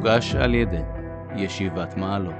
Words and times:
מוגש 0.00 0.34
על 0.34 0.54
ידי 0.54 0.82
ישיבת 1.36 1.96
מעלות. 1.96 2.34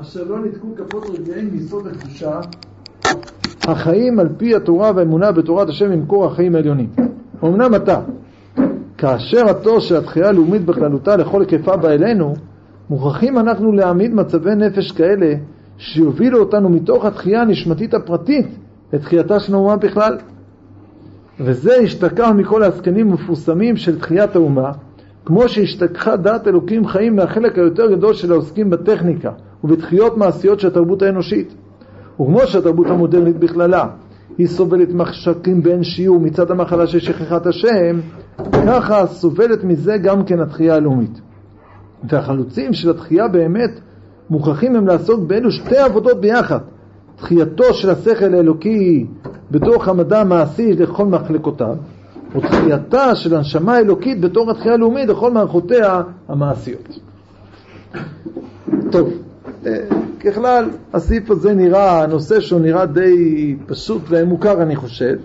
אשר 0.00 0.24
לא 0.24 0.40
ניתקו 0.42 0.68
כפות 0.76 1.10
רגליהם 1.10 1.48
מיסוד 1.52 1.86
הקדושה, 1.86 2.40
החיים 3.68 4.20
על 4.20 4.28
פי 4.36 4.54
התורה 4.54 4.92
והאמונה 4.94 5.32
בתורת 5.32 5.68
השם 5.68 5.92
הם 5.92 6.00
מקור 6.00 6.26
החיים 6.26 6.54
העליונים. 6.54 6.88
אמנם 7.44 7.74
אתה, 7.74 8.00
כאשר 8.98 9.50
התור 9.50 9.80
של 9.80 9.96
התחייה 9.96 10.28
הלאומית 10.28 10.64
בכללותה 10.64 11.16
לכל 11.16 11.40
היקפה 11.40 11.76
בא 11.76 11.88
אלינו, 11.88 12.34
מוכרחים 12.90 13.38
אנחנו 13.38 13.72
להעמיד 13.72 14.14
מצבי 14.14 14.54
נפש 14.54 14.92
כאלה 14.92 15.34
שיובילו 15.78 16.38
אותנו 16.38 16.68
מתוך 16.68 17.04
התחייה 17.04 17.42
הנשמתית 17.42 17.94
הפרטית 17.94 18.46
לתחייתה 18.92 19.40
של 19.40 19.54
האומה 19.54 19.76
בכלל. 19.76 20.18
וזה 21.40 21.74
השתקע 21.74 22.32
מכל 22.32 22.62
העסקנים 22.62 23.10
המפורסמים 23.10 23.76
של 23.76 23.98
תחיית 23.98 24.36
האומה, 24.36 24.72
כמו 25.24 25.48
שהשתכחה 25.48 26.16
דעת 26.16 26.48
אלוקים 26.48 26.86
חיים 26.86 27.16
מהחלק 27.16 27.58
היותר 27.58 27.90
גדול 27.90 28.14
של 28.14 28.32
העוסקים 28.32 28.70
בטכניקה 28.70 29.30
ובתחיות 29.64 30.16
מעשיות 30.16 30.60
של 30.60 30.68
התרבות 30.68 31.02
האנושית. 31.02 31.54
וכמו 32.20 32.40
שהתרבות 32.46 32.86
המודרנית 32.86 33.36
בכללה 33.36 33.88
היא 34.38 34.46
סובלת 34.46 34.94
מחשקים 34.94 35.62
בין 35.62 35.82
שיעור 35.82 36.20
מצד 36.20 36.50
המחלה 36.50 36.86
של 36.86 36.98
שכחת 36.98 37.46
השם, 37.46 38.00
ככה 38.52 39.06
סובלת 39.06 39.64
מזה 39.64 39.96
גם 40.02 40.24
כן 40.24 40.40
התחייה 40.40 40.74
הלאומית. 40.74 41.20
והחלוצים 42.04 42.72
של 42.72 42.90
התחייה 42.90 43.28
באמת 43.28 43.80
מוכרחים 44.30 44.76
הם 44.76 44.86
לעסוק 44.86 45.20
באלו 45.20 45.50
שתי 45.50 45.76
עבודות 45.76 46.20
ביחד. 46.20 46.58
תחייתו 47.16 47.74
של 47.74 47.90
השכל 47.90 48.34
האלוקי 48.34 49.06
בתוך 49.50 49.88
המדע 49.88 50.20
המעשי 50.20 50.72
לכל 50.72 51.06
מחלקותיו, 51.06 51.76
ותחייתה 52.36 53.14
של 53.14 53.34
הנשמה 53.34 53.76
האלוקית 53.76 54.20
בתור 54.20 54.50
התחייה 54.50 54.74
הלאומית 54.74 55.08
לכל 55.08 55.30
מערכותיה 55.30 56.02
המעשיות. 56.28 56.98
טוב, 58.90 59.10
אה, 59.66 59.72
ככלל 60.20 60.70
הסעיף 60.92 61.30
הזה 61.30 61.54
נראה, 61.54 62.02
הנושא 62.02 62.40
שהוא 62.40 62.60
נראה 62.60 62.86
די 62.86 63.56
פשוט 63.66 64.02
ומוכר 64.08 64.62
אני 64.62 64.76
חושב, 64.76 65.16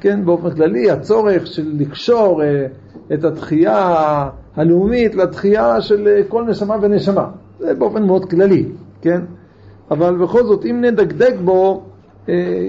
כן, 0.00 0.24
באופן 0.24 0.50
כללי, 0.50 0.90
הצורך 0.90 1.46
של 1.46 1.72
לקשור 1.78 2.42
אה, 2.42 2.66
את 3.14 3.24
התחייה 3.24 4.28
הלאומית 4.56 5.14
לתחייה 5.14 5.80
של 5.80 6.08
אה, 6.08 6.22
כל 6.28 6.44
נשמה 6.44 6.76
ונשמה, 6.80 7.26
זה 7.58 7.74
באופן 7.74 8.02
מאוד 8.02 8.30
כללי, 8.30 8.64
כן, 9.02 9.20
אבל 9.90 10.16
בכל 10.16 10.44
זאת 10.44 10.64
אם 10.64 10.80
נדקדק 10.80 11.34
בו, 11.44 11.82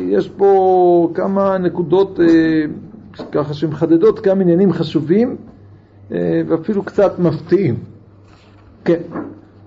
יש 0.09 0.29
פה 0.37 1.09
כמה 1.13 1.57
נקודות 1.57 2.19
ככה 3.31 3.53
שמחדדות 3.53 4.19
כמה 4.19 4.41
עניינים 4.41 4.73
חשובים 4.73 5.35
ואפילו 6.47 6.83
קצת 6.83 7.19
מפתיעים. 7.19 7.75
כן. 8.85 8.99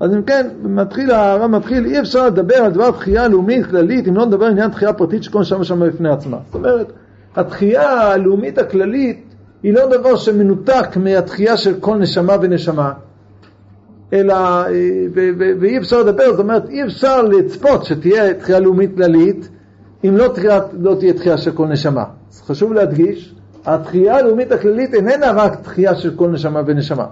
אז 0.00 0.14
אם 0.14 0.22
כן, 0.22 0.46
מתחיל, 0.62 1.10
הרב 1.10 1.50
מתחיל, 1.50 1.86
אי 1.86 2.00
אפשר 2.00 2.26
לדבר 2.26 2.54
על 2.54 2.72
דבר 2.72 2.90
תחייה 2.90 3.28
לאומית 3.28 3.66
כללית 3.66 4.08
אם 4.08 4.16
לא 4.16 4.26
נדבר 4.26 4.44
על 4.44 4.50
עניין 4.50 4.70
תחייה 4.70 4.92
פרטית 4.92 5.22
שכל 5.22 5.44
שם 5.44 5.60
ושם 5.60 5.88
בפני 5.88 6.08
עצמה. 6.08 6.36
זאת 6.46 6.54
אומרת, 6.54 6.92
התחייה 7.36 8.12
הלאומית 8.12 8.58
הכללית 8.58 9.34
היא 9.62 9.74
לא 9.74 9.86
דבר 9.86 10.16
שמנותק 10.16 10.96
מהתחייה 10.96 11.56
של 11.56 11.80
כל 11.80 11.96
נשמה 11.96 12.36
ונשמה, 12.42 12.92
אלא, 14.12 14.34
אה, 14.34 15.06
ואי 15.60 15.78
אפשר 15.78 16.02
לדבר, 16.02 16.30
זאת 16.30 16.40
אומרת, 16.40 16.68
אי 16.68 16.84
אפשר 16.84 17.22
לצפות 17.22 17.84
שתהיה 17.84 18.34
תחייה 18.34 18.60
לאומית 18.60 18.96
כללית 18.96 19.48
אם 20.04 20.16
לא, 20.16 20.28
תחייה, 20.28 20.60
לא 20.80 20.94
תהיה 20.98 21.12
תחייה 21.12 21.38
של 21.38 21.52
כל 21.52 21.66
נשמה. 21.66 22.04
אז 22.32 22.42
חשוב 22.42 22.72
להדגיש, 22.72 23.34
התחייה 23.66 24.16
הלאומית 24.16 24.52
הכללית 24.52 24.94
איננה 24.94 25.32
רק 25.32 25.60
תחייה 25.62 25.94
של 25.94 26.16
כל 26.16 26.28
נשמה 26.28 26.62
ונשמה. 26.66 27.06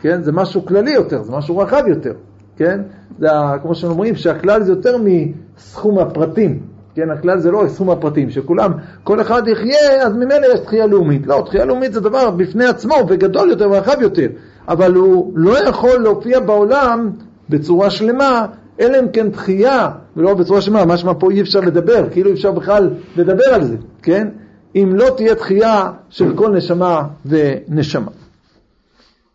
כן? 0.00 0.22
זה 0.22 0.32
משהו 0.32 0.64
כללי 0.64 0.90
יותר, 0.90 1.22
זה 1.22 1.32
משהו 1.32 1.58
רחב 1.58 1.82
יותר, 1.86 2.12
כן? 2.56 2.80
זה 3.18 3.28
כמו 3.62 3.74
שאומרים 3.74 4.14
שהכלל 4.14 4.62
זה 4.62 4.72
יותר 4.72 4.96
מסכום 5.04 5.98
הפרטים, 5.98 6.60
כן? 6.94 7.10
הכלל 7.10 7.38
זה 7.38 7.50
לא 7.50 7.64
סכום 7.68 7.90
הפרטים, 7.90 8.30
שכולם, 8.30 8.72
כל 9.04 9.20
אחד 9.20 9.48
יחיה, 9.48 10.02
אז 10.02 10.12
ממילא 10.12 10.46
יש 10.54 10.60
תחייה 10.60 10.86
לאומית. 10.86 11.26
לא, 11.26 11.42
תחייה 11.46 11.64
לאומית 11.64 11.92
זה 11.92 12.00
דבר 12.00 12.30
בפני 12.30 12.64
עצמו 12.64 12.94
וגדול 13.08 13.50
יותר 13.50 13.70
ורחב 13.70 13.96
יותר, 14.00 14.26
אבל 14.68 14.94
הוא 14.94 15.32
לא 15.34 15.68
יכול 15.68 15.98
להופיע 15.98 16.40
בעולם 16.40 17.10
בצורה 17.48 17.90
שלמה, 17.90 18.46
אלא 18.80 18.98
אם 19.00 19.08
כן 19.08 19.30
תחייה, 19.30 19.90
ולא 20.16 20.34
בצורה 20.34 20.60
שלמה, 20.60 20.84
משמע 20.84 21.12
פה 21.18 21.30
אי 21.30 21.40
אפשר 21.40 21.60
לדבר, 21.60 22.10
כאילו 22.10 22.30
אי 22.30 22.34
אפשר 22.34 22.52
בכלל 22.52 22.90
לדבר 23.16 23.54
על 23.54 23.64
זה, 23.64 23.76
כן? 24.02 24.28
אם 24.76 24.92
לא 24.94 25.14
תהיה 25.16 25.34
תחייה 25.34 25.90
של 26.10 26.36
כל 26.36 26.56
נשמה 26.56 27.02
ונשמה. 27.26 28.10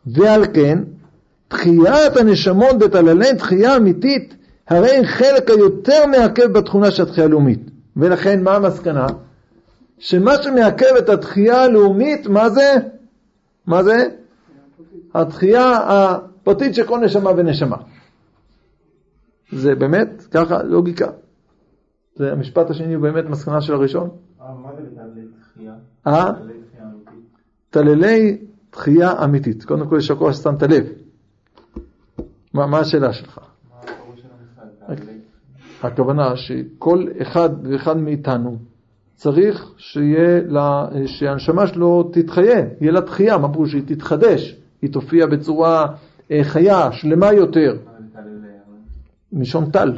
ועל 0.07 0.45
כן, 0.53 0.79
תחיית 1.47 2.17
הנשמות 2.17 2.77
בתעלליהן 2.79 3.35
תחייה 3.37 3.75
אמיתית, 3.75 4.33
הרי 4.67 5.07
חלק 5.07 5.49
היותר 5.49 6.05
מעכב 6.05 6.45
בתכונה 6.45 6.91
של 6.91 7.03
התחייה 7.03 7.27
הלאומית. 7.27 7.59
ולכן 7.97 8.43
מה 8.43 8.55
המסקנה? 8.55 9.07
שמה 9.99 10.43
שמעכב 10.43 10.95
את 10.97 11.09
התחייה 11.09 11.63
הלאומית, 11.63 12.27
מה 12.27 12.49
זה? 12.49 12.73
מה 13.67 13.83
זה? 13.83 14.07
התחייה 15.13 15.77
הפרטית 15.87 16.75
של 16.75 16.87
כל 16.87 16.99
נשמה 16.99 17.29
ונשמה. 17.37 17.77
זה 19.51 19.75
באמת 19.75 20.27
ככה 20.31 20.63
לוגיקה. 20.63 21.11
זה 22.15 22.31
המשפט 22.31 22.69
השני 22.69 22.93
הוא 22.93 23.03
באמת 23.03 23.25
מסקנה 23.25 23.61
של 23.61 23.73
הראשון. 23.73 24.09
אה, 24.41 24.53
מה 24.53 24.69
זה 24.75 25.21
תחייה? 25.53 25.73
אה? 26.07 26.31
תעללי 27.69 28.37
תחייה 28.69 29.23
אמיתית. 29.23 29.63
קודם 29.63 29.87
כל, 29.87 29.95
יישר 29.95 30.15
כוח 30.15 30.31
ששמת 30.31 30.63
לב. 30.63 30.85
מה, 32.53 32.67
מה 32.67 32.79
השאלה 32.79 33.13
שלך? 33.13 33.39
הכוונה 35.83 36.35
שכל 36.35 37.07
אחד 37.21 37.49
ואחד 37.63 37.97
מאיתנו 37.97 38.57
צריך 39.15 39.73
שיהיה 39.77 40.41
לה, 40.47 40.87
שהנשמה 41.05 41.67
שלו 41.67 42.09
תתחיה, 42.13 42.65
יהיה 42.81 42.91
לה 42.91 43.01
תחייה, 43.01 43.37
מה 43.37 43.53
פירוש 43.53 43.71
שהיא 43.71 43.83
תתחדש, 43.85 44.58
היא 44.81 44.93
תופיע 44.93 45.25
בצורה 45.25 45.95
אה, 46.31 46.43
חיה, 46.43 46.91
שלמה 46.91 47.33
יותר. 47.33 47.77
מלשון 49.31 49.71
טל. 49.71 49.97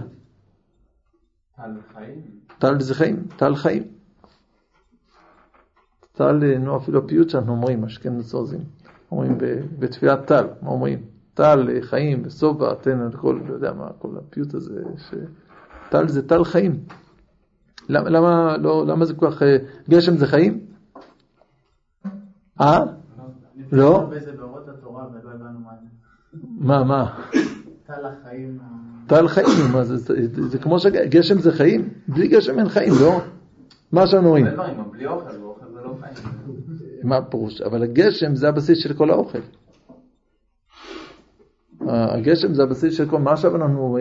טל 2.60 2.80
זה 2.80 2.96
חיים, 2.96 3.28
טל 3.38 3.56
חיים. 3.56 3.84
טל, 6.12 6.44
אה, 6.44 6.58
נו 6.58 6.78
אפילו 6.78 7.00
הפיוט 7.00 7.30
שאנחנו 7.30 7.52
אומרים, 7.52 7.84
השכם 7.84 8.18
נצרזים, 8.18 8.60
אומרים 9.12 9.38
בתפילת 9.80 10.28
טל, 10.28 10.48
מה 10.62 10.70
אומרים? 10.70 11.00
טל 11.34 11.70
אה, 11.70 11.82
חיים 11.82 12.22
ושובע, 12.26 12.74
תן 12.74 13.00
על 13.00 13.12
כל, 13.12 13.40
לא 13.48 13.54
יודע 13.54 13.74
מה, 13.74 13.90
כל 14.00 14.18
הפיוט 14.18 14.54
הזה, 14.54 14.84
שטל 14.98 16.08
זה 16.08 16.28
טל 16.28 16.44
חיים. 16.44 16.84
למה, 17.90 18.10
למה, 18.10 18.58
לא, 18.58 18.86
למה 18.88 19.06
זה 19.06 19.14
כל 19.14 19.32
כך, 19.32 19.42
גשם 19.90 20.18
זה 20.18 20.28
חיים? 20.28 20.60
אה? 22.62 22.80
לא? 23.72 24.10
מה, 26.60 26.84
מה? 26.84 27.22
טל 27.86 28.06
החיים. 28.06 28.60
טל 29.08 29.28
חיים, 29.28 29.72
מה 29.74 29.84
זה, 29.84 29.98
זה, 29.98 30.48
זה 30.48 30.60
כמו 30.60 30.80
שגשם 30.80 31.40
זה 31.40 31.52
חיים? 31.52 31.90
בלי 32.08 32.28
גשם 32.28 32.60
אין 32.60 32.70
חיים, 32.70 32.94
לא? 33.02 33.22
מה 33.92 34.08
שאנחנו 34.08 34.30
רואים. 34.30 34.46
בלי 34.92 35.06
אוכל, 35.06 35.30
מה 37.04 37.18
הפירוש? 37.18 37.62
אבל 37.62 37.84
הגשם 37.84 38.36
זה 38.36 38.50
הבסיס 38.50 38.78
של 38.78 38.94
כל 38.94 39.10
האוכל. 39.10 39.40
הגשם 41.88 42.54
זה 42.54 42.64
הבסיס 42.64 42.98
של 42.98 43.10
כל, 43.10 43.20
מה 43.20 43.32
עכשיו 43.32 43.56
אנחנו, 43.56 43.98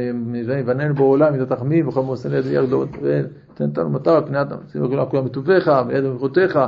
ויבננו 0.47 0.95
בעולם, 0.95 1.33
מידת 1.33 1.53
החמים, 1.53 1.89
וכל 1.89 2.03
מוסן 2.03 2.31
ליד 2.31 2.47
ירדות, 2.47 2.89
ותן 3.03 3.65
אותנו 3.65 3.91
מטר, 3.91 4.27
פני 4.27 4.41
אדם, 4.41 4.59
שים 4.73 4.85
לכולם 4.85 5.07
כולם 5.07 5.25
בטובך, 5.25 5.83
ויד 5.89 6.05
במחותיך. 6.05 6.59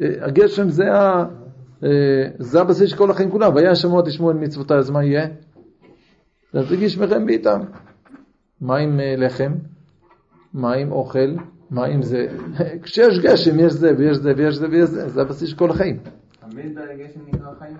הגשם 0.00 0.68
זה, 0.68 0.94
ה, 0.94 1.24
זה 2.38 2.60
הבסיס 2.60 2.90
של 2.90 2.96
כל 2.96 3.10
החיים 3.10 3.30
כולם, 3.30 3.54
והיה 3.54 3.74
שמוע 3.74 4.02
תשמעו 4.02 4.30
את 4.30 4.36
מצוותיי, 4.36 4.76
אז 4.76 4.90
מה 4.90 5.04
יהיה? 5.04 5.26
להזיג 6.54 6.86
שמכם 6.86 7.26
בעיתם. 7.26 7.60
מה 8.60 8.76
עם 8.76 9.00
לחם? 9.16 9.52
מה 10.54 10.74
עם 10.74 10.92
אוכל? 10.92 11.34
מה 11.70 11.86
אם 11.86 12.02
זה, 12.02 12.26
כשיש 12.82 13.18
גשם 13.18 13.60
יש 13.60 13.72
זה 13.72 13.92
ויש 13.98 14.16
זה 14.16 14.32
ויש 14.36 14.54
זה 14.54 14.68
ויש 14.70 14.88
זה, 14.88 15.08
זה 15.08 15.20
הבסיס 15.20 15.48
של 15.48 15.56
כל 15.56 15.70
החיים. 15.70 15.98
תמיד 16.50 16.78
הגשם 16.78 17.20
נקרא 17.26 17.48
חיים? 17.58 17.76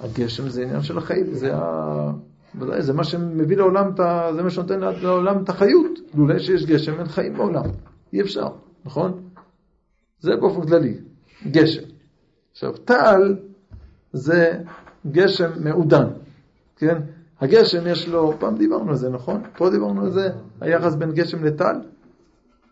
הגשם 0.00 0.48
זה 0.48 0.62
עניין 0.62 0.82
של 0.82 0.98
החיים, 0.98 1.34
זה 1.34 1.56
ה... 1.56 2.12
ודאי, 2.58 2.82
זה 2.82 2.92
מה 2.92 3.04
שמביא 3.04 3.56
לעולם, 3.56 3.90
זה 4.36 4.42
מה 4.42 4.50
שנותן 4.50 4.80
לעולם 4.80 5.42
את 5.42 5.48
החיות. 5.48 5.98
לולא 6.14 6.38
שיש 6.38 6.66
גשם 6.66 6.98
אין 6.98 7.06
חיים 7.06 7.34
בעולם, 7.34 7.64
אי 8.12 8.20
אפשר, 8.20 8.48
נכון? 8.84 9.20
זה 10.20 10.36
באופן 10.36 10.68
כללי, 10.68 10.94
גשם. 11.50 11.95
עכשיו, 12.56 12.72
טל 12.72 13.36
זה 14.12 14.58
גשם 15.10 15.50
מעודן, 15.60 16.06
כן? 16.76 16.98
הגשם 17.40 17.86
יש 17.86 18.08
לו, 18.08 18.32
פעם 18.38 18.56
דיברנו 18.56 18.90
על 18.90 18.96
זה, 18.96 19.10
נכון? 19.10 19.42
פה 19.56 19.70
דיברנו 19.70 20.02
על 20.02 20.10
זה, 20.10 20.28
היחס 20.60 20.94
בין 20.94 21.12
גשם 21.12 21.44
לטל. 21.44 21.74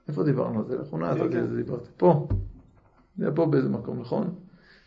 איפה 0.08 0.22
דיברנו 0.22 0.58
על 0.58 0.64
זה? 0.64 0.76
לאחרונה 0.78 1.12
אתה 1.12 1.26
דיברת. 1.56 1.88
פה. 1.96 2.28
זה 3.16 3.24
היה 3.24 3.34
פה 3.34 3.46
באיזה 3.46 3.68
מקום, 3.68 4.00
נכון? 4.00 4.34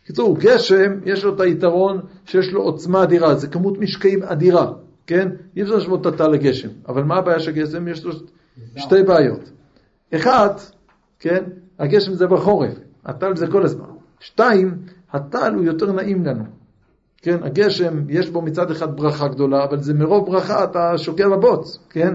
בקיצור, 0.02 0.36
גשם, 0.38 0.92
יש 1.04 1.24
לו 1.24 1.34
את 1.34 1.40
היתרון 1.40 2.00
שיש 2.24 2.52
לו 2.52 2.62
עוצמה 2.62 3.02
אדירה, 3.02 3.34
זה 3.34 3.48
כמות 3.48 3.78
משקעים 3.78 4.22
אדירה, 4.22 4.72
כן? 5.06 5.28
אי 5.56 5.62
אפשר 5.62 5.74
להשוות 5.74 6.00
את 6.00 6.06
הטל 6.06 6.28
לגשם, 6.28 6.68
אבל 6.88 7.02
מה 7.02 7.16
הבעיה 7.16 7.40
של 7.40 7.52
גשם? 7.52 7.88
יש 7.88 8.04
לו 8.04 8.12
שתי 8.76 9.02
בעיות. 9.02 9.50
אחת, 10.14 10.60
כן, 11.18 11.44
הגשם 11.78 12.14
זה 12.14 12.26
בחורף, 12.26 12.74
הטל 13.04 13.36
זה 13.36 13.46
כל 13.46 13.62
הזמן. 13.62 13.97
שתיים, 14.20 14.74
הטל 15.12 15.54
הוא 15.54 15.64
יותר 15.64 15.92
נעים 15.92 16.24
לנו. 16.24 16.44
כן, 17.22 17.36
הגשם, 17.42 17.94
יש 18.08 18.30
בו 18.30 18.42
מצד 18.42 18.70
אחד 18.70 18.96
ברכה 18.96 19.28
גדולה, 19.28 19.64
אבל 19.64 19.80
זה 19.80 19.94
מרוב 19.94 20.26
ברכה 20.26 20.64
אתה 20.64 20.98
שוקע 20.98 21.28
בבוץ, 21.28 21.78
כן? 21.90 22.14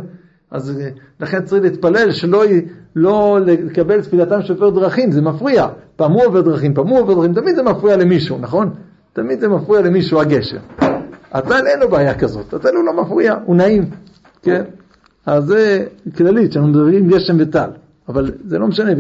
אז 0.52 0.80
אה, 0.80 0.90
לכן 1.20 1.44
צריך 1.44 1.64
להתפלל 1.64 2.12
שלא 2.12 2.44
לא 2.96 3.40
לקבל 3.46 4.02
תפילתם 4.02 4.42
של 4.42 4.54
עובר 4.54 4.70
דרכים, 4.70 5.12
זה 5.12 5.22
מפריע. 5.22 5.68
פעם 5.96 6.12
הוא 6.12 6.26
עובר 6.26 6.42
דרכים, 6.42 6.74
פעם 6.74 6.88
הוא 6.88 7.00
עובר 7.00 7.14
דרכים, 7.14 7.34
תמיד 7.34 7.56
זה 7.56 7.64
מפריע 7.64 7.98
למישהו, 7.98 8.38
נכון? 8.38 8.70
תמיד 9.14 9.40
זה 9.40 9.48
מפריע 9.48 9.82
למישהו 9.82 10.22
הגשם. 10.22 10.58
הטל 11.32 11.68
אין 11.68 11.80
לו 11.80 11.90
בעיה 11.90 12.18
כזאת, 12.18 12.54
הטל 12.54 12.76
הוא 12.76 12.86
לא 12.86 12.94
מפריע, 13.04 13.36
הוא 13.46 13.56
נעים, 13.56 13.90
כן? 14.42 14.64
אז 15.26 15.44
זה 15.44 15.86
כללית, 16.18 16.50
כשאנחנו 16.50 16.72
מדברים 16.72 17.08
גשם 17.08 17.36
וטל, 17.40 17.70
אבל 18.10 18.32
זה 18.46 18.60
לא 18.60 18.68
משנה, 18.68 18.92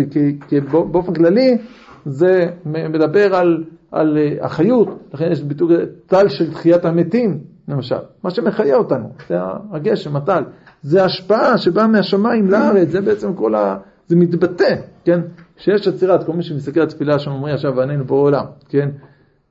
כי 0.47 0.59
באופן 0.91 1.13
כללי 1.13 1.57
זה 2.05 2.49
מדבר 2.65 3.35
על, 3.35 3.63
על 3.91 4.17
אה, 4.17 4.45
החיות, 4.45 4.87
לכן 5.13 5.31
יש 5.31 5.41
ביטוי 5.41 5.75
טל 6.07 6.29
של 6.29 6.51
תחיית 6.51 6.85
המתים, 6.85 7.39
למשל, 7.67 7.95
מה 8.23 8.29
שמחיה 8.29 8.75
אותנו, 8.75 9.09
זה 9.29 9.35
הגשם, 9.71 10.15
הטל. 10.15 10.43
זה 10.81 11.03
השפעה 11.03 11.57
שבאה 11.57 11.87
מהשמיים 11.87 12.51
לארץ, 12.51 12.89
זה 12.89 13.01
בעצם 13.01 13.33
כל 13.33 13.55
ה... 13.55 13.77
זה 14.07 14.15
מתבטא, 14.15 14.75
כן? 15.05 15.21
שיש 15.57 15.87
עצירת, 15.87 16.23
כל 16.23 16.33
מי 16.33 16.43
שמסתכל 16.43 16.79
על 16.79 16.85
תפילה 16.85 17.19
שם 17.19 17.31
אומר 17.31 17.53
עכשיו 17.53 17.75
ועננו 17.75 18.05
בעולם, 18.05 18.45
כן? 18.69 18.89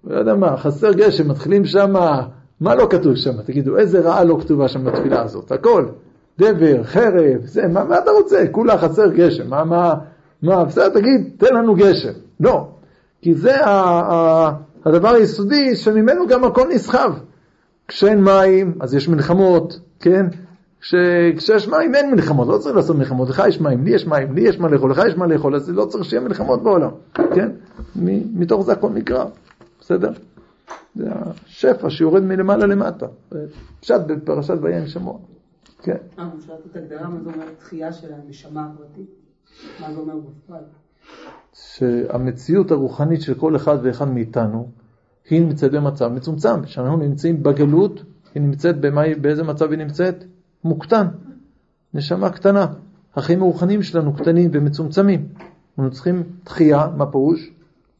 לא 0.04 0.18
יודע 0.18 0.34
מה, 0.34 0.56
חסר 0.56 0.92
גשם, 0.92 1.28
מתחילים 1.28 1.64
שם, 1.64 1.92
מה 2.60 2.74
לא 2.74 2.86
כתוב 2.90 3.14
שם? 3.16 3.42
תגידו, 3.42 3.78
איזה 3.78 4.00
רעה 4.00 4.24
לא 4.24 4.38
כתובה 4.40 4.68
שם 4.68 4.84
בתפילה 4.84 5.22
הזאת? 5.22 5.52
הכל. 5.52 5.86
דבר, 6.38 6.82
חרב, 6.82 7.40
זה, 7.44 7.68
מה, 7.68 7.84
מה 7.84 7.98
אתה 7.98 8.10
רוצה? 8.10 8.44
כולה 8.50 8.78
חסר 8.78 9.12
גשם, 9.12 9.50
מה, 9.50 9.64
מה, 9.64 9.94
מה, 10.42 10.64
בסדר, 10.64 10.88
תגיד, 10.88 11.30
תן 11.38 11.54
לנו 11.54 11.74
גשם. 11.74 12.12
לא, 12.42 12.68
כי 13.20 13.34
זה 13.34 13.66
ה, 13.66 14.50
הדבר 14.84 15.08
היסודי 15.08 15.76
שממנו 15.76 16.26
גם 16.26 16.44
הכל 16.44 16.68
נסחב. 16.68 17.12
כשאין 17.88 18.24
מים, 18.24 18.74
אז 18.80 18.94
יש 18.94 19.08
מלחמות, 19.08 19.80
כן? 20.00 20.26
כשיש 21.36 21.68
מים 21.68 21.94
אין 21.94 22.10
מלחמות, 22.10 22.48
לא 22.48 22.58
צריך 22.58 22.76
לעשות 22.76 22.96
מלחמות, 22.96 23.28
לך 23.28 23.42
יש 23.48 23.60
מים, 23.60 23.84
לי 23.84 23.90
יש 23.90 24.06
מים, 24.06 24.32
לי 24.34 24.40
יש 24.40 24.58
מה 24.58 24.68
לאכול, 24.68 24.90
לך 24.90 25.02
יש 25.08 25.16
מה 25.16 25.26
לאכול, 25.26 25.54
אז 25.54 25.70
לא 25.70 25.84
צריך 25.84 26.04
שיהיה 26.04 26.22
מלחמות 26.22 26.62
בעולם, 26.62 26.90
כן? 27.14 27.50
מתוך 28.34 28.62
זה 28.62 28.72
הכל 28.72 28.90
נקרא, 28.90 29.24
בסדר? 29.80 30.12
זה 30.94 31.08
השפע 31.12 31.90
שיורד 31.90 32.22
מלמעלה 32.22 32.66
למטה, 32.66 33.06
פשט 33.80 34.00
בפרשת 34.06 34.54
ויין 34.62 34.86
שמוע, 34.86 35.18
כן. 35.82 35.96
אה, 36.18 36.28
אפשר 36.38 36.52
לתת 36.52 36.76
הגדרה 36.76 37.08
מה 37.08 37.20
זה 37.24 37.30
אומר 37.30 37.46
תחייה 37.58 37.92
של 37.92 38.08
הנשמה 38.12 38.66
הפרטית? 38.66 39.10
מה 39.80 39.92
זה 39.92 40.00
אומר 40.00 40.14
בפרט? 40.16 40.64
שהמציאות 41.54 42.70
הרוחנית 42.70 43.22
של 43.22 43.34
כל 43.34 43.56
אחד 43.56 43.78
ואחד 43.82 44.08
מאיתנו 44.08 44.68
היא 45.30 45.40
נמצאת 45.40 45.72
במצב 45.72 46.08
מצומצם, 46.08 46.62
כשאנחנו 46.62 46.96
נמצאים 46.96 47.42
בגלות, 47.42 48.02
היא 48.34 48.42
נמצאת, 48.42 48.80
במה, 48.80 49.02
באיזה 49.20 49.44
מצב 49.44 49.70
היא 49.70 49.78
נמצאת? 49.78 50.24
מוקטן, 50.64 51.06
נשמה 51.94 52.30
קטנה. 52.30 52.66
החיים 53.16 53.42
הרוחניים 53.42 53.82
שלנו 53.82 54.14
קטנים 54.14 54.50
ומצומצמים. 54.52 55.28
אנחנו 55.78 55.92
צריכים 55.92 56.22
תחייה, 56.44 56.88
מה 56.96 57.06
פירוש? 57.06 57.50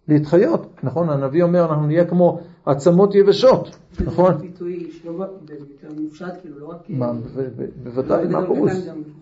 להתחיות, 0.09 0.67
נכון? 0.83 1.11
הנביא 1.11 1.43
אומר, 1.43 1.65
אנחנו 1.71 1.87
נהיה 1.87 2.05
כמו 2.05 2.41
עצמות 2.67 3.15
יבשות, 3.15 3.77
נכון? 4.05 4.39
ביטוי 4.39 4.91
שלא 5.03 5.27
מופשט, 6.01 6.35
כאילו, 6.41 6.59
לא 6.61 6.67
רק... 6.69 6.77
בוודאי, 7.83 8.27
מה 8.29 8.47
פירוש? 8.47 8.73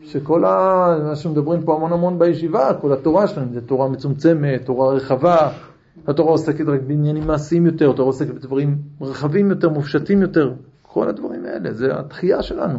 שכל 0.02 0.44
ה... 0.44 0.96
מה 1.04 1.16
שמדברים 1.16 1.62
פה 1.62 1.74
המון 1.74 1.92
המון 1.92 2.18
בישיבה, 2.18 2.74
כל 2.80 2.92
התורה 2.92 3.26
שלנו, 3.26 3.52
זה 3.52 3.60
תורה 3.60 3.88
מצומצמת, 3.88 4.64
תורה 4.64 4.94
רחבה, 4.94 5.52
התורה 6.06 6.30
עוסקת 6.30 6.68
רק 6.68 6.80
בעניינים 6.86 7.26
מעשיים 7.26 7.66
יותר, 7.66 7.90
התורה 7.90 8.08
עוסקת 8.08 8.34
בדברים 8.34 8.78
רחבים 9.00 9.50
יותר, 9.50 9.68
מופשטים 9.68 10.22
יותר, 10.22 10.52
כל 10.82 11.08
הדברים 11.08 11.44
האלה, 11.44 11.72
זה 11.72 11.98
התחייה 11.98 12.42
שלנו. 12.42 12.78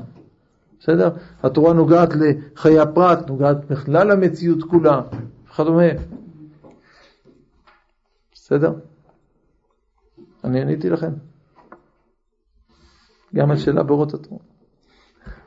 בסדר? 0.80 1.10
התורה 1.44 1.74
נוגעת 1.74 2.10
לחיי 2.16 2.80
הפרט, 2.80 3.28
נוגעת 3.28 3.66
בכלל 3.66 4.12
המציאות 4.12 4.64
כולה, 4.64 5.02
וכדומה. 5.50 5.84
בסדר? 8.34 8.74
אני 10.44 10.62
עניתי 10.62 10.90
לכם. 10.90 11.12
גם 13.36 13.52
על 13.52 13.58
שאלה 13.58 13.84
באורות 13.84 14.14
התורה. 14.14 14.40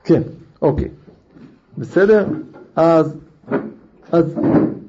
כן, 0.05 0.23
אוקיי. 0.63 0.89
בסדר? 1.79 2.27
אז, 2.77 3.17
אז, 4.13 4.35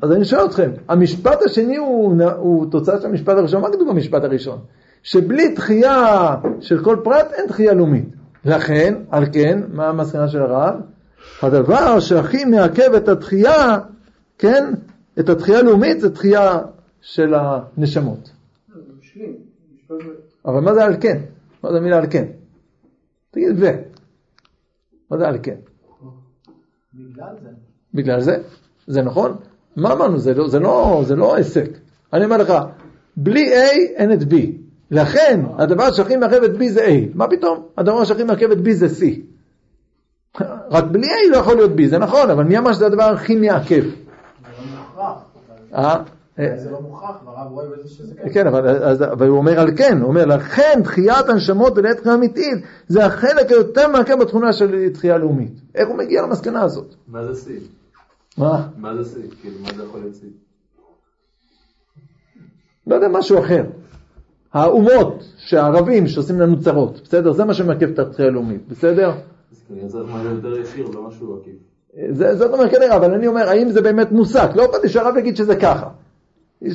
אז 0.01 0.11
אני 0.11 0.25
שואל 0.25 0.45
אתכם, 0.45 0.71
המשפט 0.89 1.41
השני 1.45 1.77
הוא, 1.77 2.23
הוא 2.37 2.71
תוצאה 2.71 3.01
של 3.01 3.07
המשפט 3.07 3.37
הראשון, 3.37 3.61
מה 3.61 3.67
כתוב 3.71 3.89
במשפט 3.89 4.23
הראשון? 4.23 4.59
שבלי 5.03 5.55
תחייה 5.55 6.35
של 6.59 6.83
כל 6.83 6.97
פרט 7.03 7.31
אין 7.33 7.47
תחייה 7.47 7.73
לאומית. 7.73 8.09
לכן, 8.45 8.95
על 9.11 9.25
כן, 9.33 9.61
מה 9.73 9.87
המסקנה 9.87 10.27
של 10.27 10.41
הרב? 10.41 10.75
הדבר 11.41 11.99
שהכי 11.99 12.45
מעכב 12.45 12.93
את 12.93 13.09
התחייה, 13.09 13.79
כן, 14.37 14.73
את 15.19 15.29
התחייה 15.29 15.59
הלאומית 15.59 15.99
זה 15.99 16.15
תחייה 16.15 16.59
של 17.01 17.33
הנשמות. 17.33 18.34
אבל 20.45 20.59
מה 20.59 20.73
זה 20.73 20.85
על 20.85 20.95
כן? 21.01 21.17
מה 21.63 21.71
זה 21.71 21.77
המילה 21.77 21.97
על 21.97 22.05
כן? 22.09 22.25
תגיד 23.31 23.49
ו. 23.59 23.65
מה 25.11 25.17
זה 25.17 25.27
על 25.27 25.37
כן? 25.43 25.55
בגלל 26.93 27.35
זה. 27.41 27.49
בגלל 27.93 28.21
זה? 28.21 28.37
זה 28.87 29.01
נכון? 29.01 29.35
מה 29.75 29.93
אמרנו? 29.93 30.17
זה 30.17 30.33
לא, 30.33 30.47
זה 30.47 30.59
לא, 30.59 31.01
זה 31.05 31.15
לא 31.15 31.35
עסק. 31.35 31.69
אני 32.13 32.25
אומר 32.25 32.37
לך, 32.37 32.53
בלי 33.17 33.53
A 33.53 33.69
אין 33.95 34.13
את 34.13 34.21
B. 34.21 34.35
לכן, 34.91 35.41
הדבר 35.57 35.91
שהכי 35.91 36.17
מעכב 36.17 36.43
את 36.43 36.51
B 36.55 36.69
זה 36.69 36.85
A. 36.85 36.89
מה 37.13 37.27
פתאום? 37.27 37.67
הדבר 37.77 38.03
שהכי 38.03 38.23
מעכב 38.23 38.51
את 38.51 38.57
B 38.57 38.71
זה 38.71 38.87
C. 38.87 39.03
רק 40.71 40.83
בלי 40.83 41.07
A 41.07 41.31
לא 41.31 41.37
יכול 41.37 41.55
להיות 41.55 41.71
B, 41.77 41.87
זה 41.87 41.97
נכון, 41.97 42.29
אבל 42.29 42.43
מי 42.43 42.57
אמר 42.57 42.73
שזה 42.73 42.85
הדבר 42.85 43.03
הכי 43.03 43.35
מעכב? 43.35 43.83
זה 46.37 46.41
לא 46.41 46.51
מוכרח. 46.51 46.59
אה? 46.59 46.63
זה 46.63 46.71
לא 46.71 46.81
מוכרח, 46.81 47.15
והרב 47.25 47.51
רואה 47.51 47.65
בזה 47.67 47.89
שזה 47.89 48.15
כן. 48.15 48.33
כן, 48.33 48.47
אבל, 48.47 49.27
הוא 49.27 49.37
אומר 49.37 49.59
על 49.59 49.77
כן, 49.77 49.97
הוא 50.01 50.07
אומר, 50.07 50.25
לכן 50.25 50.81
תחיית 50.83 51.29
הנשמות 51.29 51.73
ולעת 51.75 51.97
תחייה 51.97 52.15
אמיתית, 52.15 52.65
זה 52.87 53.05
החלק 53.05 53.49
היותר 53.51 53.87
מעכב 53.87 54.19
בתכונה 54.19 54.53
של 54.53 54.89
תחייה 54.93 55.17
לאומית. 55.17 55.53
איך 55.75 55.87
הוא 55.87 55.97
מגיע 55.97 56.21
למסקנה 56.21 56.63
הזאת? 56.63 56.95
מה 57.07 57.33
זה 57.33 57.41
שיא? 57.41 57.59
מה? 58.37 58.67
מה 58.77 59.03
זה 59.03 59.09
שיא? 59.09 59.29
כאילו, 59.41 59.59
מה 59.59 59.69
זה 59.77 59.83
יכול 59.83 59.99
להיות 59.99 60.15
שיא? 60.15 60.29
לא 62.87 62.95
יודע, 62.95 63.07
משהו 63.07 63.39
אחר. 63.39 63.63
האומות, 64.53 65.23
שהערבים 65.37 66.07
שעושים 66.07 66.39
לנו 66.41 66.59
צרות, 66.59 67.01
בסדר? 67.03 67.31
זה 67.31 67.45
מה 67.45 67.53
שמעכב 67.53 67.89
את 67.89 67.99
התחייה 67.99 68.27
הלאומית, 68.27 68.67
בסדר? 68.67 69.11
אז 69.51 69.63
כנראה 69.67 69.89
זה 69.89 69.97
יותר 70.29 70.59
ישיר, 70.59 70.87
לא 70.87 71.07
משהו 71.07 71.37
עקיף. 71.37 71.55
זה, 72.11 72.35
זאת 72.35 72.53
אומרת 72.53 72.71
כנראה, 72.71 72.95
אבל 72.95 73.13
אני 73.13 73.27
אומר, 73.27 73.49
האם 73.49 73.69
זה 73.69 73.81
באמת 73.81 74.11
מוסק? 74.11 74.49
לא 74.55 74.65
אכפת 74.65 74.83
לי 74.83 74.89
שהרב 74.89 75.17
יגיד 75.17 75.35
שזה 75.35 75.55
ככה. 75.55 75.89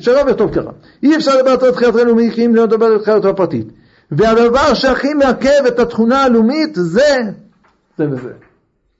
שהרב 0.00 0.28
יכתוב 0.28 0.54
ככה. 0.54 0.70
אי 1.02 1.16
אפשר 1.16 1.37
לדבר 1.37 1.50
על 1.50 1.72
תחיית 1.72 1.94
הלאומית 1.94 2.32
כי 2.34 2.46
אם 2.46 2.54
לא 2.54 2.64
לדבר 2.64 2.87
על 2.87 2.99
תחייתו 2.99 3.28
הפרטית. 3.28 3.66
והדבר 4.10 4.75
שהכי 4.75 5.14
מעכב 5.14 5.66
את 5.68 5.78
התכונה 5.78 6.22
הלאומית 6.22 6.75
זה 6.75 7.16
זה 7.99 8.10
וזה. 8.10 8.32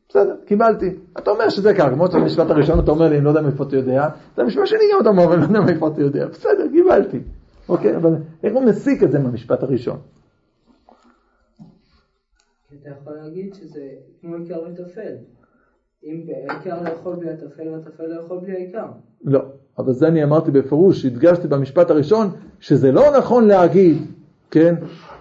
בסדר, 0.08 0.37
קיבלתי. 0.46 0.90
אתה 1.18 1.30
אומר 1.30 1.49
שזה 1.49 1.75
ככה, 1.75 1.90
כמו 1.90 2.06
המשפט 2.12 2.50
הראשון 2.50 2.80
אתה 2.80 2.90
אומר 2.90 3.08
לי, 3.08 3.16
אני 3.16 3.25
לא 3.25 3.30
יודע 3.30 3.40
מאיפה 3.40 3.64
אתה 3.64 3.76
יודע, 3.76 4.08
זה 4.37 4.42
המשפט 4.42 4.66
שני 4.66 4.78
גם 4.94 5.00
אתה 5.00 5.08
אומר, 5.08 5.34
אני 5.34 5.40
לא 5.40 5.46
יודע 5.46 5.60
מאיפה 5.60 5.88
אתה 5.88 6.00
יודע. 6.00 6.26
בסדר, 6.26 6.68
קיבלתי. 6.72 7.20
אוקיי, 7.68 7.96
אבל 7.96 8.10
איך 8.42 8.54
הוא 8.54 8.64
מסיק 8.64 9.02
את 9.02 9.10
זה 9.10 9.18
מהמשפט 9.18 9.62
הראשון? 9.62 9.99
אתה 12.80 12.88
יכול 12.90 13.12
להגיד 13.12 13.54
שזה 13.54 13.80
כמו 14.20 14.37
עיקר 14.37 14.60
וטפל. 14.62 15.14
אם 16.04 16.26
העיקר 16.49 16.82
לאכול 16.82 17.16
בלי 17.16 17.30
הטפל 17.30 17.68
והטפל 17.68 18.06
לאכול 18.06 18.38
בלי 18.40 18.52
העיקר. 18.52 18.87
לא, 19.25 19.40
אבל 19.80 19.92
זה 19.92 20.08
אני 20.08 20.25
אמרתי 20.25 20.50
בפירוש, 20.50 21.04
הדגשתי 21.04 21.49
במשפט 21.49 21.90
הראשון, 21.90 22.30
שזה 22.60 22.92
לא 22.92 23.18
נכון 23.18 23.49
להגיד, 23.49 24.06
כן, 24.50 24.75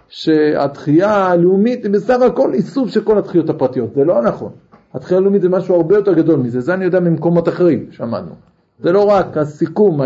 שהתחייה 0.10 1.16
הלאומית 1.16 1.84
היא 1.84 1.92
בסך 1.92 2.22
הכל 2.22 2.54
איסוף 2.54 2.90
של 2.90 3.04
כל 3.04 3.18
התחיות 3.18 3.50
הפרטיות, 3.50 3.94
זה 3.94 4.04
לא 4.04 4.22
נכון. 4.22 4.52
התחייה 4.94 5.18
הלאומית 5.20 5.42
זה 5.42 5.50
משהו 5.50 5.76
הרבה 5.76 5.96
יותר 5.96 6.14
גדול 6.14 6.40
מזה, 6.40 6.62
זה 6.62 6.74
אני 6.74 6.86
יודע 6.86 7.00
ממקומות 7.00 7.50
אחרים 7.50 7.88
שמענו. 7.92 8.32
זה 8.80 8.92
לא 8.92 9.04
רק 9.10 9.38
הסיכום 9.38 10.00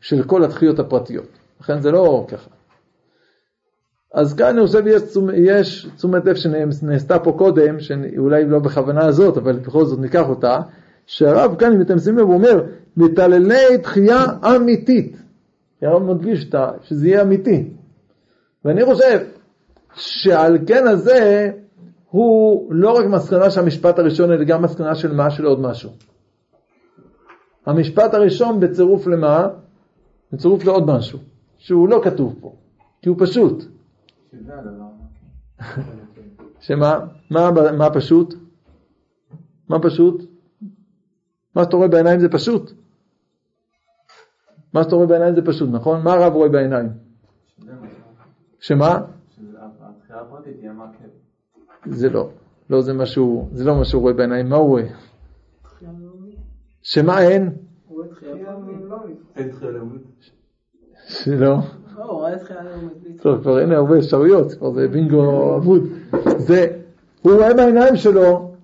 של 0.00 0.22
כל 0.22 0.44
התחיות 0.44 0.78
הפרטיות, 0.78 1.28
לכן 1.60 1.80
זה 1.80 1.90
לא 1.90 2.26
ככה. 2.28 2.50
אז 4.14 4.34
כאן 4.34 4.46
אני 4.46 4.66
חושב 4.66 4.86
יש, 4.86 5.02
יש 5.34 5.88
תשומת 5.96 6.24
לב 6.24 6.34
שנעשתה 6.34 7.18
פה 7.18 7.32
קודם, 7.32 7.80
שאולי 7.80 8.44
לא 8.44 8.58
בכוונה 8.58 9.06
הזאת, 9.06 9.36
אבל 9.36 9.58
בכל 9.58 9.84
זאת 9.84 9.98
ניקח 9.98 10.28
אותה, 10.28 10.58
שהרב 11.10 11.56
כאן, 11.58 11.72
אם 11.72 11.82
אתם 11.82 11.98
שימים 11.98 12.18
לב, 12.18 12.26
הוא 12.26 12.34
אומר, 12.34 12.64
מתעללי 12.96 13.78
תחייה 13.82 14.24
אמיתית. 14.56 15.16
הרב 15.82 16.02
מדגיש 16.02 16.50
שזה 16.82 17.08
יהיה 17.08 17.22
אמיתי. 17.22 17.70
ואני 18.64 18.84
חושב 18.84 19.26
שעל 19.94 20.58
כן 20.66 20.86
הזה 20.86 21.50
הוא 22.10 22.72
לא 22.72 22.98
רק 22.98 23.06
מסקנה 23.06 23.50
של 23.50 23.60
המשפט 23.60 23.98
הראשון, 23.98 24.32
אלא 24.32 24.44
גם 24.44 24.62
מסקנה 24.62 24.94
של 24.94 25.12
מה? 25.12 25.30
של 25.30 25.44
עוד 25.44 25.60
משהו. 25.60 25.90
המשפט 27.66 28.14
הראשון 28.14 28.60
בצירוף 28.60 29.06
למה? 29.06 29.48
בצירוף 30.32 30.64
לעוד 30.64 30.86
משהו, 30.86 31.18
שהוא 31.58 31.88
לא 31.88 32.00
כתוב 32.04 32.36
פה, 32.40 32.54
כי 33.02 33.08
הוא 33.08 33.16
פשוט. 33.20 33.64
שמה? 36.66 37.00
מה, 37.30 37.50
מה 37.78 37.94
פשוט? 37.94 38.34
מה 39.68 39.78
פשוט? 39.82 40.29
מה 41.54 41.64
שאתה 41.64 41.76
רואה 41.76 41.88
בעיניים 41.88 42.20
זה 42.20 42.28
פשוט. 42.28 42.72
מה 44.74 44.82
שאתה 44.82 44.96
רואה 44.96 45.06
בעיניים 45.06 45.34
זה 45.34 45.42
פשוט, 45.42 45.68
נכון? 45.72 46.02
מה 46.02 46.12
הרב 46.12 46.32
רואה 46.32 46.48
בעיניים? 46.48 46.88
שמה? 48.60 49.02
זה 51.86 52.10
לא. 52.10 52.30
לא 52.70 52.82
זה 52.82 52.92
מה 52.92 53.06
שהוא, 53.06 53.48
זה 53.52 53.64
לא 53.64 53.76
מה 53.76 53.84
שהוא 53.84 54.02
רואה 54.02 54.12
בעיניים, 54.12 54.48
מה 54.48 54.56
הוא 54.56 54.68
רואה? 54.68 54.86
שמה 56.82 57.22
אין? 57.22 57.50
שלא. 61.06 61.56
לא, 61.96 62.26
טוב, 63.22 63.42
כבר 63.42 63.60
אין 63.60 63.72
הרבה 63.72 63.98
אפשרויות, 63.98 64.52
כבר 64.52 64.72
זה 64.72 64.88
בינגו 64.88 65.56
אבוד. 65.56 65.82
זה, 66.36 66.66
הוא 67.22 67.32
רואה 67.32 67.54
בעיניים 67.54 67.96
שלו, 67.96 68.54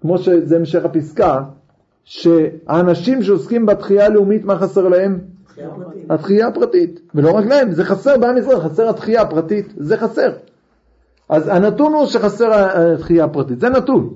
כמו 0.00 0.18
שזה 0.18 0.56
המשך 0.56 0.84
הפסקה, 0.84 1.44
שהאנשים 2.04 3.22
שעוסקים 3.22 3.66
בתחייה 3.66 4.06
הלאומית, 4.06 4.44
מה 4.44 4.58
חסר 4.58 4.88
להם? 4.88 5.18
התחייה 6.10 6.46
הפרטית. 6.46 7.00
ולא 7.14 7.30
רק 7.30 7.46
להם, 7.46 7.72
זה 7.72 7.84
חסר 7.84 8.18
בעם 8.18 8.36
ישראל, 8.36 8.60
חסר 8.60 8.88
התחייה 8.88 9.22
הפרטית, 9.22 9.72
זה 9.76 9.96
חסר. 9.96 10.32
אז 11.28 11.48
הנתון 11.48 11.92
הוא 11.92 12.06
שחסר 12.06 12.50
התחייה 12.52 13.24
הפרטית, 13.24 13.60
זה 13.60 13.68
נתון. 13.68 14.14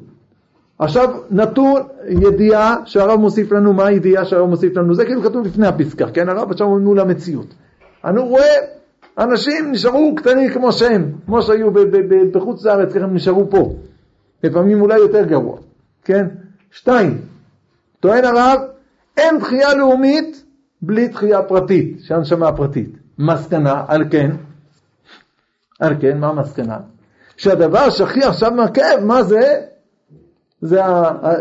עכשיו, 0.79 1.09
נתון, 1.31 1.83
ידיעה 2.09 2.77
שהרב 2.85 3.21
מוסיף 3.21 3.53
לנו, 3.53 3.73
מה 3.73 3.87
הידיעה 3.87 4.25
שהרב 4.25 4.49
מוסיף 4.49 4.77
לנו? 4.77 4.95
זה 4.95 5.05
כאילו 5.05 5.23
כתוב 5.23 5.47
לפני 5.47 5.67
הפסקה, 5.67 6.11
כן? 6.11 6.29
הרב 6.29 6.51
עכשיו 6.51 6.67
הוא 6.67 6.81
מול 6.81 7.01
המציאות. 7.01 7.55
אני 8.05 8.21
רואה 8.21 8.55
אנשים 9.19 9.73
נשארו 9.73 10.15
קטנים 10.17 10.51
כמו 10.51 10.73
שהם, 10.73 11.13
כמו 11.27 11.43
שהיו 11.43 11.71
בחוץ 12.33 12.65
לארץ, 12.65 12.93
ככה 12.93 13.05
הם 13.05 13.15
נשארו 13.15 13.51
פה. 13.51 13.75
לפעמים 14.45 14.83
אולי 14.83 14.99
יותר 14.99 15.25
גרוע, 15.25 15.59
כן? 16.05 16.27
שתיים, 16.71 17.19
טוען 18.01 18.25
הרב, 18.25 18.61
אין 19.17 19.39
תחייה 19.41 19.75
לאומית 19.75 20.45
בלי 20.83 21.09
תחייה 21.09 21.43
פרטית, 21.43 21.99
שהנשמה 22.03 22.49
הפרטית. 22.49 22.91
מסקנה, 23.19 23.85
על 23.89 24.05
כן, 24.11 24.31
על 25.81 25.95
כן, 26.01 26.19
מה 26.19 26.29
המסקנה? 26.29 26.79
שהדבר 27.37 27.91
שהכי 27.91 28.25
עכשיו 28.25 28.51
מעכב, 28.51 28.99
מה 29.03 29.23
זה? 29.23 29.61
זה 30.61 30.81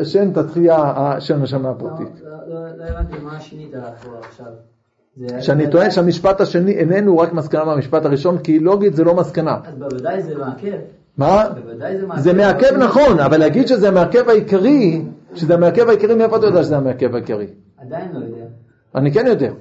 שאין 0.03 0.31
את 0.31 0.37
התחייה 0.37 0.93
של 1.19 1.33
הנשמה 1.33 1.69
הפרטית. 1.69 2.07
לא- 2.23 2.31
לא 2.47 2.77
לא 2.77 2.83
הבנתי 2.83 3.15
מה 3.23 3.39
שינית 3.39 3.71
עכשיו. 4.21 4.45
שאני 5.39 5.69
טוען 5.71 5.91
שהמשפט 5.91 6.41
השני 6.41 6.71
איננו 6.71 7.17
רק 7.17 7.33
מסקנה 7.33 7.63
מהמשפט 7.65 8.05
הראשון, 8.05 8.37
כי 8.37 8.59
לוגית 8.59 8.95
זה 8.95 9.03
לא 9.03 9.15
מסקנה. 9.15 9.57
אז 9.65 9.75
בוודאי 9.75 10.21
זה 10.23 10.35
מעכב. 10.35 10.77
מה? 11.17 11.43
בוודאי 11.49 11.97
זה 11.97 12.07
מעכב. 12.07 12.21
זה 12.21 12.33
מעכב 12.33 12.77
נכון, 12.77 13.19
אבל 13.19 13.37
להגיד 13.37 13.67
שזה 13.67 13.87
המעכב 13.87 14.29
העיקרי, 14.29 15.01
שזה 15.33 15.53
המעכב 15.53 15.89
העיקרי, 15.89 16.15
מאיפה 16.15 16.37
אתה 16.37 16.45
יודע 16.45 16.63
שזה 16.63 16.77
המעכב 16.77 17.15
העיקרי? 17.15 17.47
עדיין 17.77 18.11
לא 18.13 18.25
יודע. 18.25 18.45
אני 18.95 19.11
כן 19.13 19.27
יודע. 19.27 19.51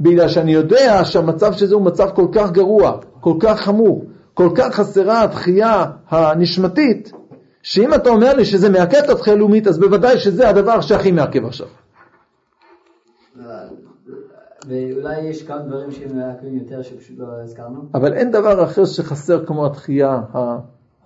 בגלל 0.00 0.28
שאני 0.28 0.52
יודע 0.52 1.04
שהמצב 1.04 1.52
שזה 1.52 1.74
הוא 1.74 1.82
מצב 1.82 2.08
כל 2.14 2.26
כך 2.32 2.52
גרוע, 2.52 2.98
כל 3.20 3.34
כך 3.40 3.60
חמור, 3.60 4.04
כל 4.34 4.50
כך 4.54 4.74
חסרה 4.74 5.24
התחייה 5.24 5.84
הנשמתית, 6.08 7.12
שאם 7.62 7.94
אתה 7.94 8.10
אומר 8.10 8.34
לי 8.34 8.44
שזה 8.44 8.70
מעכב 8.70 8.98
את 9.04 9.10
התחייה 9.10 9.36
הלאומית, 9.36 9.66
אז 9.66 9.78
בוודאי 9.78 10.18
שזה 10.18 10.48
הדבר 10.48 10.80
שהכי 10.80 11.12
מעכב 11.12 11.44
עכשיו. 11.44 11.66
ואולי 14.68 15.20
יש 15.20 15.42
כמה 15.42 15.58
דברים 15.58 15.90
שהם 15.90 16.18
מעכבים 16.18 16.56
יותר 16.56 16.82
שפשוט 16.82 17.18
לא 17.18 17.26
הזכרנו. 17.44 17.80
אבל 17.94 18.12
אין 18.12 18.30
דבר 18.30 18.64
אחר 18.64 18.84
שחסר 18.84 19.46
כמו 19.46 19.66
התחייה 19.66 20.20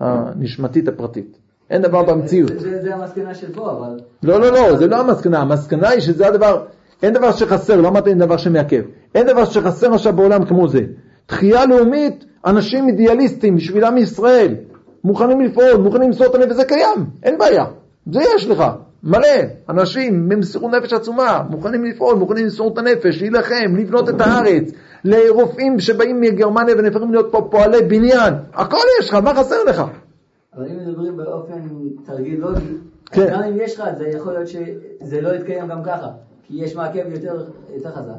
הנשמתית 0.00 0.88
הפרטית. 0.88 1.38
אין 1.72 1.82
דבר 1.82 2.02
במציאות. 2.02 2.50
זה- 2.58 2.94
המסקנה 2.94 3.34
של 3.34 3.52
פה, 3.54 3.70
אבל... 3.70 4.00
לא, 4.22 4.40
לא, 4.40 4.52
לא, 4.52 4.76
זה 4.76 4.86
לא 4.86 4.96
המסקנה. 5.00 5.38
המסקנה 5.38 5.88
היא 5.88 6.00
שזה 6.00 6.26
הדבר, 6.28 6.62
אין 7.02 7.12
דבר 7.12 7.32
שחסר, 7.32 7.80
לא 7.80 7.88
אמרתי 7.88 8.10
אין 8.10 8.18
דבר 8.18 8.36
שמעכב. 8.36 8.82
אין 9.14 9.26
דבר 9.26 9.44
שחסר 9.44 9.94
עכשיו 9.94 10.12
בעולם 10.12 10.44
כמו 10.44 10.68
זה. 10.68 10.80
תחייה 11.26 11.66
לאומית, 11.66 12.24
אנשים 12.46 12.88
אידיאליסטים 12.88 13.56
בשביל 13.56 13.84
עם 13.84 13.96
ישראל, 13.98 14.54
מוכנים 15.04 15.40
לפעול, 15.40 15.74
מוכנים 15.76 16.06
למסור 16.08 16.26
את 16.26 16.34
הנפש, 16.34 16.52
זה 16.52 16.64
קיים, 16.64 17.06
אין 17.22 17.38
בעיה. 17.38 17.64
זה 18.12 18.20
יש 18.36 18.46
לך, 18.48 18.64
מלא. 19.04 19.28
אנשים 19.68 20.28
במסירות 20.28 20.70
נפש 20.74 20.92
עצומה, 20.92 21.42
מוכנים 21.50 21.84
לפעול, 21.84 22.14
מוכנים 22.16 22.44
למסור 22.44 22.72
את 22.72 22.78
הנפש, 22.78 23.22
להילחם, 23.22 23.76
לבנות 23.78 24.08
את 24.08 24.20
הארץ, 24.20 24.70
לרופאים 25.04 25.80
שבאים 25.80 26.20
מגרמניה 26.20 26.74
ונהפכים 26.78 27.10
להיות 27.12 27.28
פה 27.32 27.48
פועלי 27.50 27.82
בניין, 27.82 28.34
הכל 28.54 28.76
יש 29.00 29.08
לך, 29.08 29.14
מה 29.14 29.34
חסר 29.34 29.56
לך? 29.66 29.82
אבל 30.56 30.66
אם 30.66 30.76
מדברים 30.76 31.16
באופן 31.16 31.60
תרגיל 32.04 32.40
לוגי, 32.40 32.76
כן. 33.06 33.26
גם 33.32 33.42
אם 33.42 33.56
יש 33.60 33.80
לך 33.80 33.88
את 33.92 33.98
זה, 33.98 34.08
יכול 34.08 34.32
להיות 34.32 34.48
שזה 34.48 35.20
לא 35.20 35.34
יתקיים 35.34 35.68
גם 35.68 35.82
ככה, 35.82 36.08
כי 36.42 36.64
יש 36.64 36.76
מעכב 36.76 37.04
יותר 37.12 37.46
יותר 37.74 37.90
חזק. 37.90 38.12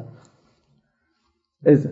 איזה? 1.66 1.88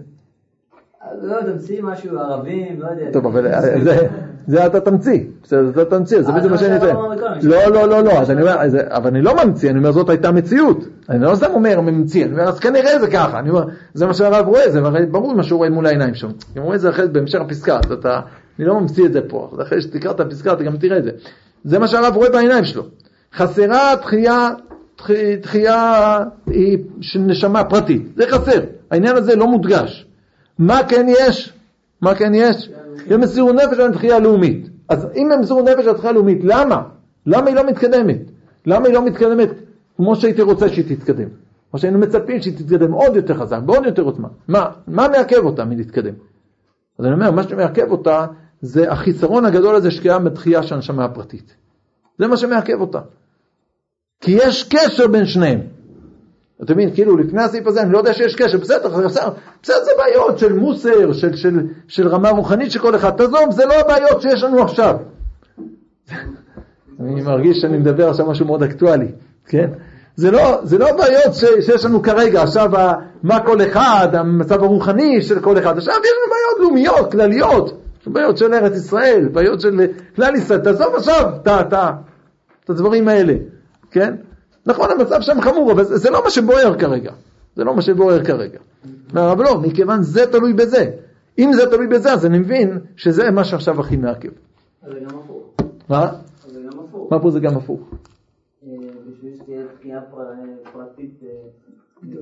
לא, 1.22 1.42
תמציא 1.42 1.82
משהו, 1.82 2.18
ערבים, 2.18 2.80
לא 2.80 2.87
יודע. 2.87 3.12
טוב, 3.12 3.26
אבל 3.26 3.46
אה, 3.46 3.61
זה, 3.84 4.08
זה 4.46 4.66
אתה 4.66 4.80
תמציא, 4.80 5.25
בסדר, 5.42 5.70
אתה 5.70 5.84
תמציא, 5.84 6.22
זה 6.22 6.28
אבל 6.30 6.38
בדיוק 6.38 6.52
מה 6.52 6.58
זה 6.58 6.64
שאני 6.64 6.76
אתן. 6.76 6.96
לא, 7.42 7.66
לא, 7.66 7.88
לא, 7.88 8.04
לא, 8.04 8.12
אז 8.12 8.30
אני 8.30 8.42
אומר, 8.42 8.56
אבל 8.88 9.11
אני 9.11 9.22
לא 9.22 9.34
ממציא, 9.44 9.70
אני 9.70 9.78
אומר 9.78 9.92
זאת 9.92 10.08
הייתה 10.08 10.32
מציאות. 10.32 10.84
אני 11.08 11.22
לא 11.22 11.34
סתם 11.34 11.50
אומר 11.54 11.80
ממציא, 11.80 12.25
אני 12.25 12.32
אומר 12.32 12.49
אז 12.49 12.61
כנראה 12.61 12.99
זה 12.99 13.11
ככה, 13.11 13.38
אני 13.38 13.50
אומר, 13.50 13.64
זה 13.94 14.06
מה 14.06 14.14
שהרב 14.14 14.46
רואה, 14.46 14.70
זה 14.70 14.80
ברור 15.11 15.34
מה 15.34 15.42
שהוא 15.42 15.58
רואה 15.58 15.70
מול 15.70 15.87
העיניים 15.87 16.14
שם. 16.14 16.28
הוא 16.56 16.64
רואה 16.64 16.76
את 16.76 16.80
זה 16.80 16.90
אחרי, 16.90 17.08
בהמשך 17.08 17.40
הפסקה, 17.40 17.78
אז 17.84 17.92
אתה, 17.92 18.20
אני 18.62 18.69
לא 18.69 18.81
ממציא 18.81 19.07
את 19.07 19.12
זה 19.12 19.21
פה, 19.28 19.49
אז 19.52 19.61
אחרי 19.61 19.83
שתקרא 19.83 20.11
את 20.11 20.21
הפסקה 20.21 20.52
אתה 20.52 20.64
גם 20.64 20.76
תראה 20.76 20.99
את 20.99 21.04
זה. 21.04 21.11
זה 21.64 21.78
מה 21.78 21.88
שהרב 21.88 22.16
רואה 22.16 22.31
בעיניים 22.31 22.64
שלו. 22.64 22.83
חסרה 23.35 23.95
תחייה, 24.02 24.49
תחי- 24.97 25.37
תחייה 25.37 26.19
היא 26.47 26.78
של 27.00 27.19
נשמה 27.19 27.64
פרטית, 27.64 28.02
זה 28.16 28.25
חסר, 28.31 28.61
העניין 28.90 29.16
הזה 29.16 29.37
לא 29.37 29.47
מודגש. 29.47 30.07
מה 30.59 30.81
כן 30.88 31.07
יש? 31.09 31.52
מה 32.00 32.14
כן 32.14 32.33
יש? 32.35 32.71
זה 33.09 33.19
מסירות 33.19 33.54
נפש 33.54 33.78
על 33.78 33.90
התחייה 33.90 34.16
הלאומית. 34.16 34.69
אז 34.88 35.07
אם 35.16 35.33
הם 35.33 35.40
מסירות 35.40 35.64
נפש 35.64 35.85
על 35.87 35.90
התחייה 35.95 36.11
הלאומית, 36.11 36.38
למה? 36.45 36.83
למה 37.26 37.47
היא 37.47 37.57
לא 37.57 37.66
מתקדמת? 37.66 38.21
למה 38.66 38.87
היא 38.87 38.95
לא 38.95 39.04
מתקדמת 39.04 39.49
כמו 39.97 40.16
שהייתי 40.16 40.42
רוצה 40.42 40.69
שהיא 40.69 40.97
תתקדם? 40.97 41.28
או 41.73 41.78
שהיינו 41.78 41.99
מצפים 41.99 42.42
שהיא 42.42 42.54
תתקדם 42.59 42.92
עוד 42.92 43.16
יותר 43.16 43.35
חזק, 43.35 43.59
בעוד 43.66 43.87
יותר 43.87 44.02
עוצמה. 44.02 44.28
מה? 44.49 44.71
מה 44.87 45.09
מעכב 45.09 45.45
אותה 45.45 45.64
מלהתקדם? 45.64 46.14
אז 46.99 47.04
אני 47.04 47.14
אומר, 47.14 47.31
מה 47.31 47.42
שמעכב 47.42 47.90
אותה 47.90 48.26
זה 48.62 48.92
החיסרון 48.92 49.45
הגדול 49.45 49.75
הזה 49.75 49.90
שקיים 49.90 50.25
בתחייה 50.25 50.62
של 50.62 50.75
הנשמה 50.75 51.04
הפרטית. 51.04 51.54
זה 52.19 52.26
מה 52.26 52.37
שמעכב 52.37 52.81
אותה. 52.81 53.00
כי 54.21 54.31
יש 54.31 54.69
קשר 54.69 55.07
בין 55.07 55.26
שניהם. 55.26 55.61
אתה 56.62 56.75
מבין, 56.75 56.95
כאילו 56.95 57.16
לפני 57.16 57.42
הסעיף 57.42 57.66
הזה 57.66 57.83
אני 57.83 57.92
לא 57.92 57.99
יודע 57.99 58.14
שיש 58.14 58.37
קשר, 58.37 58.59
בסדר, 58.59 58.88
בסדר, 58.88 59.28
בסדר 59.62 59.85
זה 59.85 59.90
בעיות 59.99 60.38
של 60.38 60.52
מוסר, 60.52 61.12
של, 61.12 61.37
של, 61.37 61.61
של 61.88 62.09
רמה 62.09 62.31
רוחנית 62.31 62.71
של 62.71 62.78
כל 62.78 62.97
אחד, 62.97 63.11
תעזוב, 63.11 63.50
זה 63.50 63.66
לא 63.66 63.75
הבעיות 63.75 64.23
שיש 64.23 64.42
לנו 64.42 64.62
עכשיו. 64.62 64.97
אני 67.00 67.23
מרגיש 67.23 67.61
שאני 67.61 67.78
מדבר 67.78 68.09
עכשיו 68.09 68.26
משהו 68.26 68.47
מאוד 68.47 68.62
אקטואלי, 68.62 69.09
כן? 69.47 69.71
זה 70.16 70.31
לא, 70.31 70.59
זה 70.62 70.78
לא 70.78 70.97
בעיות 70.97 71.35
ש, 71.35 71.45
שיש 71.61 71.85
לנו 71.85 72.02
כרגע, 72.02 72.42
עכשיו 72.42 72.71
מה 73.23 73.40
כל 73.40 73.62
אחד, 73.62 74.09
המצב 74.12 74.62
הרוחני 74.62 75.23
של 75.23 75.40
כל 75.40 75.59
אחד, 75.59 75.78
עכשיו 75.78 75.95
יש 75.95 76.12
לנו 76.12 76.31
בעיות 76.31 76.61
לאומיות, 76.61 77.12
כלליות, 77.12 77.81
בעיות 78.06 78.37
של 78.38 78.54
ארץ 78.54 78.76
ישראל, 78.76 79.28
בעיות 79.32 79.61
של 79.61 79.80
כלל 80.16 80.35
ישראל, 80.35 80.59
תעזוב 80.61 80.94
עכשיו 80.94 81.30
את 82.64 82.71
הדברים 82.71 83.09
האלה, 83.09 83.35
כן? 83.90 84.14
נכון, 84.66 84.88
המצב 84.90 85.21
שם 85.21 85.40
חמור, 85.40 85.73
אבל 85.73 85.85
זה, 85.85 85.97
זה 85.97 86.11
לא 86.11 86.21
מה 86.25 86.30
שבוער 86.30 86.78
כרגע. 86.78 87.12
זה 87.56 87.64
לא 87.64 87.75
מה 87.76 87.82
שבוער 87.82 88.25
כרגע. 88.25 88.59
אומר 89.11 89.23
הרב 89.23 89.40
לא, 89.40 89.61
מכיוון 89.61 90.02
זה 90.02 90.32
תלוי 90.32 90.52
בזה. 90.52 90.90
אם 91.38 91.52
זה 91.52 91.71
תלוי 91.71 91.87
בזה, 91.87 92.12
אז 92.12 92.26
אני 92.26 92.38
מבין 92.38 92.78
שזה 92.97 93.30
מה 93.30 93.44
שעכשיו 93.44 93.80
הכי 93.80 93.97
מעכב. 93.97 94.28
זה 94.88 94.99
גם 95.00 95.18
הפוך. 95.18 95.54
מה? 95.88 96.12
זה 96.52 96.61
גם 96.62 96.78
הפוך. 96.78 97.12
מה 97.12 97.21
פה 97.23 97.30
זה 97.30 97.40
גם 97.40 97.56
הפוך? 97.56 97.80
אה, 98.66 98.68
בשביל 99.11 99.37
שתהיה 99.37 99.62
תחייה 99.78 100.00
פר- 100.00 100.32
פרטית 100.73 101.21
אה, 101.23 101.28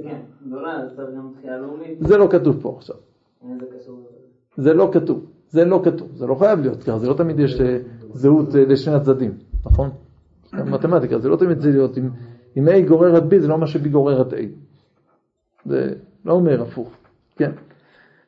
כן, 0.03 0.17
גדולה, 0.47 0.73
אז 0.77 0.89
צריך 0.97 1.09
גם 1.17 1.31
תחייה 1.39 1.57
לאומית. 1.59 1.99
זה 2.01 2.17
לא 2.17 2.29
כתוב 2.31 2.57
פה 2.63 2.75
עכשיו. 2.79 2.97
קשור. 3.81 4.09
זה 4.57 4.75
לא 4.75 4.91
כתוב. 4.93 5.30
זה 5.51 5.65
לא 5.65 5.81
כתוב. 5.85 6.09
זה 6.15 6.27
לא 6.27 6.35
חייב 6.35 6.61
להיות 6.61 6.83
ככה. 6.83 6.99
זה 6.99 7.09
לא 7.09 7.15
תמיד 7.15 7.41
יש 7.41 7.61
אה, 7.61 7.79
זהות 8.13 8.57
אה, 8.57 8.65
לשני 8.65 8.95
הצדדים, 8.95 9.33
נכון? 9.67 9.91
מתמטיקה, 10.53 11.19
זה 11.19 11.29
לא 11.29 11.37
תמיד 11.37 11.61
זה 11.61 11.71
להיות. 11.71 11.99
אם, 11.99 12.09
אם 12.57 12.69
A 12.69 12.89
גוררת 12.89 13.23
B, 13.23 13.39
זה 13.39 13.49
לא 13.49 13.59
מה 13.59 13.67
ש-B 13.67 13.89
גוררת 13.89 14.33
A. 14.33 14.37
זה 15.67 15.93
לא 16.25 16.33
אומר 16.33 16.63
הפוך. 16.63 16.91
כן. 17.37 17.51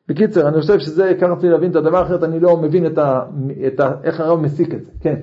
בקיצר, 0.09 0.49
אני 0.49 0.61
חושב 0.61 0.79
שזה 0.79 1.09
עיקר 1.09 1.33
רציתי 1.33 1.49
להבין 1.49 1.71
את 1.71 1.77
הדבר, 1.77 2.03
אחרת 2.03 2.23
אני 2.23 2.41
לא 2.41 2.57
מבין 2.57 2.87
את 2.87 2.99
ה, 2.99 3.25
את 3.67 3.81
ה, 3.81 3.95
איך 4.03 4.21
הרב 4.21 4.41
מסיק 4.41 4.75
את 4.75 4.85
זה. 4.85 4.91
כן. 5.01 5.21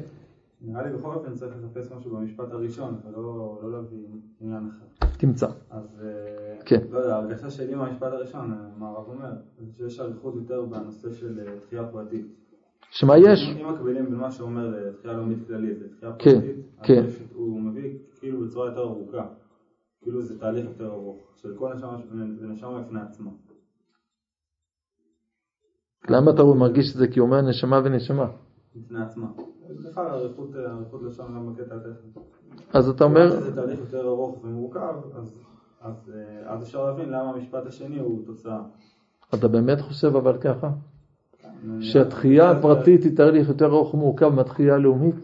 נראה 0.62 0.84
לי 0.84 0.98
בכל 0.98 1.14
אופן 1.14 1.34
צריך 1.34 1.52
לחפש 1.64 1.92
משהו 1.98 2.12
במשפט 2.12 2.52
הראשון, 2.52 2.96
ולא 3.08 3.60
לא 3.64 3.72
להביא 3.72 4.06
עניין 4.42 4.70
אחר. 4.70 5.08
תמצא. 5.18 5.48
אז 5.72 6.02
אה, 6.04 6.39
כן. 6.66 6.80
לא 6.92 6.98
יודע, 7.00 7.16
ההרגשה 7.16 7.50
שלי 7.50 7.76
מהמשפט 7.76 8.04
הראשון, 8.04 8.52
אה, 8.54 8.58
מה 8.78 8.90
הרב 8.90 9.06
אומר, 9.08 9.32
שיש 9.78 10.00
אריכות 10.00 10.36
יותר 10.36 10.66
בנושא 10.66 11.14
של 11.14 11.40
אה, 11.40 11.60
תחייה 11.66 11.88
פרטית. 11.92 12.26
שמה 12.92 13.18
יש? 13.18 13.40
אם 13.62 13.74
מקבילים 13.74 14.06
בין 14.06 14.16
מה 14.16 14.32
שאומר 14.32 14.68
לתחייה 14.70 15.14
לאומית 15.14 15.48
כללית 15.48 15.78
לתחייה 15.82 16.12
כן, 16.20 16.32
פרטית, 16.42 16.56
כן. 16.84 17.04
יש- 17.08 17.22
הוא 17.34 17.62
מביא 17.62 17.98
כאילו 18.20 18.46
בצורה 18.46 18.70
יותר 18.70 18.82
ארוכה. 18.82 19.28
כאילו 20.02 20.22
זה 20.22 20.40
תהליך 20.40 20.66
יותר 20.66 20.92
ארוך, 20.92 21.18
של 21.36 21.56
כל 21.58 21.74
נשמה 22.54 22.82
בפני 22.82 23.02
עצמה. 23.02 23.32
למה 26.10 26.32
אתה 26.32 26.44
מרגיש 26.44 26.92
את 26.94 26.98
זה? 26.98 27.08
כי 27.08 27.20
הוא 27.20 27.26
אומר 27.28 27.42
נשמה 27.42 27.82
ונשמה. 27.84 28.32
בפני 28.76 29.02
עצמה. 29.04 29.28
בכלל 29.90 30.08
אריכות 30.08 30.50
לשון 31.08 31.36
גם 31.36 31.54
בקטע 31.54 31.76
הטכני. 31.76 32.24
אז 32.74 32.90
אתה 32.90 33.04
אומר, 33.04 33.30
זה 33.40 33.56
תהליך 33.56 33.80
יותר 33.80 34.08
ארוך 34.08 34.44
ומורכב, 34.44 34.96
אז- 35.16 35.40
אז 35.82 36.12
אה, 36.16 36.52
אז 36.54 36.64
אפשר 36.64 36.86
להבין 36.86 37.10
למה 37.10 37.30
המשפט 37.30 37.66
השני 37.66 38.00
הוא 38.00 38.26
תוצאה. 38.26 38.62
אתה 39.34 39.48
באמת 39.48 39.82
חושב 39.82 40.16
אבל 40.16 40.38
ככה? 40.38 40.72
שהתחייה 41.82 42.52
הפרטית 42.52 43.04
היא 43.04 43.16
תהליך 43.16 43.48
יותר 43.48 43.66
ארוך 43.66 43.94
ומורכב 43.94 44.30
מהתחייה 44.30 44.76
הלאומית? 44.76 45.16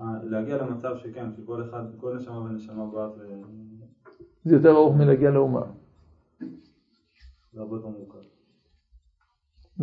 אה, 0.00 0.04
להגיע 0.22 0.56
למצב 0.56 0.96
שכן, 0.96 1.26
שכל 1.36 1.62
אחד, 1.68 1.82
כל 1.96 2.16
נשמה 2.16 2.38
ונשמה 2.38 2.86
באה 2.86 3.08
ו- 3.08 3.42
זה 4.44 4.54
יותר 4.56 4.70
ארוך 4.70 4.96
מלהגיע 4.96 5.30
לאומה. 5.30 5.62
זה 7.52 7.60
הרבה 7.60 7.76
יותר 7.76 7.88
מורכב. 7.88 8.18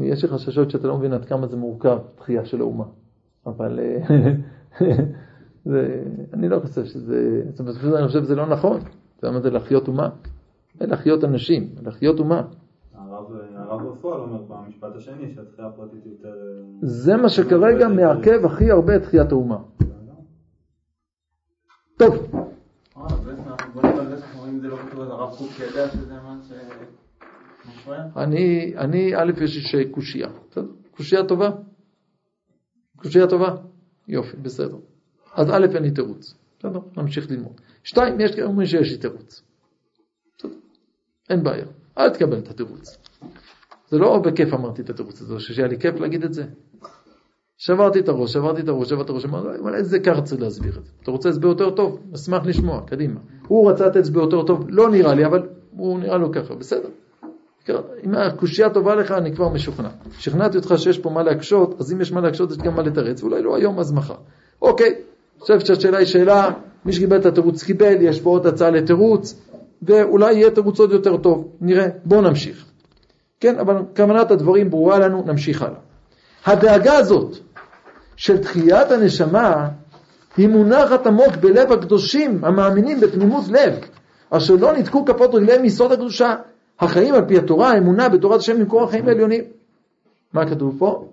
יש 0.02 0.24
לי 0.24 0.30
חששות 0.30 0.72
שאתה 0.72 0.88
לא 0.88 0.98
מבין 0.98 1.14
עד 1.14 1.26
כמה 1.26 1.48
זה 1.48 1.58
מורכב, 1.58 1.98
תחייה 2.16 2.46
של 2.46 2.62
האומה. 2.62 2.86
אבל 3.46 3.80
אה, 3.80 4.00
זה, 5.66 6.04
אני 6.34 6.50
לא 6.50 6.60
חושב 6.60 6.86
שזה, 6.86 7.44
זאת 7.50 7.60
אומרת, 7.60 7.76
פשוט 7.76 7.94
אני 7.94 8.08
חושב 8.08 8.24
שזה 8.24 8.36
לא 8.36 8.46
נכון. 8.46 8.80
אתה 9.18 9.28
יודע 9.28 9.38
מה 9.38 9.42
זה 9.42 9.50
להחיות 9.50 9.88
אומה? 9.88 10.10
זה 10.80 10.86
להחיות 10.88 11.24
אנשים, 11.24 11.70
להחיות 11.84 12.20
אומה. 12.20 12.42
הרב 13.56 13.88
בפועל 13.88 14.20
אומר 14.20 14.42
במשפט 14.42 14.96
השני 14.96 15.34
שהתחייה 15.36 15.68
הפרטית 15.68 16.06
יותר... 16.06 16.28
אה, 16.28 16.34
זה 16.82 17.18
מה 17.18 17.30
שכרגע 17.30 17.88
מעכב 17.88 18.46
הכי 18.46 18.72
הרבה 18.72 18.96
את 18.96 19.02
תחיית 19.04 19.32
האומה. 19.32 19.58
טוב, 21.98 22.16
אה, 22.16 22.40
לא? 27.88 28.12
אני, 28.16 28.74
אני, 28.78 29.16
א', 29.16 29.32
יש 29.44 29.76
לי 29.76 29.90
קושייה. 29.90 30.28
בסדר? 30.52 30.68
קושייה 30.92 31.24
טובה? 31.24 31.50
קושייה 32.96 33.28
טובה? 33.28 33.56
יופי, 34.08 34.38
בסדר. 34.38 34.78
אז 35.36 35.50
א', 35.50 35.66
אין 35.76 35.84
לי 35.84 35.92
תירוץ. 35.92 36.45
בסדר? 36.66 36.80
נמשיך 36.98 37.32
ללמוד. 37.32 37.62
שתיים, 37.84 38.20
יש 38.20 38.36
כאלה 38.36 38.48
אומרים 38.48 38.68
שיש 38.68 38.92
לי 38.92 38.98
תירוץ. 38.98 39.42
אין 41.30 41.44
בעיה. 41.44 41.66
אל 41.98 42.10
תקבל 42.10 42.38
את 42.38 42.48
התירוץ. 42.48 42.98
זה 43.90 43.98
לא 43.98 44.18
בכיף 44.18 44.54
אמרתי 44.54 44.82
את 44.82 44.90
התירוץ 44.90 45.22
הזה, 45.22 45.40
שהיה 45.40 45.68
לי 45.68 45.80
כיף 45.80 46.00
להגיד 46.00 46.24
את 46.24 46.34
זה. 46.34 46.44
שברתי 47.58 48.00
את 48.00 48.10
הראש, 48.10 48.34
שברתי 48.34 48.62
את 48.62 48.68
הראש, 48.68 48.90
שברתי 48.90 49.04
את 49.04 49.10
הראש, 49.10 49.26
אמרתי, 49.26 49.60
אולי 49.60 49.84
זה 49.84 50.00
ככה 50.00 50.22
צריך 50.22 50.42
להסביר 50.42 50.78
את 50.78 50.86
זה. 50.86 50.92
אתה 51.04 51.12
רוצה 51.12 51.30
הסבר 51.30 51.48
יותר 51.48 51.70
טוב? 51.70 52.00
אשמח 52.16 52.46
לשמוע, 52.46 52.82
קדימה. 52.88 53.20
הוא 53.48 53.72
רצה 53.72 53.88
לתת 53.88 53.96
הסבר 53.96 54.22
יותר 54.22 54.44
טוב, 54.44 54.66
לא 54.70 54.90
נראה 54.90 55.14
לי, 55.14 55.26
אבל 55.26 55.48
הוא 55.72 56.00
נראה 56.00 56.18
לו 56.18 56.32
ככה, 56.32 56.56
בסדר. 56.56 56.90
אם 58.04 58.16
הקושייה 58.16 58.70
טובה 58.70 58.96
לך, 58.96 59.12
אני 59.12 59.36
כבר 59.36 59.50
משוכנע. 59.50 59.90
שכנעתי 60.12 60.58
אותך 60.58 60.74
שיש 60.78 61.00
פה 61.00 61.10
מה 61.10 61.24
להקשות, 61.24 61.76
אז 61.80 61.94
אם 61.94 62.02
יש 62.02 62.12
מה 62.12 62.22
להקשות, 62.22 62.52
יש 62.52 62.58
גם 62.58 62.76
מה 62.76 62.82
לתרץ, 62.82 63.24
ואולי 63.24 63.42
לא 63.42 63.56
היום, 63.56 63.80
אז 63.80 63.92
מחר. 63.92 64.16
אוקיי, 64.62 65.02
חושב 65.40 65.60
שהשאלה 65.60 65.98
היא 65.98 66.08
שאלה, 66.08 66.52
מי 66.86 66.94
שקיבל 66.94 67.20
את 67.20 67.26
התירוץ 67.26 67.64
קיבל, 67.64 67.96
יש 68.02 68.22
פה 68.22 68.30
עוד 68.30 68.48
הצעה 68.48 68.70
לתירוץ, 68.70 69.42
ואולי 69.82 70.34
יהיה 70.34 70.52
תירוץ 70.52 70.80
עוד 70.80 70.92
יותר 70.92 71.18
טוב. 71.18 71.48
נראה, 71.62 71.88
בואו 72.06 72.22
נמשיך. 72.22 72.66
כן, 73.40 73.60
אבל 73.60 73.76
כוונת 73.96 74.32
הדברים 74.32 74.70
ברורה 74.70 75.00
לנו, 75.00 75.24
נמשיך 75.28 75.62
הלאה. 75.62 75.80
הדאגה 76.46 76.98
הזאת 76.98 77.38
של 78.16 78.38
תחיית 78.38 78.92
הנשמה 78.92 79.68
היא 80.38 80.48
מונחת 80.48 81.08
עמוק 81.08 81.36
בלב 81.36 81.72
הקדושים 81.72 82.46
המאמינים 82.46 83.00
בתמימות 83.00 83.46
לב, 83.48 83.74
אשר 84.30 84.54
לא 84.56 84.74
ניתקו 84.74 85.06
כפות 85.06 85.36
רגליהם 85.36 85.62
מיסוד 85.62 85.92
הקדושה, 85.92 86.36
החיים 86.80 87.16
על 87.16 87.26
פי 87.28 87.38
התורה, 87.38 87.72
האמונה 87.72 88.10
בתורת 88.10 88.40
השם 88.40 88.60
ממקור 88.60 88.84
החיים 88.84 89.08
העליונים. 89.08 89.44
מה 90.34 90.50
כתוב 90.50 90.76
פה? 90.80 91.08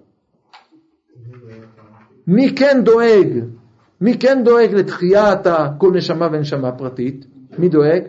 מי 2.26 2.54
כן 2.54 2.80
דואג? 2.84 3.28
מי 4.02 4.18
כן 4.18 4.42
דואג 4.44 4.74
לתחיית 4.74 5.46
כל 5.78 5.92
נשמה 5.94 6.28
ונשמה 6.32 6.72
פרטית? 6.72 7.26
מי 7.58 7.68
דואג? 7.68 8.02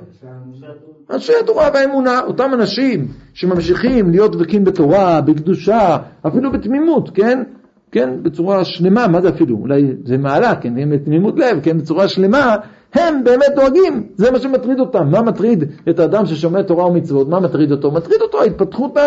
אנשי 1.12 1.34
התורה 1.44 1.70
והאמונה, 1.74 2.20
אותם 2.20 2.52
אנשים 2.54 3.08
שממשיכים 3.34 4.10
להיות 4.10 4.36
דבקים 4.36 4.64
בתורה, 4.64 5.22
בקדושה, 5.22 5.98
אפילו 6.28 6.52
בתמימות, 6.52 7.10
כן? 7.14 7.44
כן, 7.92 8.24
בצורה 8.24 8.66
שלמה, 8.66 9.08
מה 9.08 9.22
זה 9.22 9.30
אפילו? 9.30 9.58
אולי 9.58 9.96
זה 10.06 10.18
מעלה, 10.18 10.56
כן, 10.56 10.78
הם 10.78 10.90
בתמימות 10.90 11.40
לב, 11.40 11.60
כן, 11.64 11.78
בצורה 11.78 12.08
שלמה, 12.08 12.56
הם 12.94 13.24
באמת 13.24 13.52
דואגים, 13.56 14.08
זה 14.16 14.32
מה 14.32 14.40
שמטריד 14.40 14.80
אותם. 14.80 15.08
מה 15.12 15.22
מטריד 15.22 15.64
את 15.90 16.00
האדם 16.00 16.26
ששומע 16.26 16.62
תורה 16.62 16.88
ומצוות? 16.88 17.30
מה 17.30 17.40
מטריד 17.40 17.72
אותו? 17.72 17.92
מטריד 17.92 18.22
אותו 18.22 18.42
ההתפתחות 18.42 18.98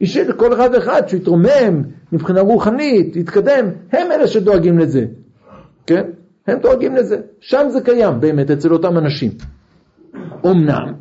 האישית 0.00 0.28
לכל 0.28 0.52
אחד 0.52 0.68
ואחד, 0.72 1.08
שהוא 1.08 1.20
יתרומם 1.20 1.82
מבחינה 2.12 2.40
רוחנית, 2.40 3.16
יתקדם, 3.16 3.66
הם 3.92 4.12
אלה 4.12 4.26
שדואגים 4.26 4.78
לזה, 4.78 5.04
כן? 5.88 6.10
הם 6.46 6.58
דואגים 6.58 6.94
לזה. 6.94 7.20
שם 7.40 7.66
זה 7.68 7.80
קיים 7.80 8.20
באמת 8.20 8.50
אצל 8.50 8.72
אותם 8.72 8.98
אנשים. 8.98 9.30
אמנם, 10.46 10.94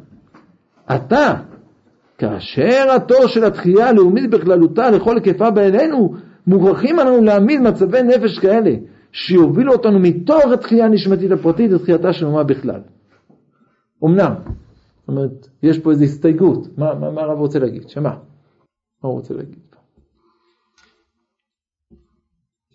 אתה, 0.96 1.34
כאשר 2.18 2.88
התור 2.96 3.28
של 3.28 3.44
התחייה 3.44 3.90
הלאומית 3.90 4.30
בכללותה 4.30 4.92
לכל 4.92 5.16
היקפה 5.16 5.52
בעינינו, 5.52 6.14
מוכרחים 6.48 7.00
אנחנו 7.00 7.24
להעמיד 7.24 7.62
מצבי 7.62 8.04
נפש 8.04 8.40
כאלה, 8.40 8.72
שיובילו 9.12 9.74
אותנו 9.74 10.00
מתוך 10.00 10.46
התחייה 10.54 10.86
הנשמתית 10.86 11.32
הפרטית 11.32 11.72
לתחייתה 11.72 12.14
של 12.14 12.26
אומה 12.26 12.44
בכלל. 12.44 12.82
אמנם, 14.06 14.34
זאת 15.00 15.08
אומרת, 15.08 15.48
יש 15.64 15.80
פה 15.80 15.92
איזו 15.92 16.04
הסתייגות, 16.04 16.78
מה, 16.78 16.94
מה, 16.94 17.12
מה 17.12 17.22
הרב 17.22 17.38
רוצה 17.38 17.60
להגיד? 17.60 17.90
שמה? 17.90 18.10
מה 18.10 19.10
הוא 19.10 19.14
רוצה 19.14 19.34
להגיד? 19.34 19.67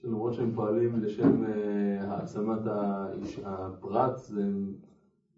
שלמרות 0.03 0.35
שהם 0.35 0.51
פועלים 0.55 1.03
לשם 1.03 1.45
אה, 1.45 1.51
העצמת 2.09 2.59
הפרט, 3.45 4.21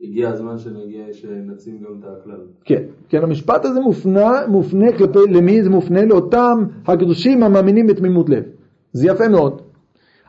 הגיע 0.01 0.29
הזמן 0.29 0.59
שנגיע, 0.59 1.05
שנציב 1.13 1.75
גם 1.85 1.99
את 1.99 2.05
הכלל. 2.05 2.41
כן, 2.65 2.83
כן, 3.09 3.23
המשפט 3.23 3.65
הזה 3.65 3.81
מופנה, 3.81 4.31
מופנה 4.49 4.93
כלפי, 4.99 5.19
למי 5.31 5.63
זה 5.63 5.71
מופנה? 5.71 6.05
לאותם 6.05 6.65
הקדושים 6.87 7.43
המאמינים 7.43 7.87
בתמימות 7.87 8.29
לב. 8.29 8.45
זה 8.93 9.07
יפה 9.07 9.29
מאוד. 9.29 9.63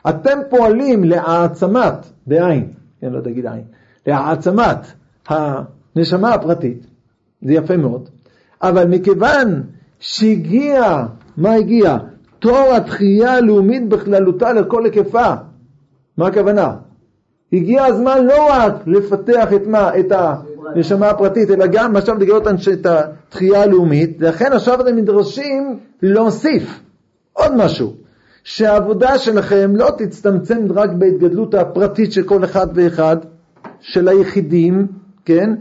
אתם 0.09 0.39
פועלים 0.49 1.03
להעצמת, 1.03 2.05
בעין, 2.27 2.73
כן, 3.01 3.11
לא 3.11 3.21
תגיד 3.21 3.45
עין, 3.45 3.63
להעצמת 4.07 4.77
הנשמה 5.27 6.33
הפרטית, 6.33 6.87
זה 7.41 7.53
יפה 7.53 7.77
מאוד, 7.77 8.09
אבל 8.61 8.87
מכיוון 8.87 9.63
שהגיע, 9.99 11.05
מה 11.37 11.53
הגיע? 11.53 11.97
תור 12.45 12.73
התחייה 12.75 13.33
הלאומית 13.33 13.89
בכללותה 13.89 14.53
לכל 14.53 14.85
היקפה. 14.85 15.33
מה 16.17 16.27
הכוונה? 16.27 16.73
הגיע 17.53 17.85
הזמן 17.85 18.25
לא 18.25 18.47
רק 18.49 18.73
לפתח 18.87 19.53
את 19.55 19.67
מה? 19.67 19.99
את 19.99 20.11
הנשמה 20.11 21.09
הפרטית, 21.09 21.51
אלא 21.51 21.65
גם 21.67 21.95
עכשיו 21.95 22.15
לגלות 22.15 22.47
את 22.73 22.85
התחייה 22.85 23.61
הלאומית, 23.61 24.17
ולכן 24.19 24.53
עכשיו 24.53 24.81
אתם 24.81 24.95
נדרשים 24.95 25.79
להוסיף 26.01 26.79
עוד 27.33 27.55
משהו, 27.55 27.93
שהעבודה 28.43 29.17
שלכם 29.17 29.75
לא 29.75 29.89
תצטמצם 29.97 30.71
רק 30.75 30.89
בהתגדלות 30.89 31.53
הפרטית 31.53 32.11
של 32.13 32.23
כל 32.23 32.43
אחד 32.43 32.67
ואחד, 32.75 33.17
של 33.79 34.07
היחידים, 34.07 34.87
כן? 35.25 35.55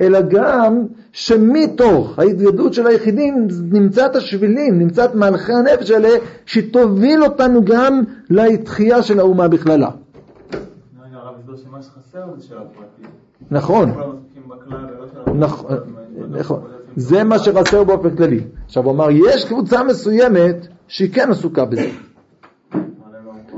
אלא 0.00 0.20
גם 0.20 0.82
שמתוך 1.12 2.18
ההתגדלות 2.18 2.74
של 2.74 2.86
היחידים 2.86 3.48
נמצא 3.72 4.06
את 4.06 4.16
השבילים, 4.16 4.78
נמצא 4.78 5.04
את 5.04 5.14
מהלכי 5.14 5.52
הנפש 5.52 5.90
האלה, 5.90 6.08
שתוביל 6.46 7.24
אותנו 7.24 7.64
גם 7.64 8.02
לתחייה 8.30 9.02
של 9.02 9.20
האומה 9.20 9.48
בכללה. 9.48 9.90
נכון, 13.50 13.92
של 14.34 14.40
נכון, 15.34 15.72
נכון. 16.30 16.60
זה 16.96 17.24
מה 17.24 17.38
שחסר 17.38 17.84
באופן 17.84 18.16
כללי. 18.16 18.40
עכשיו 18.66 18.84
הוא 18.84 18.92
אמר, 18.92 19.10
יש 19.10 19.44
קבוצה 19.44 19.84
מסוימת 19.84 20.66
שהיא 20.88 21.12
כן 21.12 21.30
עסוקה 21.30 21.64
בזה, 21.64 21.90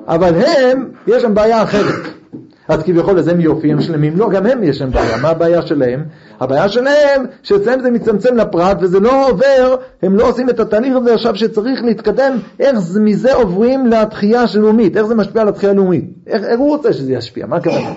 אבל 0.06 0.34
הם, 0.34 0.90
יש 1.06 1.22
להם 1.22 1.34
בעיה 1.34 1.62
אחרת. 1.62 2.21
אז 2.68 2.82
כביכול 2.82 3.18
אז 3.18 3.28
הם 3.28 3.40
יופי, 3.40 3.72
הם 3.72 3.80
שלמים, 3.80 4.16
לא, 4.16 4.30
גם 4.30 4.46
הם 4.46 4.62
יש 4.62 4.80
להם 4.82 4.90
בעיה, 4.90 5.16
מה 5.22 5.28
הבעיה 5.28 5.62
שלהם? 5.62 6.04
הבעיה 6.40 6.68
שלהם 6.68 7.24
שאצלם 7.42 7.80
זה 7.80 7.90
מצמצם 7.90 8.36
לפרט 8.36 8.76
וזה 8.80 9.00
לא 9.00 9.28
עובר, 9.30 9.76
הם 10.02 10.16
לא 10.16 10.28
עושים 10.28 10.48
את 10.50 10.60
התהליך 10.60 10.96
הזה 10.96 11.14
עכשיו 11.14 11.36
שצריך 11.36 11.80
להתקדם, 11.84 12.32
איך 12.60 12.78
זה- 12.78 13.00
מזה 13.00 13.34
עוברים 13.34 13.86
לתחייה 13.86 14.44
הלאומית, 14.54 14.96
איך 14.96 15.06
זה 15.06 15.14
משפיע 15.14 15.42
על 15.42 15.48
התחייה 15.48 15.72
הלאומית, 15.72 16.04
איך, 16.26 16.42
איך 16.44 16.58
הוא 16.60 16.68
רוצה 16.76 16.92
שזה 16.92 17.12
ישפיע, 17.12 17.46
מה 17.46 17.56
הכוונה? 17.56 17.88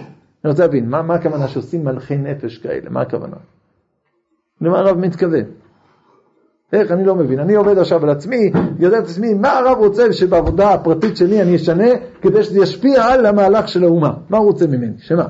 אני 0.43 0.51
רוצה 0.51 0.63
להבין, 0.65 0.89
מה, 0.89 1.01
מה 1.01 1.15
הכוונה 1.15 1.47
שעושים 1.47 1.85
מלכי 1.85 2.17
נפש 2.17 2.57
כאלה, 2.57 2.89
מה 2.89 3.01
הכוונה? 3.01 3.35
למה 4.61 4.79
הרב 4.79 4.97
מתכוון? 4.97 5.43
איך? 6.75 6.91
אני 6.91 7.05
לא 7.05 7.15
מבין. 7.15 7.39
אני 7.39 7.55
עובד 7.55 7.77
עכשיו 7.77 8.03
על 8.03 8.09
עצמי, 8.09 8.51
יודע 8.79 8.99
את 8.99 9.03
עצמי, 9.03 9.33
מה 9.33 9.59
הרב 9.59 9.77
רוצה 9.77 10.13
שבעבודה 10.13 10.73
הפרטית 10.73 11.17
שלי 11.17 11.41
אני 11.41 11.55
אשנה 11.55 11.87
כדי 12.21 12.43
שזה 12.43 12.59
ישפיע 12.59 13.05
על 13.05 13.25
המהלך 13.25 13.67
של 13.67 13.83
האומה? 13.83 14.13
מה 14.29 14.37
הוא 14.37 14.45
רוצה 14.45 14.67
ממני? 14.67 14.93
שמה? 14.97 15.27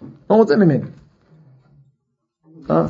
מה 0.00 0.06
הוא 0.28 0.38
רוצה 0.38 0.56
ממני? 0.56 0.84
אה? 2.70 2.86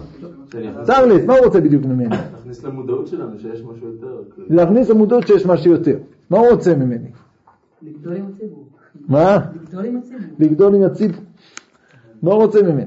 צר 0.82 1.06
לי, 1.06 1.26
מה 1.26 1.36
הוא 1.36 1.44
רוצה 1.44 1.60
בדיוק 1.60 1.84
ממני? 1.84 2.16
להכניס 2.16 2.64
למודעות 2.64 3.06
שלנו 3.06 3.38
שיש 3.38 3.62
משהו 3.62 3.88
יותר. 3.88 4.22
כללי. 4.34 4.46
להכניס 4.50 4.90
למודעות 4.90 5.26
שיש 5.26 5.46
משהו 5.46 5.72
יותר. 5.72 5.98
מה 6.30 6.38
הוא 6.38 6.48
רוצה 6.50 6.74
ממני? 6.74 7.08
לגדול 7.82 8.16
עם 8.16 8.24
הציבור. 8.34 8.68
מה? 9.08 9.38
לגדול 9.54 9.84
עם 9.84 9.96
הציבור. 9.96 10.20
לגדול 10.38 10.74
עם 10.74 10.82
הציבור. 10.82 11.22
מה 12.22 12.32
הוא 12.32 12.42
רוצה 12.42 12.62
ממני? 12.62 12.84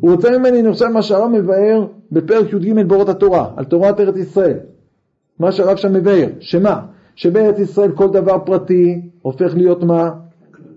הוא 0.00 0.10
רוצה 0.10 0.38
ממני, 0.38 0.60
אני 0.60 0.72
חושב, 0.72 0.88
מה 0.88 1.02
שהרב 1.02 1.30
מבאר 1.30 1.86
בפרק 2.12 2.52
י"ג 2.52 2.82
באורות 2.86 3.08
התורה, 3.08 3.50
על 3.56 3.64
תורת 3.64 4.00
ארץ 4.00 4.16
ישראל. 4.16 4.58
מה 5.38 5.52
שהרב 5.52 5.76
שם 5.76 5.92
מבאר, 5.92 6.28
שמה? 6.40 6.80
שבארץ 7.14 7.58
ישראל 7.58 7.92
כל 7.92 8.08
דבר 8.08 8.38
פרטי 8.46 9.00
הופך 9.22 9.54
להיות 9.54 9.82
מה? 9.82 10.10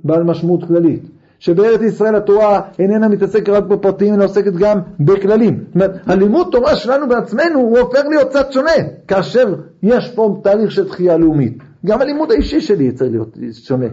בעל 0.04 0.24
משמעות 0.24 0.64
כללית. 0.68 1.04
שבארץ 1.40 1.82
ישראל 1.82 2.16
התורה 2.16 2.62
איננה 2.80 3.08
מתעסקת 3.08 3.50
רק 3.50 3.64
בפרטים, 3.64 4.14
אלא 4.14 4.26
עוסקת 4.26 4.54
גם 4.54 4.80
בכללים. 5.00 5.64
זאת 5.68 5.76
אומרת, 5.76 5.92
הלימוד 6.06 6.48
תורה 6.52 6.76
שלנו 6.76 7.10
בעצמנו 7.10 7.60
הוא 7.60 7.80
הופך 7.80 8.02
להיות 8.10 8.30
קצת 8.30 8.52
שונה, 8.52 8.72
כאשר 9.08 9.56
יש 9.84 10.12
פה 10.16 10.40
תהליך 10.44 10.72
של 10.72 10.88
תחייה 10.88 11.18
לאומית. 11.18 11.58
גם 11.86 12.02
הלימוד 12.02 12.32
האישי 12.32 12.62
שלי 12.62 12.92
צריך 12.92 13.12
להיות 13.12 13.38
שונה, 13.54 13.86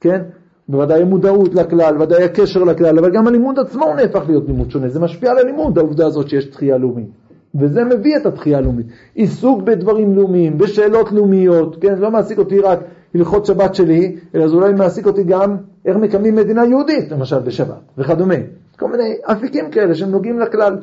כן? 0.00 0.22
בוודאי 0.68 1.02
המודעות 1.02 1.54
לכלל, 1.54 2.02
ודאי 2.02 2.24
הקשר 2.24 2.64
לכלל, 2.64 2.98
אבל 2.98 3.10
גם 3.10 3.26
הלימוד 3.26 3.58
עצמו 3.58 3.94
נהפך 3.94 4.22
להיות 4.26 4.46
לימוד 4.46 4.70
שונה. 4.70 4.88
זה 4.88 5.00
משפיע 5.00 5.30
על 5.30 5.38
הלימוד, 5.38 5.78
העובדה 5.78 6.06
הזאת 6.06 6.28
שיש 6.28 6.44
תחייה 6.44 6.78
לאומית. 6.78 7.10
וזה 7.54 7.84
מביא 7.84 8.16
את 8.16 8.26
התחייה 8.26 8.58
הלאומית. 8.58 8.86
עיסוק 9.14 9.62
בדברים 9.62 10.16
לאומיים, 10.16 10.58
בשאלות 10.58 11.12
לאומיות, 11.12 11.76
כן? 11.80 11.96
זה 11.96 12.02
לא 12.02 12.10
מעסיק 12.10 12.38
אותי 12.38 12.60
רק 12.60 12.78
הלכות 13.14 13.46
שבת 13.46 13.74
שלי, 13.74 14.16
אלא 14.34 14.48
זה 14.48 14.54
אולי 14.54 14.72
מעסיק 14.72 15.06
אותי 15.06 15.24
גם 15.24 15.56
איך 15.84 15.96
מקיימים 15.96 16.34
מדינה 16.34 16.64
יהודית, 16.64 17.12
למשל 17.12 17.38
בשבת, 17.38 17.80
וכדומה. 17.98 18.34
כל 18.78 18.88
מיני 18.88 19.14
אפיקים 19.22 19.70
כאלה 19.70 19.94
שהם 19.94 20.10
נוגעים 20.10 20.38
לכלל. 20.38 20.78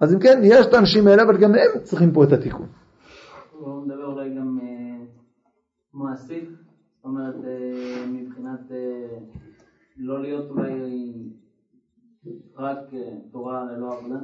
אז 0.00 0.14
אם 0.14 0.18
כן, 0.18 0.40
יש 0.42 0.66
את 0.66 0.74
האנשים 0.74 1.06
האלה, 1.06 1.22
אבל 1.22 1.36
גם 1.36 1.54
הם 1.54 1.80
צריכים 1.82 2.12
פה 2.12 2.24
את 2.24 2.32
התיקון. 2.32 2.66
הוא 3.52 3.82
מדבר 3.86 4.06
אולי 4.06 4.30
גם 4.30 4.58
אה, 4.62 5.04
מעשית, 5.94 6.48
זאת 7.00 7.04
אומרת 7.04 7.34
אה, 7.44 8.06
מבחינת 8.06 8.60
אה, 8.70 9.18
לא 9.96 10.22
להיות 10.22 10.50
אולי 10.50 10.72
רק 12.56 12.78
אה, 12.92 12.98
תורה 13.32 13.64
ללא 13.64 13.98
עבודה. 13.98 14.16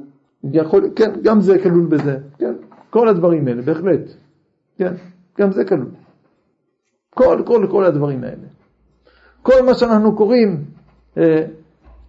יכול, 0.52 0.90
כן, 0.96 1.10
גם 1.22 1.40
זה 1.40 1.62
כלול 1.62 1.86
בזה, 1.86 2.18
כן, 2.38 2.54
כל 2.90 3.08
הדברים 3.08 3.48
האלה, 3.48 3.62
בהחלט, 3.62 4.00
כן, 4.78 4.94
גם 5.38 5.52
זה 5.52 5.64
כלול. 5.64 5.86
כל, 7.14 7.42
כל, 7.46 7.66
כל 7.70 7.84
הדברים 7.84 8.24
האלה. 8.24 8.46
כל 9.42 9.62
מה 9.66 9.74
שאנחנו 9.74 10.16
קוראים, 10.16 10.64
אה, 11.16 11.46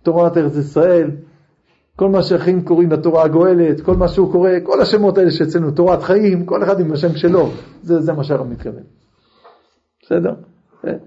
תורת 0.03 0.37
ארץ 0.37 0.55
ישראל, 0.55 1.11
כל 1.95 2.09
מה 2.09 2.23
שאחים 2.23 2.65
קוראים 2.65 2.91
לתורה 2.91 3.23
הגואלת, 3.23 3.81
כל 3.81 3.95
מה 3.95 4.07
שהוא 4.07 4.31
קורא, 4.31 4.51
כל 4.63 4.81
השמות 4.81 5.17
האלה 5.17 5.31
שאצלנו, 5.31 5.71
תורת 5.71 6.03
חיים, 6.03 6.45
כל 6.45 6.63
אחד 6.63 6.79
עם 6.79 6.91
השם 6.91 7.15
שלו, 7.15 7.49
זה, 7.83 8.01
זה 8.01 8.13
מה 8.13 8.23
שהרב 8.23 8.47
מתכוון. 8.47 8.83
בסדר? 10.01 10.33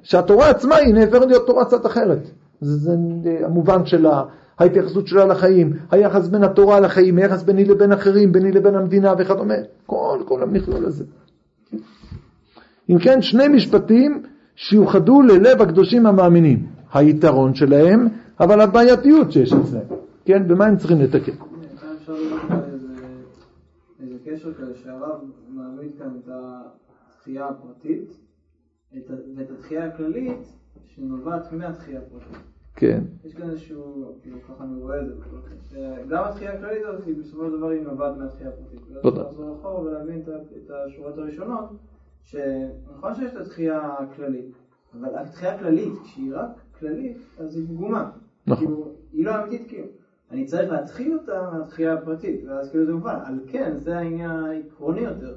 שהתורה 0.02 0.50
עצמה 0.50 0.76
היא 0.76 0.94
נהפכת 0.94 1.26
להיות 1.26 1.46
תורה 1.46 1.64
קצת 1.64 1.86
אחרת. 1.86 2.18
זה, 2.60 2.76
זה 2.76 2.96
אה, 3.26 3.46
המובן 3.46 3.86
שלה, 3.86 4.22
ההתייחסות 4.58 5.06
שלה 5.06 5.24
לחיים, 5.24 5.72
היחס 5.90 6.28
בין 6.28 6.44
התורה 6.44 6.80
לחיים, 6.80 7.18
היחס 7.18 7.42
ביני 7.42 7.64
לבין 7.64 7.92
אחרים, 7.92 8.32
ביני 8.32 8.52
לבין 8.52 8.74
המדינה 8.74 9.14
וכדומה. 9.18 9.54
כל, 9.86 10.18
כל 10.24 10.42
המכלול 10.42 10.86
הזה. 10.86 11.04
אם 12.90 12.98
כן, 12.98 13.22
שני 13.22 13.48
משפטים 13.48 14.22
שיוחדו 14.54 15.22
ללב 15.22 15.62
הקדושים 15.62 16.06
המאמינים. 16.06 16.66
היתרון 16.94 17.54
שלהם, 17.54 18.08
אבל 18.40 18.60
הבעייתיות 18.60 19.32
שיש 19.32 19.52
אצלם. 19.52 19.80
כן, 20.24 20.48
במה 20.48 20.66
הם 20.66 20.76
צריכים 20.76 21.00
לתקן? 21.00 21.32
קשר 24.24 24.54
כזה 24.54 24.74
שהרב 24.84 25.20
מעמיד 25.48 25.90
כאן 25.98 26.10
את 26.24 26.28
התחייה 26.28 27.48
הפרטית 27.48 28.16
ואת 29.36 29.50
התחייה 29.50 29.86
הכללית 29.86 30.38
שנובעת 30.86 31.52
מהתחייה 31.52 32.00
הפרטית. 32.00 32.36
כן. 32.76 33.00
יש 33.24 33.34
כאן 33.34 33.50
איזשהו, 33.50 34.14
כאילו 34.22 34.36
ככה 34.48 34.64
אני 34.64 34.82
רואה 34.82 35.00
את 35.00 35.06
זה, 35.06 35.12
אופן, 35.14 35.54
שגם 35.68 36.24
התחייה 36.24 36.52
הכללית 36.52 36.82
הזאת 36.86 37.06
בסופו 37.18 37.46
של 37.50 37.56
דבר 37.58 37.68
היא 37.68 37.82
נובעת 37.82 38.16
מהתחייה 38.16 38.50
הפרטית. 38.50 38.80
תודה. 39.02 39.16
צריך 39.16 39.26
לחזור 39.26 39.56
אחורה 39.60 39.80
ולהבין 39.80 40.22
את 40.64 40.70
השורות 40.70 41.18
הראשונות, 41.18 41.64
שנכון 42.22 43.14
שיש 43.14 43.32
את 43.32 43.40
התחייה 43.40 43.94
הכללית, 43.98 44.46
אבל 45.00 45.18
התחייה 45.18 45.54
הכללית, 45.54 45.92
כשהיא 46.04 46.32
רק 46.34 46.50
כללית, 46.78 47.16
אז 47.38 47.56
היא 47.56 47.66
פגומה. 47.68 48.10
נכון. 48.46 48.66
כאילו, 48.66 48.92
היא 49.12 49.24
לא 49.26 49.42
אמיתית 49.42 49.68
כאילו. 49.68 49.86
אני 50.30 50.44
צריך 50.44 50.72
להתחיל 50.72 51.18
אותה 51.18 51.50
מהתחייה 51.52 51.92
הפרטית, 51.94 52.44
ואז 52.48 52.70
כאילו 52.70 52.86
זה 52.86 52.92
מובן. 52.94 53.18
על 53.24 53.40
כן, 53.48 53.76
זה 53.76 53.98
העניין 53.98 54.30
העקרוני 54.30 55.00
יותר. 55.00 55.36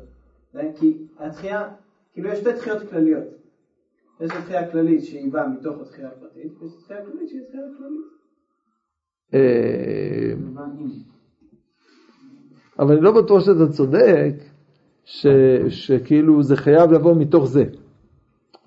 זה- 0.53 0.71
כי 0.75 0.97
התחייה, 1.19 1.69
כאילו 2.13 2.29
יש 2.29 2.39
שתי 2.39 2.53
תחיות 2.53 2.81
כלליות. 2.89 3.23
יש 4.23 4.31
את 4.31 4.37
התחייה 4.37 4.61
הכללית 4.61 5.03
שהיא 5.03 5.31
באה 5.31 5.47
מתוך 5.47 5.81
התחייה 5.81 6.07
הפרטית, 6.07 6.51
ויש 6.61 6.71
את 6.73 6.77
התחייה 6.79 6.99
הכללית 6.99 7.29
שהיא 7.29 7.41
התחייה 7.41 7.63
הכללית. 7.75 8.05
אה? 9.33 10.33
אבל 12.79 12.95
אני 12.95 13.01
לא 13.01 13.21
בטוח 13.21 13.43
שאתה 13.45 13.67
צודק, 13.71 14.33
ש, 15.05 15.27
שכאילו 15.69 16.43
זה 16.43 16.55
חייב 16.55 16.91
לבוא 16.91 17.15
מתוך 17.15 17.45
זה. 17.45 17.63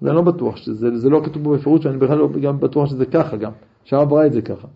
ואני 0.03 0.17
לא 0.17 0.23
בטוח 0.23 0.57
שזה, 0.57 0.97
זה 0.97 1.11
לא 1.11 1.21
כתוב 1.25 1.45
פה 1.45 1.57
בפירוש, 1.57 1.87
ואני 1.87 1.99
בכלל 1.99 2.19
לא 2.19 2.29
גם 2.43 2.61
בטוח 2.61 2.89
שזה 2.89 3.07
ככה 3.07 3.37
גם, 3.37 3.53
שהרב 3.85 4.13
ראה 4.13 4.27
את 4.27 4.33
זה 4.33 4.43
ככה. 4.43 4.69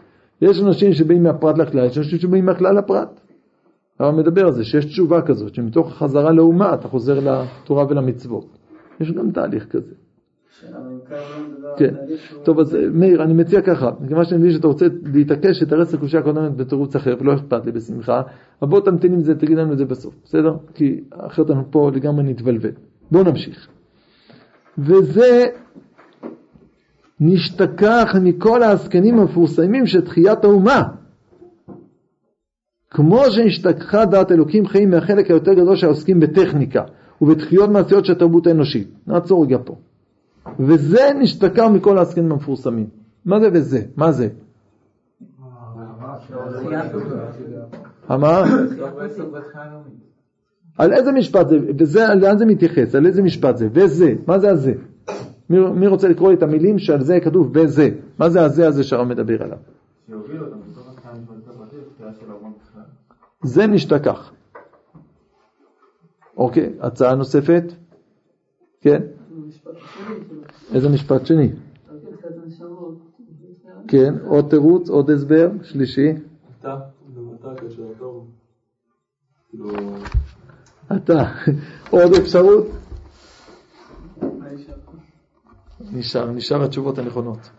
יש 0.43 0.63
אנשים 0.63 0.93
שבאים 0.93 1.23
מהפרט 1.23 1.59
לכלל, 1.59 1.87
יש 1.87 1.99
אנשים 1.99 2.19
שבאים 2.19 2.45
מהכלל 2.45 2.79
לפרט. 2.79 3.21
הרב 3.99 4.15
מדבר 4.15 4.47
על 4.47 4.53
זה, 4.53 4.65
שיש 4.65 4.85
תשובה 4.85 5.23
כזאת, 5.23 5.55
שמתוך 5.55 5.89
החזרה 5.89 6.33
לאומה 6.33 6.75
אתה 6.75 6.89
חוזר 6.89 7.19
לתורה 7.21 7.87
ולמצוות. 7.89 8.47
יש 9.01 9.13
גם 9.13 9.31
תהליך 9.31 9.67
כזה. 9.67 9.95
כן. 11.77 11.95
שהוא- 12.17 12.45
טוב, 12.45 12.61
אז 12.61 12.77
מאיר, 12.93 13.23
אני 13.23 13.35
מציע 13.35 13.61
ככה, 13.63 13.91
מכיוון 14.01 14.25
שאני 14.25 14.41
מבין 14.41 14.53
שאתה 14.53 14.67
רוצה 14.67 14.87
להתעקש, 15.15 15.59
שתרץ 15.59 15.95
לקושייה 15.95 16.23
הקודמת 16.23 16.57
בתירוץ 16.57 16.97
אחר, 16.97 17.17
ולא 17.21 17.35
אכפת 17.35 17.67
לי 17.67 17.73
בשמחה, 17.73 18.23
אבל 18.63 18.71
בוא 18.71 18.81
תמתין 18.81 19.13
עם 19.13 19.21
זה, 19.21 19.35
תגיד 19.35 19.59
לנו 19.59 19.73
את 19.73 19.79
זה 19.79 19.85
בסוף, 19.85 20.15
בסדר? 20.25 20.57
כי 20.75 21.01
אחרת 21.11 21.51
אנחנו 21.51 21.65
פה 21.71 21.91
לגמרי 21.95 22.25
נתבלבל. 22.25 22.71
בואו 23.11 23.25
נמשיך. 23.25 23.69
וזה 24.79 25.47
נשתכח 27.21 28.15
מכל 28.23 28.63
העסקנים 28.63 29.19
המפורסמים 29.19 29.87
של 29.87 30.01
תחיית 30.01 30.45
האומה. 30.45 30.83
כמו 32.91 33.25
שנשתכחה 33.31 34.05
דעת 34.05 34.33
אלוקים 34.33 34.67
חיים 34.67 34.91
מהחלק 34.91 35.31
היותר 35.31 35.53
גדול 35.55 35.77
שעוסקים 35.77 36.21
בטכניקה 36.21 36.83
ובתחיות 37.23 37.71
מעשיות 37.71 38.05
של 38.05 38.13
התרבות 38.13 38.47
האנושית. 38.47 38.89
נעצור 39.07 39.45
רגע 39.45 39.59
פה. 39.65 39.77
וזה 40.59 41.11
נשתכר 41.19 41.69
מכל 41.69 41.99
העסקנים 41.99 42.33
המפורסמים. 42.33 42.87
מה 43.25 43.41
זה 43.41 43.49
וזה? 43.53 43.83
מה 43.97 44.13
זה? 44.13 44.29
המה? 48.09 48.45
על 50.79 50.93
איזה 50.93 51.13
משפט 51.13 51.49
זה? 51.49 51.59
וזה, 51.79 52.07
לאן 52.15 52.39
זה 52.39 52.47
מתייחס? 52.47 52.95
על 52.95 53.07
איזה 53.07 53.23
משפט 53.23 53.57
זה? 53.57 53.69
וזה. 53.73 54.15
מה 54.27 54.39
זה 54.39 54.51
הזה? 54.51 54.73
מי, 55.51 55.87
רוצה 55.87 56.09
לקרוא 56.09 56.33
את 56.33 56.43
המילים 56.43 56.79
שעל 56.79 57.05
זה 57.05 57.21
כתוב 57.21 57.57
וזה? 57.57 57.91
מה 58.19 58.31
זה 58.31 58.43
הזה 58.43 58.69
הזה 58.69 58.85
שהרב 58.85 59.07
מדבר 59.09 59.43
עליו? 59.43 59.59
זה 63.43 63.67
נשתכח. 63.67 64.33
אוקיי, 66.37 66.73
הצעה 66.81 67.15
נוספת? 67.15 67.65
כן? 68.81 69.03
איזה 70.75 70.89
משפט 70.89 71.27
שני? 71.27 71.49
כן, 73.89 74.15
עוד 74.25 74.47
תירוץ, 74.51 74.89
עוד 74.89 75.11
הסבר, 75.11 75.51
שלישי. 75.63 76.13
אתה. 76.61 76.77
כאילו, 79.51 79.69
אתה, 80.97 81.25
עוד 81.91 82.13
אפשרות? 82.15 82.67
נשאר, 85.93 86.31
נשאר 86.31 86.65
התשובות 86.65 86.99
הנכונות. 86.99 87.51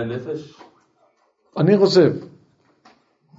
הנפש? 0.00 0.60
אני 1.56 1.78
חושב, 1.78 2.12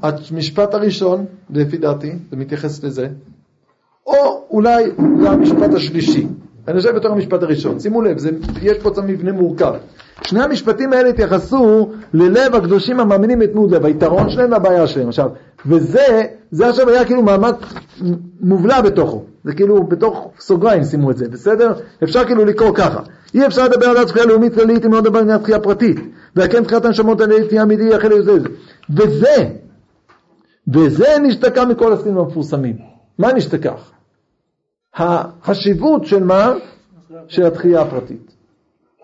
המשפט 0.04 0.74
הראשון, 0.74 1.26
לפי 1.50 1.78
דעתי, 1.78 2.12
זה 2.32 2.38
מתייחס 2.38 2.84
לזה, 2.84 3.08
או 4.08 4.46
אולי 4.50 4.84
זה 5.22 5.30
המשפט 5.30 5.74
השלישי. 5.74 6.28
אני 6.68 6.78
חושב 6.78 6.96
בתור 6.96 7.12
המשפט 7.12 7.44
הראשון. 7.44 7.80
שימו 7.80 8.02
לב, 8.02 8.18
זה, 8.18 8.30
יש 8.62 8.78
פה 8.78 8.92
קצת 8.92 9.04
מבנה 9.04 9.32
מורכב. 9.32 9.74
שני 10.22 10.44
המשפטים 10.44 10.94
האלה 10.94 11.10
התייחסו 11.10 11.92
ללב 12.14 12.56
הקדושים 12.56 13.00
המאמינים 13.00 13.42
את 13.42 13.52
תנות 13.52 13.72
לב, 13.72 13.86
היתרון 13.86 14.30
שלהם 14.30 14.52
והבעיה 14.52 14.88
שלהם. 14.88 15.08
עכשיו, 15.08 15.30
וזה, 15.66 16.24
זה 16.52 16.70
עכשיו 16.70 16.90
היה 16.90 17.06
כאילו 17.06 17.24
מעמד 17.24 17.54
מובלע 18.42 18.82
בתוכו. 18.82 19.24
זה 19.44 19.54
כאילו 19.54 19.84
בתוך 19.84 20.32
סוגריים 20.40 20.84
שימו 20.84 21.12
את 21.12 21.18
זה, 21.18 21.30
בסדר? 21.30 21.74
אפשר 22.04 22.26
כאילו 22.26 22.46
לקרוא 22.46 22.76
ככה. 22.76 23.00
אי 23.34 23.46
אפשר 23.46 23.66
לדבר 23.66 23.86
על 23.86 23.98
התחייה 23.98 24.26
לאומית 24.26 24.54
כללית 24.54 24.86
אם 24.86 24.94
לא 24.94 25.00
לדבר 25.00 25.20
על 25.20 25.38
תחייה 25.38 25.60
פרטית. 25.60 26.00
והכן 26.36 26.64
תחיית 26.64 26.86
הנשמות 26.86 27.22
על 27.22 27.44
תחייה 27.44 27.64
אמיתי 27.64 27.96
אחרי 27.96 28.22
זה. 28.22 28.32
וזה, 28.90 29.36
וזה 30.74 31.08
נשתקע 31.24 31.66
מכל 31.66 31.94
הסכמים 31.94 32.18
המפורסמים. 32.18 32.76
מה 33.18 33.34
נשתכח? 33.34 33.92
החשיבות 34.96 36.06
של 36.06 36.24
מה? 36.24 36.54
של 37.28 37.46
התחייה 37.46 37.82
הפרטית. 37.82 38.38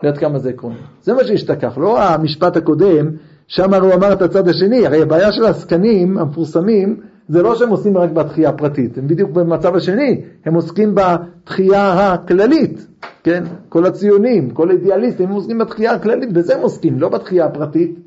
ועד 0.03 0.17
כמה 0.17 0.39
זה 0.39 0.49
עקרוני. 0.49 0.75
זה 1.01 1.13
מה 1.13 1.23
שהשתכח, 1.23 1.77
לא 1.77 2.01
המשפט 2.01 2.57
הקודם, 2.57 3.09
שם 3.47 3.73
הוא 3.73 3.93
אמר 3.93 4.13
את 4.13 4.21
הצד 4.21 4.47
השני, 4.47 4.85
הרי 4.85 5.01
הבעיה 5.01 5.31
של 5.31 5.45
העסקנים 5.45 6.17
המפורסמים 6.17 6.99
זה 7.27 7.41
לא 7.41 7.55
שהם 7.55 7.69
עושים 7.69 7.97
רק 7.97 8.11
בתחייה 8.11 8.49
הפרטית, 8.49 8.97
הם 8.97 9.07
בדיוק 9.07 9.31
במצב 9.31 9.75
השני, 9.75 10.21
הם 10.45 10.53
עוסקים 10.53 10.95
בתחייה 10.95 12.13
הכללית, 12.13 12.87
כן? 13.23 13.43
כל 13.69 13.85
הציונים, 13.85 14.49
כל 14.49 14.69
האידיאליסטים, 14.69 15.29
הם 15.29 15.35
עוסקים 15.35 15.57
בתחייה 15.57 15.91
הכללית, 15.91 16.33
בזה 16.33 16.55
הם 16.55 16.61
עוסקים, 16.61 16.99
לא 16.99 17.09
בתחייה 17.09 17.45
הפרטית. 17.45 17.99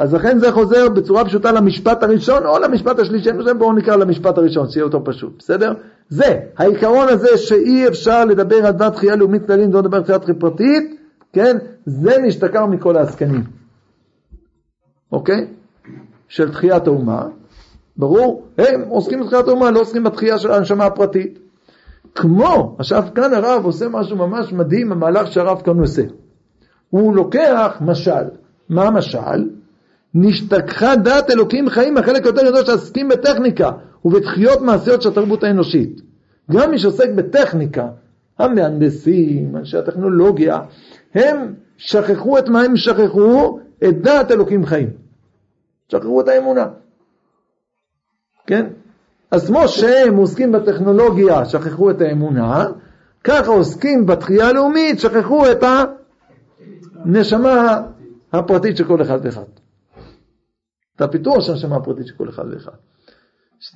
אז 0.00 0.14
לכן 0.14 0.38
זה 0.38 0.52
חוזר 0.52 0.88
בצורה 0.88 1.24
פשוטה 1.24 1.52
למשפט 1.52 2.02
הראשון 2.02 2.46
או 2.46 2.58
למשפט 2.58 2.98
השלישי, 2.98 3.30
בואו 3.58 3.72
נקרא 3.72 3.96
למשפט 3.96 4.38
הראשון, 4.38 4.68
שיהיה 4.70 4.84
יותר 4.84 4.98
פשוט, 5.04 5.32
בסדר? 5.38 5.72
זה, 6.08 6.40
העיקרון 6.56 7.08
הזה 7.08 7.38
שאי 7.38 7.88
אפשר 7.88 8.24
לדבר 8.24 8.66
על 8.66 8.72
דבר 8.72 8.90
תחייה 8.90 9.16
לאומית 9.16 9.46
כללית 9.46 9.68
ולא 9.68 9.80
לדבר 9.80 9.96
על 9.96 10.02
תחייה 10.02 10.18
פרטית, 10.38 11.00
כן? 11.32 11.56
זה 11.86 12.18
נשתכר 12.22 12.66
מכל 12.66 12.96
העסקנים, 12.96 13.44
אוקיי? 15.12 15.46
של 16.28 16.52
תחיית 16.52 16.86
האומה, 16.86 17.26
ברור? 17.96 18.46
הם 18.58 18.80
עוסקים 18.88 19.20
בתחיית 19.20 19.48
האומה, 19.48 19.70
לא 19.70 19.80
עוסקים 19.80 20.04
בתחייה 20.04 20.38
של 20.38 20.52
הנשמה 20.52 20.84
הפרטית. 20.84 21.38
כמו, 22.14 22.76
עכשיו 22.78 23.04
כאן 23.14 23.34
הרב 23.34 23.64
עושה 23.64 23.88
משהו 23.88 24.16
ממש 24.16 24.52
מדהים, 24.52 24.92
המהלך 24.92 25.32
שהרב 25.32 25.62
כאן 25.64 25.78
עושה. 25.78 26.02
הוא 26.90 27.16
לוקח 27.16 27.76
משל. 27.80 28.24
מה 28.68 28.82
המשל? 28.82 29.59
נשתכחה 30.14 30.96
דעת 30.96 31.30
אלוקים 31.30 31.68
חיים, 31.68 31.96
החלק 31.96 32.26
יותר 32.26 32.50
גדול 32.50 32.64
שעסקים 32.64 33.08
בטכניקה 33.08 33.70
ובתחיות 34.04 34.60
מעשיות 34.60 35.02
של 35.02 35.08
התרבות 35.08 35.44
האנושית. 35.44 36.00
גם 36.50 36.70
מי 36.70 36.78
שעוסק 36.78 37.10
בטכניקה, 37.10 37.88
המהנדסים, 38.38 39.56
אנשי 39.56 39.78
הטכנולוגיה, 39.78 40.58
הם 41.14 41.54
שכחו 41.76 42.38
את 42.38 42.48
מה 42.48 42.62
הם 42.62 42.76
שכחו? 42.76 43.58
את 43.88 44.02
דעת 44.02 44.30
אלוקים 44.30 44.66
חיים. 44.66 44.90
שכחו 45.88 46.20
את 46.20 46.28
האמונה. 46.28 46.66
כן? 48.46 48.66
אז 49.30 49.46
כמו 49.46 49.68
שהם 49.68 50.16
עוסקים 50.16 50.52
בטכנולוגיה, 50.52 51.44
שכחו 51.44 51.90
את 51.90 52.00
האמונה, 52.00 52.66
ככה 53.24 53.50
עוסקים 53.50 54.06
בתחייה 54.06 54.48
הלאומית, 54.48 55.00
שכחו 55.00 55.50
את 55.50 55.64
הנשמה 57.04 57.82
הפרטית 58.32 58.76
של 58.76 58.84
כל 58.84 59.02
אחד 59.02 59.18
ואחד. 59.22 59.59
את 61.00 61.04
הפיתוח 61.04 61.40
של 61.40 61.52
הנשמה 61.52 61.76
הפרטית 61.76 62.06
של 62.06 62.14
כל 62.14 62.28
אחד 62.28 62.44
ואחד. 62.50 62.72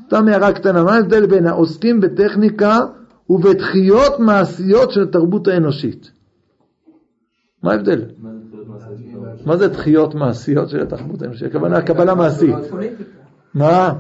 סתם 0.07 0.29
הערה 0.29 0.53
קטנה, 0.53 0.85
מה 0.85 0.95
ההבדל 0.95 1.27
בין 1.27 1.47
העוסקים 1.47 2.01
בטכניקה 2.01 2.79
ובתחיות 3.31 4.21
מעשיות 4.21 4.91
של 4.91 5.03
התרבות 5.03 5.49
האנושית? 5.49 6.11
מה 7.63 7.73
ההבדל? 7.73 8.05
מה 9.47 9.57
זה 9.57 9.75
תחיות 9.75 10.15
מעשיות 10.15 10.69
של 10.69 10.81
התרבות 10.81 11.23
האנושית? 11.23 11.49
הכוונה 11.49 11.83
קבלה 11.83 12.15
מעשית. 12.15 12.55
מה? 13.55 13.93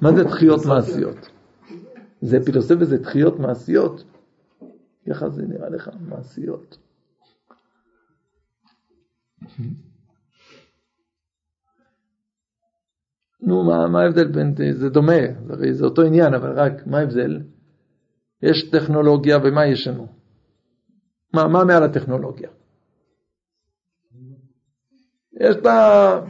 מה 0.00 0.12
זה 0.12 0.24
תחיות 0.24 0.66
מעשיות? 0.66 1.28
זה 2.20 2.44
פילוסופיה 2.44 2.86
זה 2.86 3.02
תחיות 3.02 3.38
מעשיות? 3.40 4.04
ככה 5.10 5.30
זה 5.30 5.42
נראה 5.42 5.68
לך, 5.68 5.90
מעשיות. 6.00 6.78
נו, 13.40 13.64
מה, 13.64 13.88
מה 13.88 14.00
ההבדל 14.00 14.28
בין, 14.32 14.54
זה 14.72 14.88
דומה, 14.88 15.22
הרי 15.48 15.74
זה 15.74 15.84
אותו 15.84 16.02
עניין, 16.02 16.34
אבל 16.34 16.52
רק, 16.52 16.86
מה 16.86 16.98
ההבדל? 16.98 17.42
יש 18.42 18.70
טכנולוגיה 18.70 19.38
ומה 19.44 19.66
יש 19.66 19.86
לנו? 19.86 20.06
מה, 21.34 21.48
מה 21.48 21.64
מעל 21.64 21.82
הטכנולוגיה? 21.82 22.50
יש 25.32 25.56
את 25.60 25.66
ה... 25.66 26.20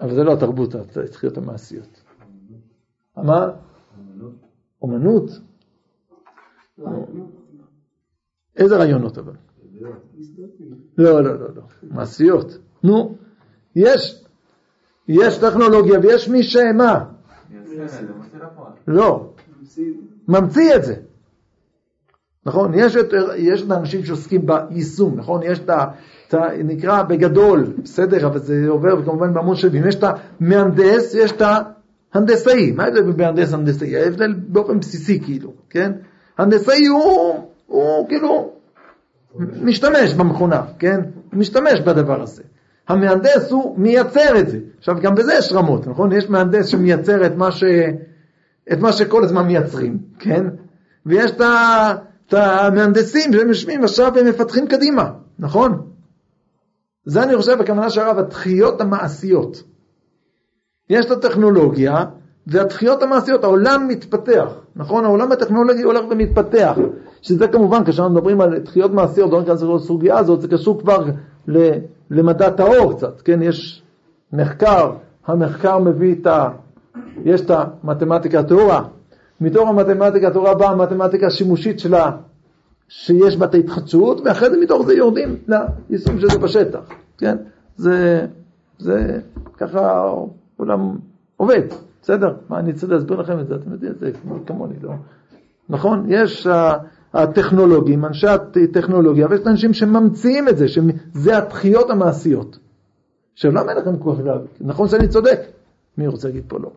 אבל 0.00 0.14
זה 0.14 0.24
לא 0.24 0.32
התרבות, 0.32 0.74
התחיות 1.04 1.36
המעשיות. 1.36 2.02
מה? 3.16 3.46
אומנות? 4.82 5.30
איזה 8.56 8.76
רעיונות 8.76 9.18
אבל? 9.18 9.32
לא, 10.98 11.24
לא, 11.24 11.40
לא, 11.40 11.46
לא. 11.56 11.62
מעשיות. 11.82 12.58
נו, 12.82 13.16
יש, 13.76 14.24
יש 15.08 15.38
טכנולוגיה 15.38 15.98
ויש 16.02 16.28
מי 16.28 16.42
שמה? 16.42 17.04
לא. 18.88 19.32
ממציא 20.28 20.76
את 20.76 20.84
זה. 20.84 20.94
נכון? 22.46 22.72
יש 22.74 22.96
את, 22.96 23.12
יש 23.36 23.64
האנשים 23.70 24.04
שעוסקים 24.04 24.46
ביישום, 24.46 25.16
נכון? 25.16 25.42
יש 25.42 25.58
את 25.58 25.70
ה... 25.70 25.84
את 26.28 26.34
נקרא 26.64 27.02
בגדול, 27.02 27.72
בסדר, 27.82 28.26
אבל 28.26 28.38
זה 28.38 28.64
עובר 28.68 29.04
כמובן 29.04 29.34
בהמון 29.34 29.56
שלבים. 29.56 29.86
יש 29.86 29.94
את 29.94 30.04
המהנדס, 30.40 31.14
יש 31.14 31.32
את 31.32 31.42
ההנדסאי. 32.14 32.72
מה 32.72 32.84
ההבדל 32.84 33.02
בין 33.02 33.26
מהנדס 33.26 33.52
להנדסאי? 33.52 33.96
ההבדל 33.96 34.34
באופן 34.34 34.80
בסיסי 34.80 35.20
כאילו, 35.20 35.52
כן? 35.70 35.92
הנדסאי 36.38 36.86
הוא, 36.86 37.48
הוא 37.66 38.08
כאילו 38.08 38.52
משתמש 39.38 40.14
במכונה, 40.14 40.62
כן? 40.78 41.00
משתמש 41.32 41.80
בדבר 41.80 42.22
הזה. 42.22 42.42
המהנדס 42.88 43.50
הוא 43.50 43.78
מייצר 43.78 44.38
את 44.38 44.48
זה. 44.48 44.58
עכשיו 44.78 44.96
גם 45.02 45.14
בזה 45.14 45.34
יש 45.34 45.52
רמות, 45.52 45.86
נכון? 45.86 46.12
יש 46.12 46.30
מהנדס 46.30 46.66
שמייצר 46.66 47.26
את 47.26 47.36
מה, 47.36 47.52
ש... 47.52 47.64
את 48.72 48.78
מה 48.80 48.92
שכל 48.92 49.24
הזמן 49.24 49.46
מייצרים, 49.46 49.98
כן? 50.18 50.46
ויש 51.06 51.30
את, 51.30 52.34
המהנדסים 52.34 53.32
שהם 53.32 53.48
יושבים 53.48 53.84
עכשיו 53.84 54.12
והם 54.14 54.26
מפתחים 54.26 54.66
קדימה, 54.66 55.10
נכון? 55.38 55.90
זה 57.04 57.22
אני 57.22 57.36
חושב 57.36 57.58
בכוונה 57.58 57.90
של 57.90 58.00
הרב, 58.00 58.18
התחיות 58.18 58.80
המעשיות. 58.80 59.62
יש 60.90 61.06
את 61.06 61.10
הטכנולוגיה 61.10 62.04
והתחיות 62.46 63.02
המעשיות, 63.02 63.44
העולם 63.44 63.88
מתפתח, 63.88 64.48
נכון? 64.76 65.04
העולם 65.04 65.32
הטכנולוגי 65.32 65.82
הולך 65.82 66.04
ומתפתח, 66.10 66.78
שזה 67.22 67.48
כמובן, 67.48 67.84
כשאנחנו 67.84 68.14
מדברים 68.14 68.40
על 68.40 68.58
תחיות 68.58 68.90
מעשיות, 68.92 69.32
לא 69.32 69.40
ניכנס 69.40 69.62
לסוגיה 69.62 70.18
הזאת, 70.18 70.40
זה 70.40 70.48
קשור 70.48 70.80
כבר 70.80 71.04
למדע 72.10 72.50
טהור 72.50 72.96
קצת, 72.96 73.20
כן? 73.20 73.42
יש 73.42 73.82
מחקר, 74.32 74.92
המחקר 75.26 75.78
מביא 75.78 76.14
את 76.14 76.26
ה... 76.26 76.48
יש 77.24 77.40
את 77.40 77.50
המתמטיקה 77.50 78.40
הטהורה, 78.40 78.84
מתוך 79.40 79.68
המתמטיקה 79.68 80.28
הטהורה 80.28 80.54
באה 80.54 80.70
המתמטיקה 80.70 81.26
השימושית 81.26 81.80
שלה, 81.80 82.10
שיש 82.88 83.36
בה 83.36 83.46
את 83.46 83.54
ההתחדשות, 83.54 84.20
ואחרי 84.24 84.50
זה 84.50 84.56
מתוך 84.60 84.86
זה 84.86 84.94
יורדים 84.94 85.36
ליישום 85.48 86.20
של 86.20 86.30
זה 86.30 86.38
בשטח, 86.38 86.80
כן? 87.18 87.36
זה, 87.76 88.26
זה 88.78 89.18
ככה 89.56 90.12
עולם 90.56 90.96
עובד, 91.36 91.62
בסדר? 92.04 92.34
מה 92.48 92.58
אני 92.58 92.72
צריך 92.72 92.92
להסביר 92.92 93.20
לכם 93.20 93.40
את 93.40 93.48
זה? 93.48 93.54
אתם 93.54 93.72
יודעים 93.72 93.92
את 93.92 93.98
זה 93.98 94.10
כמוני, 94.46 94.74
לא? 94.82 94.90
נכון? 95.68 96.04
יש 96.08 96.46
הטכנולוגים, 97.14 98.04
אנשי 98.04 98.26
הטכנולוגיה, 98.28 99.26
ויש 99.30 99.40
אנשים 99.46 99.74
שממציאים 99.74 100.48
את 100.48 100.58
זה, 100.58 100.68
שזה 100.68 101.38
התחיות 101.38 101.90
המעשיות. 101.90 102.58
עכשיו, 103.34 103.52
למה 103.52 103.72
אין 103.72 103.80
לכם 103.80 103.98
כוח 103.98 104.18
להבין? 104.18 104.46
נכון 104.60 104.88
שאני 104.88 105.08
צודק? 105.08 105.40
מי 105.98 106.06
רוצה 106.06 106.28
להגיד 106.28 106.44
פה 106.48 106.58
לא? 106.58 106.70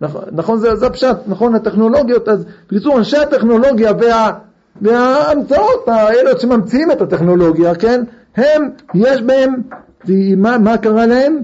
נכון, 0.00 0.22
נכון 0.32 0.58
זה, 0.58 0.76
זה 0.76 0.86
הפשט, 0.86 1.16
נכון, 1.26 1.54
הטכנולוגיות, 1.54 2.28
אז 2.28 2.46
בקיצור, 2.66 2.98
אנשי 2.98 3.16
הטכנולוגיה 3.16 3.92
וה, 4.00 4.38
וההמצאות 4.80 5.88
האלה 5.88 6.40
שממציאים 6.40 6.90
את 6.90 7.00
הטכנולוגיה, 7.00 7.74
כן, 7.74 8.04
הם, 8.36 8.70
יש 8.94 9.22
בהם, 9.22 9.62
מה, 10.36 10.58
מה 10.58 10.78
קרה 10.78 11.06
להם? 11.06 11.42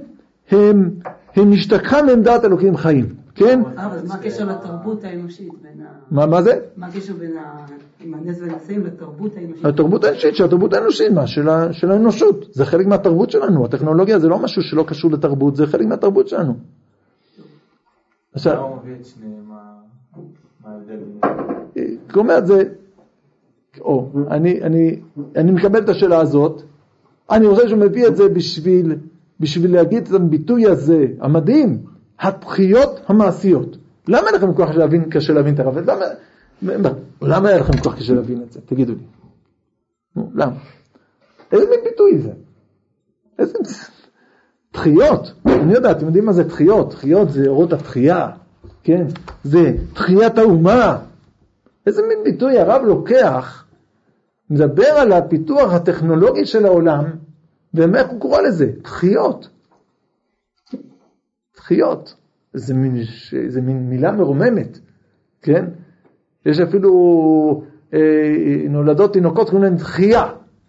הם, 0.51 0.91
הם 1.37 1.51
נשתכחה 1.51 2.03
מעמדת 2.03 2.45
אלוקים 2.45 2.77
חיים, 2.77 3.15
כן? 3.35 3.61
אה, 3.79 3.87
אבל 3.87 3.99
מה 4.09 4.15
הקשר 4.15 4.45
לתרבות 4.45 5.05
האנושית 5.05 5.49
בין 5.63 5.81
ה... 5.81 5.85
מה, 6.11 6.27
מה 6.27 6.43
זה? 6.43 6.61
מה 6.77 6.87
הקשר 6.87 7.13
בין 7.15 7.37
ה... 7.37 7.67
עם 8.01 8.15
הנס 8.15 8.41
והנשאים 8.41 8.87
לתרבות 8.87 9.37
האנושית? 9.37 9.65
התרבות 9.65 10.05
האנושית, 10.05 10.37
שהתרבות 10.37 10.73
האנושית, 10.73 11.13
מה? 11.13 11.27
של, 11.27 11.49
ה, 11.49 11.73
של 11.73 11.91
האנושות. 11.91 12.47
זה 12.53 12.65
חלק 12.65 12.87
מהתרבות 12.87 13.31
שלנו. 13.31 13.65
הטכנולוגיה 13.65 14.19
זה 14.19 14.29
לא 14.29 14.39
משהו 14.39 14.63
שלא 14.63 14.85
קשור 14.89 15.11
לתרבות, 15.11 15.57
זה 15.57 15.67
חלק 15.67 15.87
מהתרבות 15.87 16.29
שלנו. 16.29 16.55
עכשיו? 18.35 18.55
מה 19.49 19.57
מה 20.65 20.71
ההבדל? 20.71 20.99
זאת 22.09 22.17
אומרת 22.17 22.47
זה, 22.47 22.63
או, 23.81 24.11
אני, 24.31 24.63
אני, 24.63 25.01
אני 25.37 25.53
מקבל 25.53 25.85
את 25.85 25.89
השאלה 25.89 26.21
הזאת, 26.21 26.63
אני 27.31 27.47
רוצה 27.47 27.69
שהוא 27.69 27.79
מביא 27.79 28.07
את 28.07 28.17
זה 28.17 28.29
בשביל, 28.29 28.97
בשביל 29.41 29.75
להגיד 29.75 30.07
את 30.07 30.13
הביטוי 30.13 30.67
הזה, 30.67 31.07
המדהים, 31.21 31.83
התחיות 32.21 33.01
המעשיות. 33.07 33.77
למה 34.09 34.31
לכם 34.31 34.55
כל 34.55 34.67
כך 34.67 34.77
להבין, 34.77 35.11
קשה 35.11 35.33
להבין 35.33 35.55
את 35.55 35.61
הרב? 35.61 35.79
למה, 35.79 36.05
מה, 36.63 36.91
למה 37.23 37.49
היה 37.49 37.59
לכם 37.59 37.73
כך 37.73 37.97
קשה 37.97 38.15
להבין 38.15 38.43
את 38.43 38.53
זה? 38.53 38.61
תגידו 38.61 38.93
לי. 38.93 39.05
למה? 40.35 40.57
איזה 41.53 41.65
מין 41.71 41.81
ביטוי 41.85 42.19
זה? 42.19 42.33
איזה... 43.39 43.59
תחיות, 44.71 45.33
אני 45.47 45.75
יודע, 45.75 45.91
אתם 45.91 46.07
יודעים 46.07 46.25
מה 46.25 46.33
זה 46.33 46.49
תחיות? 46.49 46.91
תחיות 46.91 47.31
זה 47.31 47.49
אורות 47.49 47.73
התחייה, 47.73 48.31
כן? 48.83 49.07
זה 49.45 49.73
תחיית 49.95 50.39
האומה. 50.39 50.99
איזה 51.87 52.03
מין 52.09 52.19
ביטוי 52.25 52.59
הרב 52.59 52.83
לוקח, 52.85 53.65
מדבר 54.51 54.87
על 54.87 55.13
הפיתוח 55.13 55.73
הטכנולוגי 55.73 56.47
של 56.47 56.67
העולם, 56.67 57.05
ואיך 57.75 58.09
הוא 58.09 58.21
קורא 58.21 58.41
לזה? 58.41 58.73
תחיות. 58.83 59.49
תחיות. 61.55 62.15
זה 62.55 62.75
מין, 62.75 62.97
זה 63.49 63.61
מין 63.61 63.91
מילה 63.91 64.13
מרוממת, 64.13 64.79
כן? 65.43 65.65
יש 66.47 66.61
אפילו 66.61 66.93
אה, 67.95 67.99
נולדות 68.69 69.13
תינוקות, 69.13 69.51
קוראים 69.51 69.65
להם 69.65 69.77
תחייה. 69.77 70.23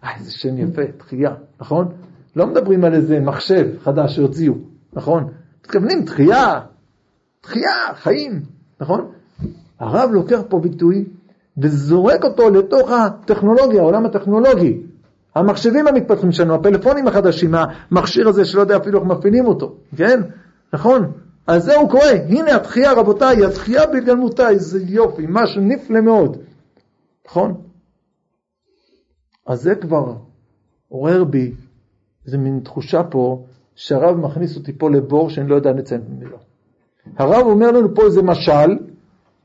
אה, 0.04 0.16
איזה 0.18 0.32
שם 0.32 0.58
יפה, 0.58 0.82
תחייה, 0.96 1.34
נכון? 1.60 1.88
לא 2.36 2.46
מדברים 2.46 2.84
על 2.84 2.94
איזה 2.94 3.20
מחשב 3.20 3.78
חדש 3.82 4.16
שהוציאו, 4.16 4.54
נכון? 4.92 5.32
מתכוונים 5.60 6.04
תחייה, 6.04 6.60
תחייה, 7.40 7.94
חיים, 7.94 8.42
נכון? 8.80 9.10
הרב 9.78 10.10
לוקח 10.12 10.40
פה 10.48 10.58
ביטוי 10.58 11.04
וזורק 11.58 12.24
אותו 12.24 12.50
לתוך 12.50 12.90
הטכנולוגיה, 12.90 13.80
העולם 13.80 14.06
הטכנולוגי. 14.06 14.82
המחשבים 15.34 15.86
המתפתחים 15.86 16.32
שלנו, 16.32 16.54
הפלאפונים 16.54 17.08
החדשים, 17.08 17.54
המכשיר 17.54 18.28
הזה 18.28 18.44
שלא 18.44 18.60
יודע 18.60 18.76
אפילו 18.76 18.98
איך 18.98 19.08
מפעילים 19.08 19.46
אותו, 19.46 19.76
כן? 19.96 20.20
נכון? 20.72 21.12
אז 21.46 21.64
זה 21.64 21.76
הוא 21.76 21.90
קורא, 21.90 22.04
הנה 22.28 22.56
התחייה 22.56 22.92
רבותיי, 22.92 23.44
התחייה 23.44 23.86
בהתגלמותה, 23.86 24.48
איזה 24.48 24.80
יופי, 24.82 25.26
משהו 25.28 25.62
נפלא 25.62 26.00
מאוד, 26.00 26.36
נכון? 27.26 27.54
אז 29.46 29.62
זה 29.62 29.74
כבר 29.74 30.14
עורר 30.88 31.24
בי 31.24 31.52
איזה 32.26 32.38
מין 32.38 32.60
תחושה 32.64 33.02
פה, 33.02 33.44
שהרב 33.74 34.16
מכניס 34.16 34.56
אותי 34.56 34.72
פה 34.72 34.90
לבור 34.90 35.30
שאני 35.30 35.48
לא 35.48 35.54
יודע 35.54 35.72
לציין 35.72 36.00
ממנו. 36.08 36.36
הרב 37.18 37.46
אומר 37.46 37.70
לנו 37.70 37.94
פה 37.94 38.02
איזה 38.02 38.22
משל, 38.22 38.78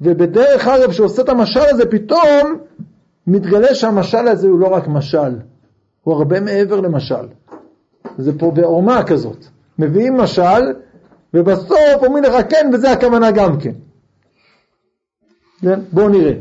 ובדרך 0.01 0.67
אגב 0.67 0.91
שהוא 0.91 1.05
עושה 1.05 1.21
את 1.21 1.29
המשל 1.29 1.59
הזה 1.69 1.85
פתאום 1.85 2.57
מתגלה 3.27 3.75
שהמשל 3.75 4.27
הזה 4.27 4.47
הוא 4.47 4.59
לא 4.59 4.67
רק 4.67 4.87
משל, 4.87 5.35
הוא 6.05 6.15
הרבה 6.15 6.39
מעבר 6.39 6.81
למשל. 6.81 7.25
זה 8.17 8.39
פה 8.39 8.51
בעורמה 8.51 9.03
כזאת. 9.03 9.45
מביאים 9.79 10.17
משל 10.17 10.73
ובסוף 11.33 12.03
אומרים 12.03 12.23
לך 12.23 12.33
כן 12.49 12.69
וזה 12.73 12.91
הכוונה 12.91 13.31
גם 13.31 13.59
כן. 13.59 13.71
כן? 15.61 15.79
בואו 15.91 16.09
נראה, 16.09 16.33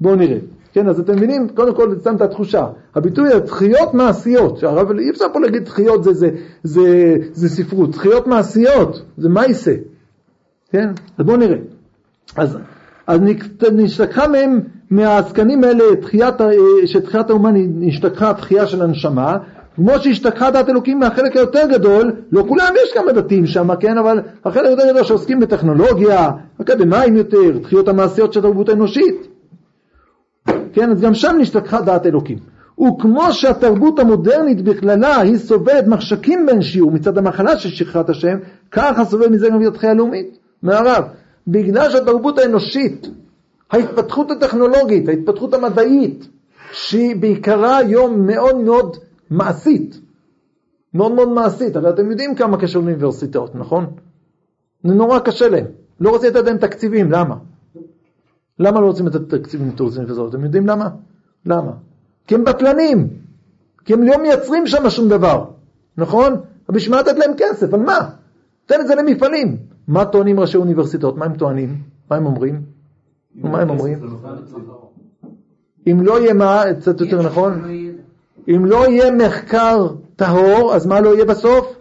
בואו 0.00 0.14
נראה. 0.14 0.38
כן, 0.72 0.88
אז 0.88 1.00
אתם 1.00 1.16
מבינים, 1.16 1.48
קודם 1.48 1.74
כל 1.74 1.94
שם 2.04 2.16
את 2.16 2.20
התחושה. 2.20 2.66
הביטוי 2.94 3.28
תחיות 3.46 3.94
מעשיות, 3.94 4.58
שהרב, 4.58 4.98
אי 4.98 5.10
אפשר 5.10 5.24
פה 5.32 5.40
להגיד 5.40 5.64
תחיות 5.64 6.04
זה, 6.04 6.12
זה, 6.12 6.30
זה, 6.62 7.16
זה 7.32 7.48
ספרות, 7.48 7.92
תחיות 7.92 8.26
מעשיות, 8.26 9.02
זה 9.16 9.28
מייסה. 9.28 9.74
כן? 10.70 10.88
אז 11.18 11.26
בואו 11.26 11.36
נראה. 11.36 11.56
אז, 12.36 12.58
אז 13.06 13.20
נשתכחה 13.72 14.28
מהם, 14.28 14.60
מהעסקנים 14.90 15.64
האלה, 15.64 15.84
תחיית, 16.00 16.34
שתחיית 16.86 17.30
האומה 17.30 17.50
נשתכחה 17.54 18.34
תחייה 18.34 18.66
של 18.66 18.82
הנשמה, 18.82 19.36
כמו 19.76 19.98
שהשתכחה 19.98 20.50
דעת 20.50 20.68
אלוקים 20.68 20.98
מהחלק 20.98 21.36
היותר 21.36 21.66
גדול, 21.70 22.12
לא 22.32 22.44
כולם 22.48 22.74
יש 22.84 22.92
כמה 22.94 23.12
דתיים 23.12 23.46
שם, 23.46 23.76
כן, 23.80 23.98
אבל 23.98 24.20
החלק 24.44 24.64
היותר 24.64 24.90
גדול 24.90 25.04
שעוסקים 25.04 25.40
בטכנולוגיה, 25.40 26.30
אקדמאים 26.60 27.16
יותר, 27.16 27.58
תחיות 27.62 27.88
המעשיות 27.88 28.32
של 28.32 28.40
התרבות 28.40 28.68
האנושית. 28.68 29.28
כן, 30.72 30.90
אז 30.90 31.00
גם 31.00 31.14
שם 31.14 31.36
נשתכחה 31.38 31.80
דעת 31.80 32.06
אלוקים. 32.06 32.38
וכמו 32.80 33.32
שהתרבות 33.32 33.98
המודרנית 33.98 34.62
בכללה 34.62 35.20
היא 35.20 35.36
סובלת 35.36 35.86
מחשקים 35.86 36.46
בין 36.46 36.62
שיעור 36.62 36.90
מצד 36.90 37.18
המחלה 37.18 37.58
של 37.58 37.68
שכחת 37.68 38.10
השם, 38.10 38.38
ככה 38.70 39.04
סובל 39.04 39.28
מזה 39.28 39.48
גם 39.48 39.62
התחייה 39.62 39.92
הלאומית, 39.92 40.38
מהרב. 40.62 41.04
בגלל 41.48 41.90
שהתרבות 41.90 42.38
האנושית, 42.38 43.08
ההתפתחות 43.70 44.30
הטכנולוגית, 44.30 45.08
ההתפתחות 45.08 45.54
המדעית, 45.54 46.28
שהיא 46.72 47.16
בעיקרה 47.16 47.78
היום 47.78 48.26
מאוד 48.26 48.56
מאוד 48.56 48.96
מעשית, 49.30 50.00
מאוד 50.94 51.12
מאוד 51.12 51.28
מעשית, 51.28 51.76
הרי 51.76 51.90
אתם 51.90 52.10
יודעים 52.10 52.34
כמה 52.34 52.60
קשה 52.60 52.78
לאוניברסיטאות, 52.78 53.54
נכון? 53.54 53.86
זה 54.84 54.94
נורא 54.94 55.18
קשה 55.18 55.48
להם, 55.48 55.64
לא 56.00 56.10
רוצים 56.10 56.30
לתת 56.30 56.44
להם 56.46 56.58
תקציבים, 56.58 57.12
למה? 57.12 57.36
למה 58.58 58.80
לא 58.80 58.86
רוצים 58.86 59.06
לתת 59.06 59.34
תקציבים 59.34 59.72
לאוניברסיטאות? 59.78 60.34
אתם 60.34 60.44
יודעים 60.44 60.66
למה? 60.66 60.88
למה? 61.46 61.72
כי 62.26 62.34
הם 62.34 62.44
בטלנים, 62.44 63.08
כי 63.84 63.92
הם 63.92 64.02
לא 64.02 64.22
מייצרים 64.22 64.66
שם 64.66 64.90
שום 64.90 65.08
דבר, 65.08 65.44
נכון? 65.96 66.32
בשביל 66.68 66.94
מה 66.94 67.00
לתת 67.00 67.18
להם 67.18 67.30
כסף? 67.36 67.74
על 67.74 67.80
מה? 67.80 68.10
תן 68.66 68.80
את 68.80 68.86
זה 68.86 68.94
למפעלים. 68.94 69.56
מה 69.88 70.04
טוענים 70.04 70.40
ראשי 70.40 70.56
אוניברסיטאות? 70.56 71.16
מה 71.16 71.24
הם 71.24 71.36
טוענים? 71.36 71.82
מה 72.10 72.16
הם 72.16 72.26
אומרים? 72.26 72.62
מה 73.42 73.60
הם 73.60 73.70
אומרים? 73.70 73.98
אם 75.86 76.00
לא 76.02 76.20
יהיה 76.20 76.34
מה, 76.34 76.62
קצת 76.80 77.00
יותר 77.00 77.22
נכון? 77.22 77.62
אם 78.48 78.64
לא 78.64 78.88
יהיה 78.88 79.10
מחקר 79.10 79.88
טהור, 80.16 80.74
אז 80.74 80.86
מה 80.86 81.00
לא 81.00 81.14
יהיה 81.14 81.24
בסוף? 81.24 81.76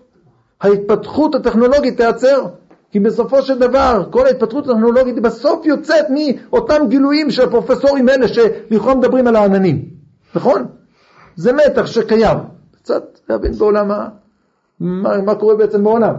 ההתפתחות 0.61 1.35
הטכנולוגית 1.35 1.97
תיעצר. 1.97 2.47
כי 2.91 2.99
בסופו 2.99 3.41
של 3.41 3.59
דבר, 3.59 4.07
כל 4.11 4.25
ההתפתחות 4.25 4.67
הטכנולוגית 4.67 5.19
בסוף 5.19 5.65
יוצאת 5.65 6.05
מאותם 6.09 6.81
גילויים 6.87 7.31
של 7.31 7.43
הפרופסורים 7.43 8.09
האלה 8.09 8.27
שלכאורה 8.27 8.95
מדברים 8.95 9.27
על 9.27 9.35
העננים, 9.35 9.85
נכון? 10.35 10.65
זה 11.35 11.53
מתח 11.53 11.85
שקיים. 11.85 12.37
קצת 12.75 13.19
להבין 13.29 13.51
בעולם, 13.51 13.87
מה, 13.87 14.07
מה, 14.79 15.21
מה 15.21 15.35
קורה 15.35 15.55
בעצם 15.55 15.83
בעולם. 15.83 16.13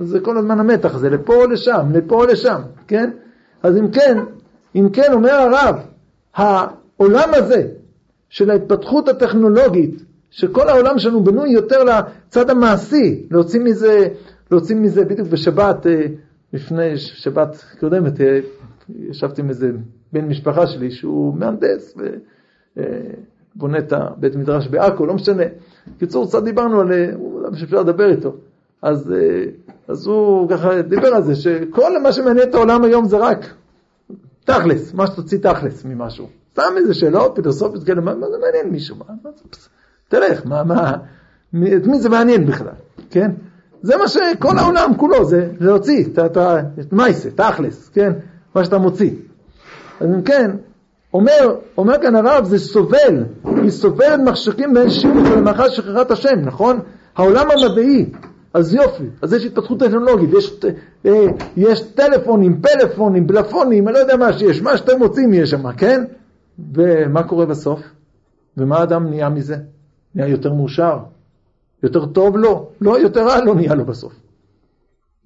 זה 0.00 0.20
כל 0.20 0.38
הזמן 0.38 0.60
המתח 0.60 0.94
הזה, 0.94 1.10
לפה 1.10 1.34
או 1.34 1.46
לשם, 1.46 1.86
לפה 1.92 2.14
או 2.14 2.24
לשם, 2.24 2.60
כן? 2.86 3.10
אז 3.62 3.76
אם 3.76 3.90
כן, 3.90 4.18
אם 4.76 4.88
כן, 4.92 5.12
אומר 5.12 5.32
הרב, 5.32 5.76
העולם 6.34 7.28
הזה 7.32 7.68
של 8.28 8.50
ההתפתחות 8.50 9.08
הטכנולוגית, 9.08 10.02
שכל 10.30 10.68
העולם 10.68 10.98
שלנו 10.98 11.24
בנוי 11.24 11.50
יותר 11.50 11.84
לצד 11.84 12.50
המעשי, 12.50 13.26
להוציא 13.30 13.60
מזה, 13.60 14.08
להוציא 14.50 14.76
מזה 14.76 15.04
בדיוק 15.04 15.28
בשבת, 15.28 15.86
אה, 15.86 16.06
לפני 16.52 16.96
שבת 16.96 17.64
קודמת, 17.80 18.20
אה, 18.20 18.38
ישבתי 18.98 19.40
עם 19.40 19.48
איזה 19.48 19.70
בן 20.12 20.24
משפחה 20.24 20.66
שלי 20.66 20.90
שהוא 20.90 21.34
מהנדס 21.34 21.96
ובונה 22.76 23.78
את 23.78 23.92
הבית 23.92 24.36
מדרש 24.36 24.68
בעכו, 24.68 25.06
לא 25.06 25.14
משנה. 25.14 25.44
קיצור, 25.98 26.26
קצת 26.26 26.42
דיברנו 26.42 26.80
על, 26.80 26.92
ידע 26.92 27.56
שאפשר 27.56 27.80
לדבר 27.80 28.10
איתו. 28.10 28.34
אז, 28.82 29.12
אה, 29.12 29.44
אז 29.88 30.06
הוא 30.06 30.48
ככה 30.50 30.82
דיבר 30.82 31.08
על 31.08 31.22
זה, 31.22 31.34
שכל 31.34 32.02
מה 32.02 32.12
שמעניין 32.12 32.48
את 32.48 32.54
העולם 32.54 32.84
היום 32.84 33.04
זה 33.04 33.16
רק 33.16 33.54
תכלס, 34.46 34.94
מה 34.94 35.06
שתוציא 35.06 35.38
תכלס 35.38 35.84
ממשהו. 35.84 36.28
שם 36.54 36.62
איזה 36.76 36.94
שאלות 36.94 37.32
פילוסופיות 37.34 37.84
כאלה, 37.84 38.00
מה, 38.00 38.14
מה 38.14 38.26
זה 38.30 38.36
מעניין 38.38 38.70
מישהו? 38.72 38.96
מה, 38.96 39.04
מה 39.24 39.30
זה, 39.36 39.68
תלך, 40.08 40.46
מה, 40.46 40.64
מה, 40.64 40.92
את 41.76 41.86
מי 41.86 41.98
זה 41.98 42.08
מעניין 42.08 42.46
בכלל, 42.46 42.74
כן? 43.10 43.30
זה 43.82 43.96
מה 43.96 44.08
שכל 44.08 44.58
העולם 44.58 44.96
כולו, 44.96 45.24
זה 45.24 45.48
להוציא 45.60 46.04
את 46.80 46.92
מייסה, 46.92 47.30
תכלס, 47.30 47.88
כן? 47.88 48.12
מה 48.54 48.64
שאתה 48.64 48.78
מוציא. 48.78 49.10
אז 50.00 50.08
אם 50.14 50.22
כן, 50.22 50.50
אומר, 51.14 51.56
אומר 51.78 52.02
כאן 52.02 52.16
הרב, 52.16 52.44
זה 52.44 52.58
סובל, 52.58 53.24
היא 53.44 53.70
סובלת 53.70 54.20
מחשכים 54.24 54.74
בין 54.74 54.90
שיעור 54.90 55.16
ולמאחר 55.16 55.68
שכחת 55.68 56.10
השם, 56.10 56.40
נכון? 56.44 56.80
העולם 57.16 57.46
המדעי, 57.50 58.10
אז 58.56 58.74
יופי, 58.74 59.04
אז 59.22 59.32
יש 59.32 59.44
התפתחות 59.44 59.78
טכנולוגית, 59.78 60.30
יש, 60.38 60.60
אה, 61.06 61.26
יש 61.56 61.80
טלפונים, 61.80 62.60
פלאפונים, 62.62 63.26
בלפונים, 63.26 63.88
אני 63.88 63.94
לא 63.94 63.98
יודע 63.98 64.16
מה 64.16 64.32
שיש, 64.32 64.62
מה 64.62 64.76
שאתם 64.76 64.98
מוצאים 64.98 65.34
יש 65.34 65.50
שם, 65.50 65.72
כן? 65.72 66.04
ומה 66.74 67.22
קורה 67.22 67.46
בסוף? 67.46 67.80
ומה 68.56 68.78
האדם 68.78 69.06
נהיה 69.06 69.28
מזה? 69.28 69.56
נהיה 70.14 70.28
יותר 70.28 70.52
מאושר, 70.52 70.98
יותר 71.82 72.06
טוב 72.06 72.36
לו, 72.36 72.68
לא, 72.80 72.98
יותר 72.98 73.26
רע 73.26 73.44
לא 73.44 73.54
נהיה 73.54 73.74
לו 73.74 73.84
בסוף. 73.84 74.12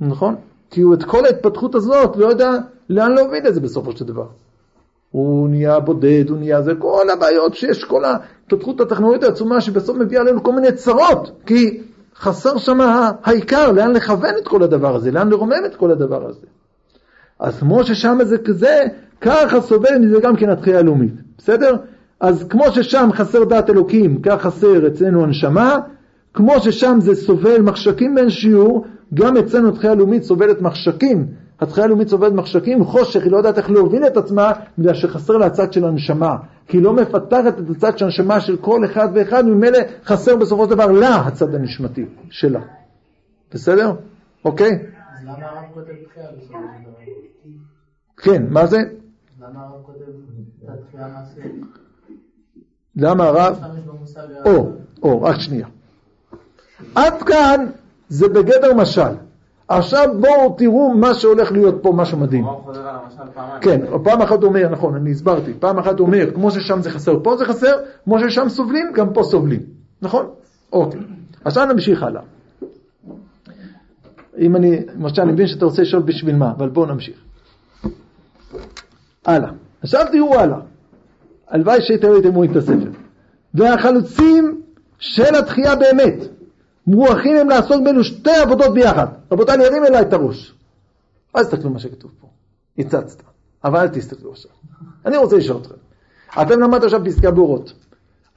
נכון? 0.01 0.35
כי 0.71 0.81
הוא 0.81 0.95
את 0.95 1.05
כל 1.05 1.25
ההתפתחות 1.25 1.75
הזאת 1.75 2.17
לא 2.17 2.27
יודע 2.27 2.51
לאן 2.89 3.13
להוביל 3.13 3.47
את 3.49 3.55
זה 3.55 3.61
בסופו 3.61 3.93
של 3.97 4.05
דבר. 4.05 4.27
הוא 5.11 5.49
נהיה 5.49 5.81
בודד, 5.81 6.25
הוא 6.29 6.39
נהיה 6.39 6.63
זה, 6.63 6.73
כל 6.79 7.11
הבעיות 7.13 7.55
שיש, 7.55 7.85
כל 7.85 8.05
ההתפתחות 8.05 8.81
הטכנולוגית 8.81 9.23
העצומה 9.23 9.61
שבסוף 9.61 9.97
מביאה 9.97 10.21
עלינו 10.21 10.43
כל 10.43 10.53
מיני 10.53 10.73
צרות, 10.73 11.31
כי 11.47 11.81
חסר 12.21 12.59
שם 12.59 12.79
העיקר, 13.25 13.73
לאן 13.73 13.93
לכוון 13.93 14.35
את 14.43 14.49
כל 14.49 14.63
הדבר 14.63 14.97
הזה, 14.97 15.11
לאן 15.11 15.29
לרומם 15.29 15.65
את 15.67 15.77
כל 15.77 15.91
הדבר 15.91 16.27
הזה. 16.29 16.47
אז 17.41 17.61
כמו 17.61 17.85
ששם 17.85 18.19
זה 18.23 18.39
כזה, 18.39 18.85
ככה 19.21 19.61
סובל 19.61 19.99
מזה 20.01 20.21
גם 20.21 20.37
כן 20.37 20.51
התחייה 20.51 20.79
הלאומית, 20.79 21.15
בסדר? 21.39 21.77
אז 22.21 22.45
כמו 22.49 22.65
ששם 22.73 23.09
חסר 23.13 23.45
דעת 23.45 23.71
אלוקים, 23.71 24.23
כך 24.23 24.43
חסר 24.43 24.87
אצלנו 24.87 25.25
הנשמה, 25.25 25.77
כמו 26.35 26.61
ששם 26.61 26.99
זה 27.01 27.15
סובל 27.15 27.63
מחשקים 27.63 28.15
בין 28.15 28.31
שיעור, 28.31 28.85
גם 29.15 29.37
אצלנו 29.37 29.69
התחייה 29.69 29.93
הלאומית 29.93 30.23
סובלת 30.23 30.61
מחשקים. 30.63 31.27
התחייה 31.61 31.85
הלאומית 31.85 32.09
סובלת 32.09 32.33
מחשקים, 32.33 32.85
חושך, 32.85 33.23
היא 33.23 33.33
לא 33.33 33.37
יודעת 33.37 33.59
איך 33.59 33.71
להוביל 33.71 34.07
את 34.07 34.17
עצמה, 34.17 34.53
בגלל 34.79 34.95
שחסר 34.95 35.37
לה 35.37 35.47
הצד 35.47 35.73
של 35.73 35.85
הנשמה. 35.85 36.37
כי 36.71 36.77
היא 36.77 36.83
לא 36.83 36.93
מפתחת 36.93 37.59
את 37.59 37.71
הצד 37.71 37.99
של 37.99 38.05
הנשמה 38.05 38.41
של 38.41 38.57
כל 38.57 38.85
אחד 38.85 39.09
ואחד, 39.15 39.47
ממילא 39.47 39.79
חסר 40.05 40.37
בסופו 40.37 40.65
של 40.65 40.71
דבר 40.71 40.87
לה 40.87 41.17
הצד 41.17 41.55
הנשמתי 41.55 42.07
שלה. 42.31 42.61
בסדר? 43.55 43.93
אוקיי? 44.45 44.71
אז 44.71 45.25
למה 45.25 45.33
הרב 45.33 45.65
כותב 45.75 45.93
תחייה 46.09 46.27
בסופו 46.39 46.53
של 46.53 46.83
דבר? 46.83 47.13
כן, 48.17 48.47
מה 48.51 48.67
זה? 48.67 48.79
למה 49.41 49.61
הרב 49.61 49.83
כותב 49.83 49.99
את 50.65 50.69
התחייה 50.69 51.07
המעשית? 51.07 51.45
למה 52.97 53.25
הרב? 53.25 53.61
או, 54.47 54.73
או, 55.03 55.23
רק 55.23 55.37
שנייה. 55.39 55.69
עד 56.95 57.23
כאן 57.23 57.67
זה 58.09 58.29
בגדר 58.29 58.75
משל. 58.77 59.30
עכשיו 59.71 60.09
בואו 60.21 60.55
תראו 60.59 60.95
מה 60.95 61.15
שהולך 61.15 61.53
להיות 61.53 61.83
פה, 61.83 61.93
משהו 61.93 62.19
מדהים. 62.19 62.45
כן, 63.61 63.81
פעם 64.05 64.23
אחת 64.23 64.43
אומר, 64.43 64.69
נכון, 64.69 64.95
אני 64.95 65.11
הסברתי, 65.11 65.53
פעם 65.59 65.79
אחת 65.79 66.01
אומר, 66.01 66.31
כמו 66.35 66.51
ששם 66.51 66.83
זה 66.83 66.91
חסר, 66.91 67.19
פה 67.23 67.37
זה 67.37 67.45
חסר, 67.45 67.77
כמו 68.05 68.21
ששם 68.21 68.49
סובלים, 68.49 68.93
גם 68.95 69.13
פה 69.13 69.23
סובלים, 69.23 69.61
נכון? 70.03 70.27
אוקיי. 70.73 71.01
עכשיו 71.45 71.67
נמשיך 71.67 72.03
הלאה. 72.03 72.23
אם 74.39 74.57
אני, 74.57 74.81
למשל, 74.95 75.23
אני 75.23 75.33
מבין 75.33 75.47
שאתה 75.47 75.65
רוצה 75.65 75.83
לשאול 75.83 76.03
בשביל 76.03 76.37
מה, 76.37 76.51
אבל 76.51 76.69
בואו 76.69 76.87
נמשיך. 76.87 77.17
הלאה. 79.27 79.51
עכשיו 79.83 80.07
תראו 80.13 80.35
הלאה. 80.35 80.59
הלוואי 81.49 81.83
שהייתם 81.83 82.13
הייתם 82.13 82.35
רואים 82.35 82.51
את 82.51 82.57
הספר. 82.57 82.91
והחלוצים 83.55 84.61
של 84.99 85.35
התחייה 85.39 85.77
באמת, 85.77 86.17
מורחים 86.91 87.37
הם 87.37 87.49
לעסוק 87.49 87.85
באלו 87.85 88.05
שתי 88.05 88.31
עבודות 88.31 88.75
ביחד. 88.75 89.07
רבותיי, 89.33 89.55
אני 89.55 89.65
ארים 89.65 89.85
אליי 89.85 90.01
את 90.01 90.13
הראש. 90.13 90.55
אל 91.37 91.45
תסתכלו 91.45 91.71
מה 91.71 91.79
שכתוב 91.79 92.11
פה. 92.21 92.29
הצצת. 92.79 93.23
אבל 93.65 93.79
אל 93.81 93.89
תסתכלו 93.89 94.31
עכשיו. 94.31 94.51
אני 95.07 95.17
רוצה 95.17 95.37
לשאול 95.37 95.61
אתכם. 95.61 95.75
אתם 96.43 96.61
למדתם 96.61 96.85
עכשיו 96.85 97.01
פסקי 97.05 97.31
בורות. 97.31 97.73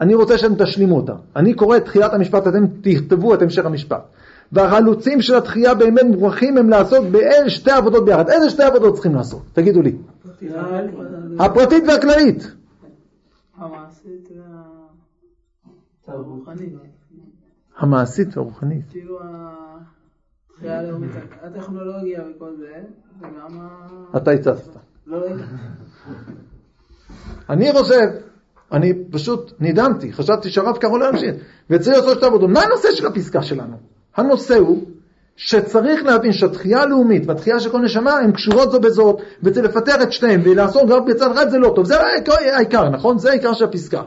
אני 0.02 0.16
רוצה 0.16 0.38
שאתם 0.38 0.64
תשלימו 0.64 0.96
אותה. 0.96 1.14
אני 1.36 1.54
קורא 1.54 1.78
את 1.78 1.86
תחילת 1.86 2.14
המשפט, 2.14 2.48
אתם 2.48 2.66
תכתבו 2.82 3.34
את 3.34 3.42
המשך 3.42 3.66
המשפט. 3.66 4.04
והחלוצים 4.52 5.22
של 5.22 5.36
התחייה 5.36 5.74
באמת 5.74 6.04
מוכרחים 6.04 6.58
הם 6.58 6.70
לעשות 6.70 7.04
באל 7.06 7.50
שתי 7.50 7.72
עבודות 7.72 8.06
ביחד. 8.06 8.30
איזה 8.30 8.50
שתי 8.50 8.64
עבודות 8.64 8.94
צריכים 8.94 9.16
לעשות? 9.16 9.42
תגידו 9.54 9.82
לי. 9.82 9.96
הפרטית 11.40 11.84
והכללית. 11.88 12.52
המעשית 13.58 14.30
והרוחנית. 16.08 16.93
המעשית 17.78 18.38
והרוחנית. 18.38 18.86
כאילו 18.90 19.20
הטכנולוגיה 21.42 22.22
וכל 22.36 22.56
זה, 22.58 22.82
וגם 23.20 23.60
ה... 23.60 24.18
אתה 24.18 24.32
הצצת. 24.32 24.76
לא, 25.08 25.20
לא, 25.20 25.36
אני 27.50 27.72
חושב, 27.72 28.06
אני 28.72 28.94
פשוט 29.12 29.52
נדהמתי, 29.60 30.14
חשבתי 30.14 30.50
שהרב 30.50 30.78
קרא 30.78 30.98
לא 30.98 31.10
ימשיך, 31.10 31.36
וצריך 31.70 31.98
לעשות 31.98 32.18
שתי 32.18 32.26
עבודות. 32.26 32.50
מה 32.50 32.62
הנושא 32.62 32.88
של 32.92 33.08
הפסקה 33.08 33.44
שלנו? 33.44 33.78
הנושא 34.16 34.56
הוא 34.56 34.84
שצריך 35.36 36.04
להבין 36.04 36.34
שהתחייה 36.34 36.82
הלאומית 36.82 37.24
והתחייה 37.28 37.60
של 37.60 37.70
כל 37.70 37.82
נשמה 37.82 38.14
הן 38.14 38.32
קשורות 38.32 38.72
זו 38.72 38.80
בזאת, 38.80 39.22
וצריך 39.44 39.66
לפתח 39.66 39.96
את 40.04 40.12
שתיהן 40.12 40.42
ולעשות 40.44 40.90
רק 40.90 41.04
בצד 41.04 41.32
אחד 41.32 41.50
זה 41.50 41.58
לא 41.58 41.74
טוב. 41.76 41.86
זה 41.86 41.96
העיקר, 42.56 42.90
נכון? 42.90 43.18
זה 43.18 43.30
העיקר 43.30 43.54
של 43.54 43.66
הפסקה. 43.66 44.02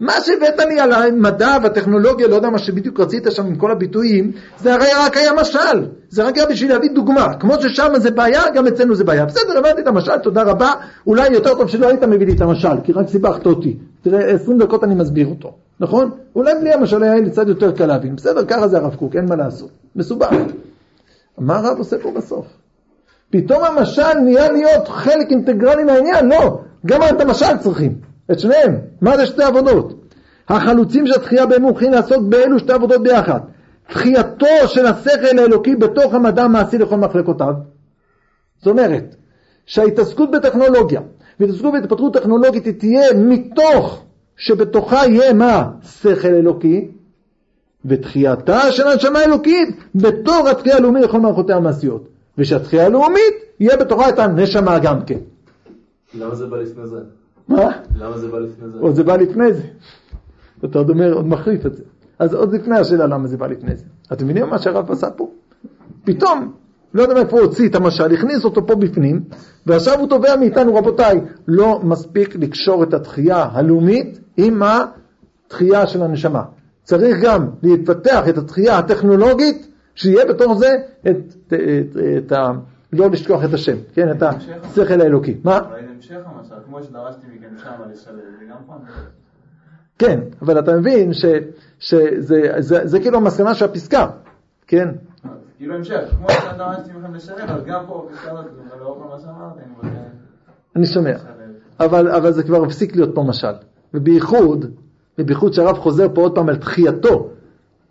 מה 0.00 0.12
שהבאת 0.20 0.58
לי 0.68 0.80
על 0.80 0.92
המדע 0.92 1.56
והטכנולוגיה, 1.62 2.28
לא 2.28 2.34
יודע 2.34 2.50
מה 2.50 2.58
שבדיוק 2.58 3.00
רצית 3.00 3.26
שם 3.30 3.46
עם 3.46 3.56
כל 3.56 3.70
הביטויים, 3.70 4.32
זה 4.58 4.74
הרי 4.74 4.86
רק 4.98 5.16
היה 5.16 5.32
משל. 5.32 5.86
זה 6.08 6.24
רק 6.24 6.36
היה 6.36 6.46
בשביל 6.46 6.70
להביא 6.72 6.90
דוגמה. 6.94 7.34
כמו 7.34 7.54
ששם 7.60 7.92
זה 7.96 8.10
בעיה, 8.10 8.42
גם 8.54 8.66
אצלנו 8.66 8.94
זה 8.94 9.04
בעיה. 9.04 9.24
בסדר, 9.24 9.58
הבנתי 9.58 9.80
את 9.80 9.86
המשל, 9.86 10.18
תודה 10.18 10.42
רבה. 10.42 10.72
אולי 11.06 11.28
יותר 11.28 11.54
טוב 11.54 11.68
שלא 11.68 11.88
היית 11.88 12.02
מביא 12.02 12.26
לי 12.26 12.32
את 12.32 12.40
המשל, 12.40 12.80
כי 12.84 12.92
רק 12.92 13.08
סיבכת 13.08 13.46
אותי. 13.46 13.76
תראה, 14.02 14.30
20 14.30 14.58
דקות 14.58 14.84
אני 14.84 14.94
מסביר 14.94 15.26
אותו, 15.26 15.54
נכון? 15.80 16.10
אולי 16.36 16.54
בלי 16.60 16.72
המשל 16.72 17.02
היה 17.02 17.14
לי 17.14 17.30
קצת 17.30 17.48
יותר 17.48 17.72
קל 17.72 17.86
להבין. 17.86 18.16
בסדר, 18.16 18.44
ככה 18.44 18.68
זה 18.68 18.76
הרב 18.76 18.94
קוק, 18.94 19.16
אין 19.16 19.28
מה 19.28 19.36
לעשות. 19.36 19.70
מסובך. 19.96 20.30
מה 21.38 21.56
הרב 21.56 21.78
עושה 21.78 21.98
פה 21.98 22.12
בסוף? 22.16 22.46
פתאום 23.30 23.64
המשל 23.64 24.14
נהיה 24.24 24.52
להיות 24.52 24.88
חלק 24.88 25.30
אינטגרלי 25.30 25.84
מהעניין? 25.84 26.28
לא, 26.28 26.60
גם 26.86 27.00
את 27.02 27.20
המשל 27.20 27.56
צריכים, 27.60 27.94
את 28.32 28.40
שניהם. 28.40 28.76
מה 29.00 29.16
זה 29.16 29.26
שתי 29.26 29.42
עבודות? 29.42 29.94
החלוצים 30.48 31.06
של 31.06 31.14
התחייה 31.14 31.46
בהם 31.46 31.62
מוכנים 31.62 31.92
לעסוק 31.92 32.22
באלו 32.22 32.58
שתי 32.58 32.72
עבודות 32.72 33.02
ביחד. 33.02 33.40
תחייתו 33.88 34.68
של 34.68 34.86
השכל 34.86 35.38
האלוקי 35.38 35.76
בתוך 35.76 36.14
המדע 36.14 36.42
המעשי 36.42 36.78
לכל 36.78 36.96
מחלקותיו. 36.96 37.54
זאת 38.58 38.66
אומרת, 38.66 39.16
שההתעסקות 39.66 40.30
בטכנולוגיה 40.30 41.00
והתעסקות 41.40 41.72
בהתפתחות 41.72 42.14
טכנולוגית 42.14 42.64
היא 42.64 42.74
תהיה 42.78 43.14
מתוך 43.16 44.04
שבתוכה 44.36 45.06
יהיה 45.06 45.32
מה? 45.32 45.70
שכל 45.82 46.28
אלוקי, 46.28 46.90
ותחייתה 47.84 48.72
של 48.72 48.88
הנשמה 48.88 49.18
האלוקית 49.18 49.68
בתור 49.94 50.48
התחייה 50.48 50.76
הלאומית 50.76 51.04
לכל 51.04 51.20
מערכותיה 51.20 51.56
המעשיות. 51.56 52.08
ושהתחייה 52.38 52.86
הלאומית 52.86 53.34
יהיה 53.60 53.76
בתוכה 53.76 54.08
את 54.08 54.18
הנשמה 54.18 54.78
גם 54.78 55.04
כן. 55.04 55.18
למה 56.14 56.34
זה 56.34 56.46
בא 56.46 56.56
לפני 56.56 56.86
זה? 56.86 57.00
מה? 57.48 57.70
למה 57.96 58.18
זה 58.18 58.28
בא 58.28 58.38
לפני 58.38 58.68
זה? 58.68 58.78
עוד 58.80 58.94
זה 58.94 59.04
בא 59.04 59.16
לפני 59.16 59.52
זה. 59.52 59.62
אתה 60.64 60.78
עוד 60.78 60.90
אומר, 60.90 61.12
עוד 61.12 61.26
מחריף 61.26 61.66
את 61.66 61.74
זה. 61.74 61.82
אז 62.18 62.34
עוד 62.34 62.54
לפני 62.54 62.78
השאלה 62.78 63.06
למה 63.06 63.26
זה 63.26 63.36
בא 63.36 63.46
לפני 63.46 63.76
זה. 63.76 63.84
אתם 64.12 64.24
מבינים 64.24 64.48
מה 64.50 64.58
שהרב 64.58 64.90
עשה 64.90 65.10
פה? 65.10 65.30
פתאום, 66.04 66.52
לא 66.94 67.02
יודע 67.02 67.14
מאיפה 67.14 67.36
הוא 67.36 67.46
הוציא 67.46 67.68
את 67.68 67.74
המשל, 67.74 68.14
הכניס 68.14 68.44
אותו 68.44 68.66
פה 68.66 68.74
בפנים, 68.74 69.24
ועכשיו 69.66 70.00
הוא 70.00 70.08
תובע 70.08 70.36
מאיתנו, 70.36 70.74
רבותיי, 70.74 71.20
לא 71.48 71.80
מספיק 71.82 72.36
לקשור 72.36 72.82
את 72.82 72.94
התחייה 72.94 73.48
הלאומית 73.52 74.20
עם 74.36 74.62
התחייה 74.62 75.86
של 75.86 76.02
הנשמה. 76.02 76.42
צריך 76.82 77.16
גם 77.22 77.46
להתפתח 77.62 78.28
את 78.28 78.38
התחייה 78.38 78.78
הטכנולוגית, 78.78 79.68
שיהיה 79.94 80.24
בתוך 80.24 80.58
זה 80.58 80.74
את, 81.00 81.16
את, 81.46 81.52
את, 81.52 81.96
את 82.18 82.32
ה... 82.32 82.50
לא 82.96 83.10
לשכוח 83.10 83.44
את 83.44 83.54
השם, 83.54 83.76
כן, 83.94 84.10
את 84.10 84.22
השכל 84.22 85.00
האלוקי. 85.00 85.36
מה? 85.44 85.60
בהמשך 85.60 86.16
המשל, 86.24 86.54
כמו 86.66 86.82
שדרשתי 86.82 87.26
מכם 87.36 87.58
שם 87.58 87.70
לשלב, 87.92 88.14
זה 88.14 88.44
גם 88.50 88.56
פעם. 88.66 88.78
כן, 89.98 90.20
אבל 90.42 90.58
אתה 90.58 90.76
מבין 90.76 91.12
שזה 91.12 91.40
זה, 92.18 92.52
זה, 92.58 92.86
זה 92.86 93.00
כאילו 93.00 93.18
המסקנה 93.18 93.54
של 93.54 93.64
הפסקה, 93.64 94.06
כן? 94.66 94.88
כאילו 95.56 95.74
המשך, 95.74 96.00
כמו 96.18 96.30
שדרשתי 96.30 96.90
מכם 96.92 97.14
לשלב, 97.14 97.50
אז 97.50 97.64
גם 97.64 97.84
פה, 97.86 98.08
לאור 98.80 98.98
כל 99.02 99.08
מה 99.08 99.20
שאמרתי, 99.20 99.60
אני 100.76 100.86
שומע. 100.86 101.16
אבל, 101.80 102.10
אבל 102.10 102.32
זה 102.32 102.42
כבר 102.42 102.64
הפסיק 102.64 102.96
להיות 102.96 103.14
פה 103.14 103.22
משל. 103.22 103.52
ובייחוד, 103.94 104.64
ובייחוד 105.18 105.52
שהרב 105.52 105.76
חוזר 105.76 106.06
פה 106.14 106.20
עוד 106.20 106.34
פעם 106.34 106.48
על 106.48 106.56
תחייתו, 106.56 107.30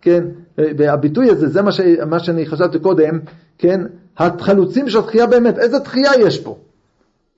כן? 0.00 0.24
והביטוי 0.58 1.30
הזה, 1.30 1.48
זה 1.48 1.62
מה, 1.62 1.72
ש, 1.72 1.80
מה 2.06 2.18
שאני 2.18 2.46
חשבתי 2.46 2.78
קודם, 2.78 3.18
כן? 3.58 3.80
החלוצים 4.18 4.88
של 4.88 4.98
התחייה 4.98 5.26
באמת, 5.26 5.58
איזה 5.58 5.80
תחייה 5.80 6.10
יש 6.18 6.40
פה? 6.40 6.58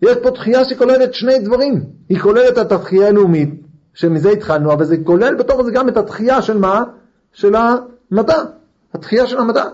יש 0.02 0.16
פה 0.22 0.30
תחייה 0.30 0.64
שכוללת 0.64 1.14
שני 1.14 1.38
דברים. 1.38 1.84
היא 2.08 2.18
כוללת 2.18 2.58
את 2.58 2.72
התחייה 2.72 3.08
הלאומית, 3.08 3.54
שמזה 3.94 4.30
התחלנו, 4.30 4.72
אבל 4.72 4.84
זה 4.84 4.96
כולל 5.04 5.34
בתוך 5.34 5.62
זה 5.62 5.70
גם 5.70 5.88
את 5.88 5.96
התחייה 5.96 6.42
של 6.42 6.58
מה? 6.58 6.84
של 7.32 7.54
המדע. 7.54 8.42
התחייה 8.94 9.26
של 9.26 9.38
המדע. 9.38 9.64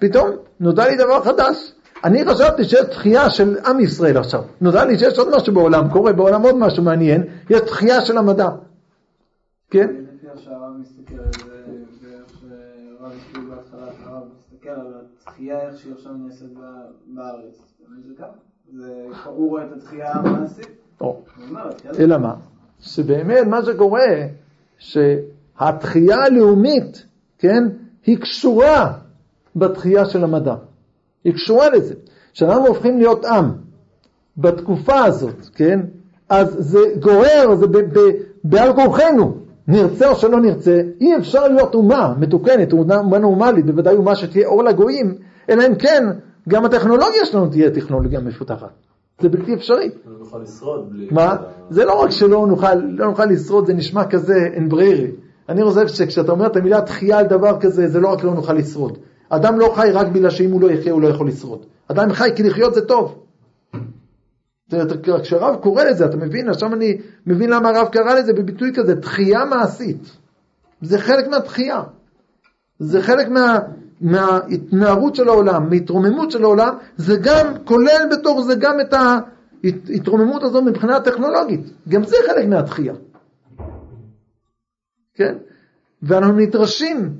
פתאום 0.00 0.30
נודע 0.60 0.88
לי 0.88 0.96
דבר 0.96 1.22
חדש. 1.22 1.72
אני 2.04 2.24
חשבתי 2.24 2.64
שיש 2.64 2.84
תחייה 2.90 3.30
של 3.30 3.56
עם 3.66 3.80
ישראל 3.80 4.16
עכשיו. 4.16 4.42
נודע 4.60 4.84
לי 4.84 4.98
שיש 4.98 5.18
עוד 5.18 5.36
משהו 5.36 5.54
בעולם, 5.54 5.88
קורה 5.88 6.12
בעולם 6.12 6.42
עוד 6.42 6.56
משהו 6.56 6.82
מעניין, 6.82 7.22
יש 7.50 7.60
תחייה 7.60 8.00
של 8.00 8.18
המדע. 8.18 8.48
כן? 9.70 9.88
לפי 9.88 10.26
איך 10.32 10.40
שהרב 10.44 10.72
מסתכל 10.80 11.14
על 11.14 11.32
זה, 11.32 11.54
ואיך 12.02 12.28
שהרב 12.40 13.12
הסביר 13.12 13.42
בהתחלה, 13.50 13.86
הרב 14.04 14.22
מסתכל 14.62 14.80
על 14.80 14.92
התחייה 15.22 15.60
איך 15.60 15.78
שהיא 15.78 15.92
עכשיו 15.94 16.12
נעשית 16.12 16.48
בארץ. 17.06 17.62
באמת 17.88 18.04
זה 18.04 18.14
ככה. 18.18 19.30
הוא 19.30 19.50
רואה 19.50 19.64
את 19.66 19.72
התחייה 19.76 20.12
המעשית. 20.12 20.66
או. 21.00 21.06
הוא 21.06 21.44
אומר, 21.48 21.68
התחייה 21.68 21.94
זה- 21.94 22.02
אלא 22.02 22.18
מה? 22.18 22.34
שבאמת 22.80 23.46
מה 23.46 23.64
שקורה, 23.64 24.06
שהתחייה 24.78 26.16
הלאומית, 26.16 27.06
כן, 27.38 27.62
היא 28.06 28.18
קשורה 28.18 28.92
בתחייה 29.56 30.04
של 30.04 30.24
המדע. 30.24 30.54
היא 31.24 31.34
קשורה 31.34 31.70
לזה. 31.70 31.94
כשאנחנו 32.32 32.66
הופכים 32.66 32.98
להיות 32.98 33.24
עם 33.24 33.52
בתקופה 34.36 35.04
הזאת, 35.04 35.46
כן? 35.54 35.80
אז 36.28 36.56
זה 36.58 36.78
גורר, 37.00 37.54
זה 37.54 37.66
בעל 38.44 38.74
כורחנו, 38.74 39.36
נרצה 39.68 40.10
או 40.10 40.16
שלא 40.16 40.40
נרצה, 40.40 40.80
אי 41.00 41.16
אפשר 41.16 41.48
להיות 41.48 41.74
אומה 41.74 42.14
מתוקנת, 42.18 42.72
אומה 42.72 43.18
נורמלית, 43.18 43.66
בוודאי 43.66 43.96
אומה 43.96 44.14
שתהיה 44.14 44.46
אור 44.46 44.64
לגויים, 44.64 45.14
אלא 45.50 45.66
אם 45.66 45.74
כן, 45.74 46.04
גם 46.48 46.64
הטכנולוגיה 46.64 47.24
שלנו 47.24 47.46
תהיה 47.46 47.70
טכנולוגיה 47.70 48.20
מפותחת. 48.20 48.70
זה 49.20 49.28
בלתי 49.28 49.54
אפשרי. 49.54 49.90
לא 50.06 50.18
נוכל 50.18 50.38
לשרוד 50.38 50.90
בלי... 50.90 51.08
מה? 51.10 51.36
זה 51.70 51.84
לא 51.84 52.02
רק 52.02 52.10
שלא 52.10 52.46
נוכל, 52.46 52.74
לא 52.74 53.06
נוכל 53.06 53.24
לשרוד, 53.24 53.66
זה 53.66 53.74
נשמע 53.74 54.04
כזה 54.04 54.34
אין 54.52 54.68
ברירי. 54.68 55.10
אני 55.48 55.64
חושב 55.64 55.88
שכשאתה 55.88 56.32
אומר 56.32 56.46
את 56.46 56.56
המילה 56.56 56.80
תחייה 56.80 57.18
על 57.18 57.26
דבר 57.26 57.60
כזה, 57.60 57.88
זה 57.88 58.00
לא 58.00 58.08
רק 58.08 58.24
לא 58.24 58.34
נוכל 58.34 58.52
לשרוד. 58.52 58.98
אדם 59.28 59.58
לא 59.58 59.72
חי 59.76 59.90
רק 59.92 60.06
בגלל 60.06 60.30
שאם 60.30 60.50
הוא 60.50 60.60
לא 60.60 60.70
יחיה 60.70 60.92
הוא 60.92 61.02
לא 61.02 61.08
יכול 61.08 61.28
לשרוד. 61.28 61.58
אדם 61.88 62.12
חי 62.12 62.30
כי 62.36 62.42
לחיות 62.42 62.74
זה 62.74 62.80
טוב. 62.80 63.21
כשהרב 65.22 65.56
קורא 65.56 65.84
לזה, 65.84 66.04
אתה 66.04 66.16
מבין? 66.16 66.48
עכשיו 66.48 66.74
אני 66.74 66.98
מבין 67.26 67.50
למה 67.50 67.68
הרב 67.68 67.88
קרא 67.88 68.14
לזה 68.14 68.32
בביטוי 68.32 68.72
כזה, 68.74 69.00
תחייה 69.00 69.44
מעשית. 69.44 70.16
זה 70.82 70.98
חלק 70.98 71.28
מהתחייה. 71.28 71.82
זה 72.78 73.02
חלק 73.02 73.28
מה, 73.28 73.58
מההתנערות 74.00 75.14
של 75.14 75.28
העולם, 75.28 75.70
מהתרוממות 75.70 76.30
של 76.30 76.42
העולם, 76.42 76.74
זה 76.96 77.16
גם, 77.22 77.54
כולל 77.64 78.08
בתוך 78.10 78.40
זה 78.40 78.54
גם 78.54 78.80
את 78.80 78.94
ההתרוממות 78.94 80.42
הזו 80.42 80.62
מבחינה 80.62 81.00
טכנולוגית. 81.00 81.60
גם 81.88 82.04
זה 82.04 82.16
חלק 82.26 82.48
מהתחייה. 82.48 82.94
כן? 85.14 85.34
ואנחנו 86.02 86.36
נדרשים 86.36 87.14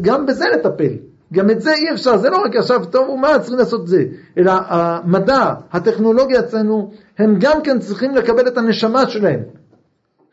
גם 0.00 0.26
בזה 0.26 0.44
לטפל. 0.54 1.09
גם 1.32 1.50
את 1.50 1.60
זה 1.60 1.72
אי 1.72 1.94
אפשר, 1.94 2.16
זה 2.16 2.30
לא 2.30 2.36
רק 2.36 2.56
עכשיו, 2.56 2.84
טוב, 2.84 3.20
מה 3.20 3.38
צריכים 3.38 3.58
לעשות 3.58 3.88
זה? 3.88 4.04
אלא 4.38 4.52
המדע, 4.68 5.54
הטכנולוגיה 5.72 6.40
אצלנו, 6.40 6.90
הם 7.18 7.36
גם 7.40 7.62
כן 7.62 7.78
צריכים 7.78 8.14
לקבל 8.14 8.48
את 8.48 8.58
הנשמה 8.58 9.08
שלהם. 9.08 9.40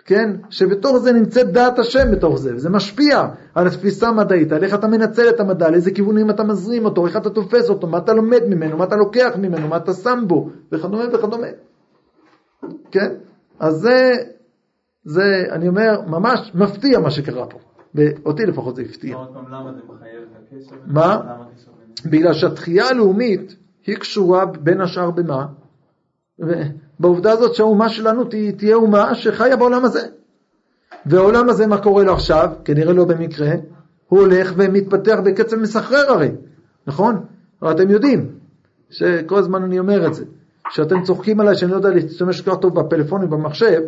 כן? 0.07 0.31
שבתוך 0.49 0.97
זה 0.97 1.11
נמצאת 1.11 1.51
דעת 1.51 1.79
השם 1.79 2.11
בתוך 2.11 2.37
זה, 2.37 2.55
וזה 2.55 2.69
משפיע 2.69 3.27
על 3.55 3.67
התפיסה 3.67 4.07
המדעית, 4.07 4.51
על 4.51 4.63
איך 4.63 4.73
אתה 4.73 4.87
מנצל 4.87 5.29
את 5.29 5.39
המדע, 5.39 5.69
לאיזה 5.69 5.91
כיוונים 5.91 6.29
אתה 6.29 6.43
מזרים 6.43 6.85
אותו, 6.85 7.07
איך 7.07 7.17
אתה 7.17 7.29
תופס 7.29 7.69
אותו, 7.69 7.87
מה 7.87 7.97
אתה 7.97 8.13
לומד 8.13 8.43
ממנו, 8.47 8.77
מה 8.77 8.83
אתה 8.83 8.95
לוקח 8.95 9.29
ממנו, 9.37 9.67
מה 9.67 9.77
אתה 9.77 9.93
שם 9.93 10.23
בו, 10.27 10.49
וכדומה 10.71 11.03
וכדומה. 11.13 11.47
כן? 12.91 13.13
אז 13.59 13.75
זה, 13.75 14.13
זה, 15.03 15.43
אני 15.51 15.67
אומר, 15.67 16.01
ממש 16.07 16.51
מפתיע 16.55 16.99
מה 16.99 17.11
שקרה 17.11 17.45
פה. 17.45 17.57
ואותי 17.95 18.45
לפחות 18.45 18.75
זה 18.75 18.81
הפתיע. 18.81 19.17
הקשר? 20.53 20.75
מה? 20.85 21.21
בגלל 22.05 22.33
שהתחייה 22.33 22.87
הלאומית 22.89 23.55
היא 23.87 23.95
קשורה 23.97 24.45
בין 24.45 24.81
השאר 24.81 25.11
במה? 25.11 25.45
בעובדה 26.99 27.31
הזאת 27.31 27.55
שהאומה 27.55 27.89
שלנו 27.89 28.23
תה- 28.23 28.37
תהיה 28.57 28.75
אומה 28.75 29.15
שחיה 29.15 29.55
בעולם 29.55 29.85
הזה. 29.85 30.01
והעולם 31.05 31.49
הזה, 31.49 31.67
מה 31.67 31.77
קורה 31.81 32.03
לו 32.03 32.13
עכשיו? 32.13 32.49
כנראה 32.65 32.93
לא 32.93 33.05
במקרה, 33.05 33.51
הוא 34.07 34.19
הולך 34.19 34.53
ומתפתח 34.57 35.17
בקצב 35.25 35.55
מסחרר 35.55 36.11
הרי, 36.11 36.31
נכון? 36.87 37.25
אבל 37.61 37.71
אתם 37.71 37.89
יודעים 37.89 38.29
שכל 38.89 39.37
הזמן 39.37 39.63
אני 39.63 39.79
אומר 39.79 40.07
את 40.07 40.13
זה, 40.13 40.25
שאתם 40.69 41.03
צוחקים 41.03 41.39
עליי 41.39 41.55
שאני 41.55 41.71
לא 41.71 41.75
יודע 41.75 41.89
להשתמש 41.89 42.41
כל 42.41 42.51
כך 42.51 42.57
טוב 42.57 42.79
בפלאפון 42.79 43.23
ובמחשב, 43.23 43.81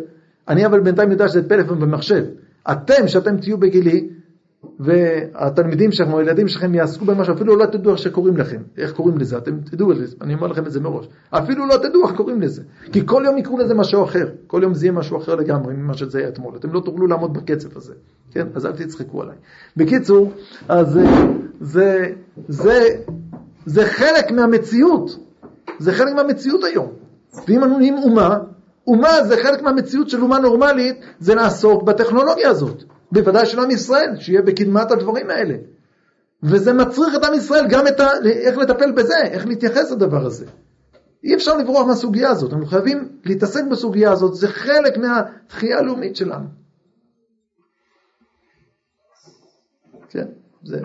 אני 0.48 0.66
אבל 0.66 0.80
בינתיים 0.80 1.10
יודע 1.10 1.28
שזה 1.28 1.48
פלאפון 1.48 1.82
ומחשב. 1.82 2.24
אתם, 2.72 3.08
שאתם 3.08 3.36
תהיו 3.36 3.58
בגילי, 3.58 4.08
והתלמידים 4.80 5.92
שלכם, 5.92 6.12
או 6.12 6.18
הילדים 6.18 6.48
שלכם 6.48 6.74
יעסקו 6.74 7.04
במשהו, 7.04 7.34
אפילו 7.34 7.56
לא 7.56 7.66
תדעו 7.66 7.92
איך 7.92 7.98
שקוראים 7.98 8.36
לכם, 8.36 8.62
איך 8.78 8.92
קוראים 8.92 9.18
לזה, 9.18 9.38
אתם 9.38 9.60
תדעו 9.60 9.94
זה, 9.94 10.16
אני 10.20 10.34
אומר 10.34 10.46
לכם 10.46 10.66
את 10.66 10.72
זה 10.72 10.80
מראש. 10.80 11.08
אפילו 11.30 11.66
לא 11.66 11.76
תדעו 11.76 12.08
איך 12.08 12.16
קוראים 12.16 12.42
לזה, 12.42 12.62
כי 12.92 13.02
כל 13.06 13.22
יום 13.26 13.38
יקראו 13.38 13.58
לזה 13.58 13.74
משהו 13.74 14.04
אחר, 14.04 14.28
כל 14.46 14.60
יום 14.62 14.74
זה 14.74 14.86
יהיה 14.86 14.92
משהו 14.92 15.18
אחר 15.18 15.34
לגמרי 15.34 15.74
ממה 15.74 15.94
שזה 15.94 16.18
היה 16.18 16.28
אתמול, 16.28 16.56
אתם 16.56 16.72
לא 16.72 16.80
תוכלו 16.80 17.06
לעמוד 17.06 17.34
בקצב 17.34 17.76
הזה, 17.76 17.94
כן? 18.30 18.46
אז 18.54 18.66
אל 18.66 18.72
תצחקו 18.72 19.22
עליי. 19.22 19.36
בקיצור, 19.76 20.32
אז 20.68 20.98
אה, 20.98 21.26
זה, 21.60 22.08
זה, 22.48 22.82
זה 23.66 23.86
חלק 23.86 24.30
מהמציאות, 24.30 25.18
זה 25.78 25.92
חלק 25.92 26.14
מהמציאות 26.14 26.64
היום. 26.64 26.88
ואם 27.48 27.64
אנו 27.64 27.78
נהיים 27.78 27.98
אומה, 27.98 28.38
אומה 28.90 29.24
זה 29.24 29.36
חלק 29.42 29.62
מהמציאות 29.62 30.10
של 30.10 30.22
אומה 30.22 30.38
נורמלית, 30.38 30.96
זה 31.18 31.34
לעסוק 31.34 31.82
בטכנולוגיה 31.82 32.50
הזאת. 32.50 32.82
בוודאי 33.12 33.46
של 33.46 33.60
עם 33.60 33.70
ישראל, 33.70 34.16
שיהיה 34.18 34.42
בקדמת 34.42 34.90
הדברים 34.90 35.30
האלה. 35.30 35.54
וזה 36.42 36.72
מצריך 36.72 37.14
את 37.14 37.24
עם 37.24 37.34
ישראל 37.34 37.66
גם 37.70 37.86
את 37.86 38.00
ה... 38.00 38.08
איך 38.24 38.58
לטפל 38.58 38.92
בזה, 38.92 39.16
איך 39.24 39.46
להתייחס 39.46 39.90
לדבר 39.90 40.26
הזה. 40.26 40.46
אי 41.24 41.34
אפשר 41.34 41.56
לברוח 41.56 41.86
מהסוגיה 41.86 42.30
הזאת, 42.30 42.52
אנחנו 42.52 42.66
חייבים 42.66 43.08
להתעסק 43.24 43.64
בסוגיה 43.70 44.12
הזאת, 44.12 44.34
זה 44.34 44.48
חלק 44.48 44.98
מהתחייה 44.98 45.78
הלאומית 45.78 46.16
שלנו. 46.16 46.46
כן, 50.08 50.26
זה 50.64 50.80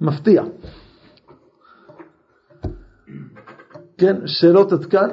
מפתיע. 0.00 0.42
כן, 3.98 4.16
שאלות 4.26 4.72
עד 4.72 4.84
כאן? 4.84 5.08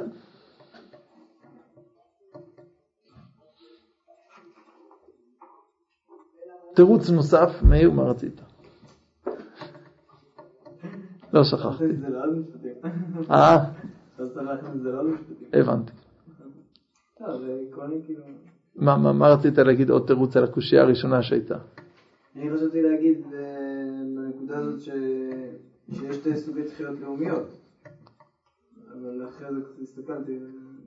תירוץ 6.82 7.10
נוסף, 7.10 7.50
מאיר, 7.64 7.92
מה 7.92 8.04
רצית? 8.04 8.42
לא 11.34 11.44
שכחתי. 11.44 11.84
אה, 13.32 13.58
לא. 14.20 14.26
הבנתי. 15.54 15.92
לא, 17.22 17.28
כאילו... 18.06 18.24
מה, 18.76 19.28
רצית 19.28 19.58
להגיד 19.58 19.90
עוד 19.90 20.08
תירוץ 20.08 20.38
על 20.38 20.44
הקושייה 20.44 20.82
הראשונה 20.82 21.24
שהייתה? 21.24 21.58
אני 22.36 22.50
חשבתי 22.56 22.82
להגיד 22.82 23.18
אה, 23.34 23.40
בנקודה 24.16 24.58
הזאת 24.58 24.80
ש... 24.82 24.90
שיש 25.92 26.16
שתי 26.16 26.36
סוגי 26.36 26.64
תחיות 26.64 27.00
לאומיות. 27.00 27.48
אבל 28.94 29.28
אחרי 29.28 29.48
זה 29.54 29.82
הסתכלתי, 29.82 30.40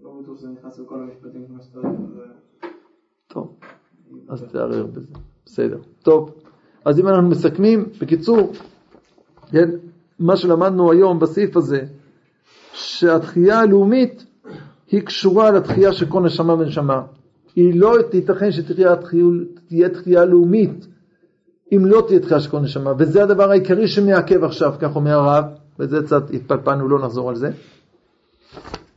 לא 0.03 0.21
בטוח 0.23 0.39
שזה 0.39 0.49
נכנס 0.49 0.79
לכל 0.79 1.03
המשפטים 1.03 1.47
כמו 1.47 1.63
שאתה 1.63 1.79
אומר. 1.79 2.23
אה, 2.65 2.69
טוב, 3.27 3.57
אז 4.29 4.45
תערער 4.53 4.87
בזה. 4.87 5.34
בסדר. 5.47 5.79
טוב, 6.03 6.35
אז 6.85 7.01
אם 7.01 7.09
אנחנו 7.09 7.29
מסכמים, 7.29 7.89
בקיצור, 8.01 8.53
כן, 9.51 9.71
מה 10.19 10.37
שלמדנו 10.37 10.93
היום 10.93 11.19
בסעיף 11.19 11.57
הזה, 11.57 11.85
שהתחייה 12.73 13.61
הלאומית 13.61 14.25
היא 14.91 15.01
קשורה 15.01 15.51
לתחייה 15.51 15.93
של 15.93 16.07
כל 16.07 16.23
נשמה 16.23 16.55
ונשמה. 16.55 17.03
היא 17.57 17.81
לא 17.81 17.97
תיתכן 18.11 18.53
שתהיה 18.53 18.97
תחייה, 18.97 19.89
תחייה 19.89 20.25
לאומית 20.25 20.87
אם 21.73 21.87
לא 21.87 22.05
תהיה 22.07 22.21
תחייה 22.21 22.41
של 22.41 22.51
כל 22.51 22.61
נשמה, 22.61 22.93
וזה 22.99 23.23
הדבר 23.23 23.51
העיקרי 23.51 23.89
שמעכב 23.89 24.45
עכשיו, 24.45 24.75
כך 24.81 24.97
אומר 24.97 25.13
הרב, 25.13 25.45
וזה 25.79 26.03
קצת 26.03 26.31
התפלפלנו, 26.31 26.89
לא 26.89 27.05
נחזור 27.05 27.29
על 27.29 27.37
זה. 27.37 27.51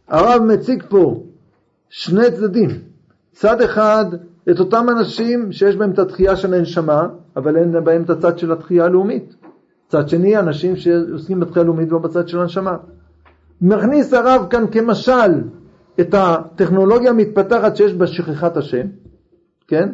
הרב 0.07 0.41
מציג 0.43 0.83
פה 0.89 1.23
שני 1.89 2.31
צדדים. 2.31 2.69
צד 3.39 3.61
אחד, 3.61 4.05
את 4.51 4.59
אותם 4.59 4.85
אנשים 4.89 5.51
שיש 5.51 5.75
בהם 5.75 5.91
את 5.91 5.99
התחייה 5.99 6.35
של 6.35 6.53
הנשמה, 6.53 7.07
אבל 7.35 7.57
אין 7.57 7.83
בהם 7.83 8.03
את 8.03 8.09
הצד 8.09 8.37
של 8.37 8.51
התחייה 8.51 8.85
הלאומית. 8.85 9.35
צד 9.87 10.09
שני, 10.09 10.37
אנשים 10.37 10.75
שעוסקים 10.75 11.39
בתחייה 11.39 11.63
הלאומית 11.63 11.91
ולא 11.91 11.99
בצד 11.99 12.27
של 12.27 12.39
הנשמה. 12.39 12.77
מכניס 13.61 14.13
הרב 14.13 14.47
כאן 14.49 14.65
כמשל 14.71 15.41
את 15.99 16.13
הטכנולוגיה 16.13 17.09
המתפתחת 17.09 17.75
שיש 17.75 17.93
בה 17.93 18.07
שכחת 18.07 18.57
השם, 18.57 18.87
כן? 19.67 19.89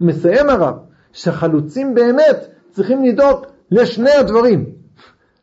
מסיים 0.00 0.50
הרב, 0.50 0.74
שהחלוצים 1.12 1.94
באמת 1.94 2.46
צריכים 2.70 3.04
לדאוג 3.04 3.46
לשני 3.70 4.10
הדברים. 4.10 4.66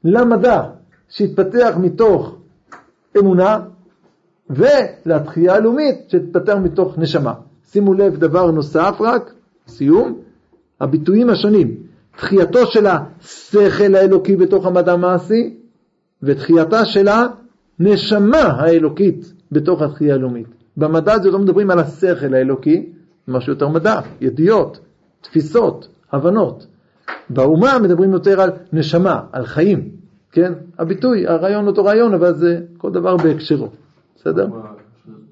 למדע 0.04 0.62
שהתפתח 1.10 1.74
מתוך 1.82 2.38
אמונה, 3.20 3.60
ולתחייה 4.56 5.56
הלאומית 5.56 5.96
שתתפתח 6.08 6.54
מתוך 6.64 6.98
נשמה. 6.98 7.34
שימו 7.66 7.94
לב 7.94 8.18
דבר 8.18 8.52
נוסף 8.52 8.96
רק, 9.00 9.34
סיום, 9.68 10.20
הביטויים 10.82 11.30
השונים. 11.30 11.76
תחייתו 12.18 12.60
של 12.66 12.88
השכל 12.88 13.96
האלוקי 13.96 14.36
בתוך 14.36 14.66
המדע 14.66 14.94
המעשי, 14.94 15.58
ותחייתה 16.24 16.86
של 16.86 17.08
הנשמה 17.08 18.42
האלוקית 18.42 19.34
בתוך 19.52 19.82
התחייה 19.82 20.16
הלאומית. 20.16 20.48
במדע 20.78 21.14
הזה 21.14 21.32
לא 21.32 21.40
מדברים 21.40 21.72
על 21.72 21.80
השכל 21.80 22.34
האלוקי, 22.34 22.90
משהו 23.28 23.54
יותר 23.54 23.68
מדע, 23.68 24.00
ידיעות, 24.22 24.80
תפיסות, 25.22 25.88
הבנות. 26.12 26.68
באומה 27.30 27.80
מדברים 27.80 28.12
יותר 28.12 28.42
על 28.42 28.52
נשמה, 28.74 29.22
על 29.32 29.46
חיים, 29.46 29.90
כן? 30.32 30.54
הביטוי, 30.80 31.28
הרעיון 31.28 31.68
אותו 31.68 31.86
רעיון, 31.86 32.14
אבל 32.14 32.34
זה 32.34 32.60
כל 32.78 32.92
דבר 32.92 33.18
בהקשרו, 33.18 33.70
בסדר? 34.22 34.48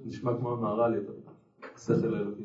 נשמע 0.06 0.32
כמו 0.40 0.58
מהר"ל, 0.58 0.94
השכל 1.76 2.16
האלוקי. 2.16 2.44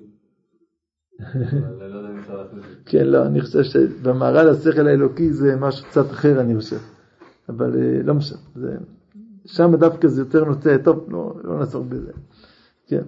אבל 1.20 2.06
אני 2.06 2.28
לא. 2.28 2.44
כן, 2.86 3.06
לא, 3.06 3.26
אני 3.26 3.40
חושב 3.40 3.62
שבמערל 3.62 4.48
השכל 4.48 4.86
האלוקי 4.86 5.32
זה 5.32 5.56
משהו 5.56 5.86
קצת 5.86 6.10
אחר, 6.10 6.40
אני 6.40 6.56
חושב. 6.56 6.78
אבל 7.48 7.78
אה, 7.78 8.02
לא 8.04 8.14
משנה, 8.14 8.38
זה... 8.54 8.76
שם 9.46 9.76
דווקא 9.76 10.08
זה 10.08 10.20
יותר 10.20 10.44
נוטה, 10.44 10.78
טוב, 10.78 11.06
לא, 11.08 11.34
לא 11.44 11.58
נעסוק 11.58 11.86
בזה. 11.86 12.12
כן, 12.86 13.02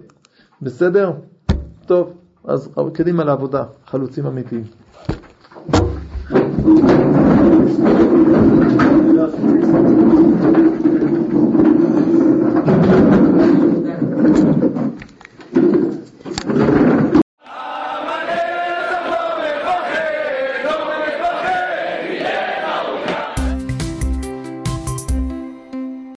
בסדר? 0.61 1.11
טוב, 1.85 2.13
אז 2.43 2.69
קדימה 2.93 3.23
לעבודה, 3.23 3.65
חלוצים 3.85 4.25
אמיתיים. 4.25 4.63
לא, 9.15 9.27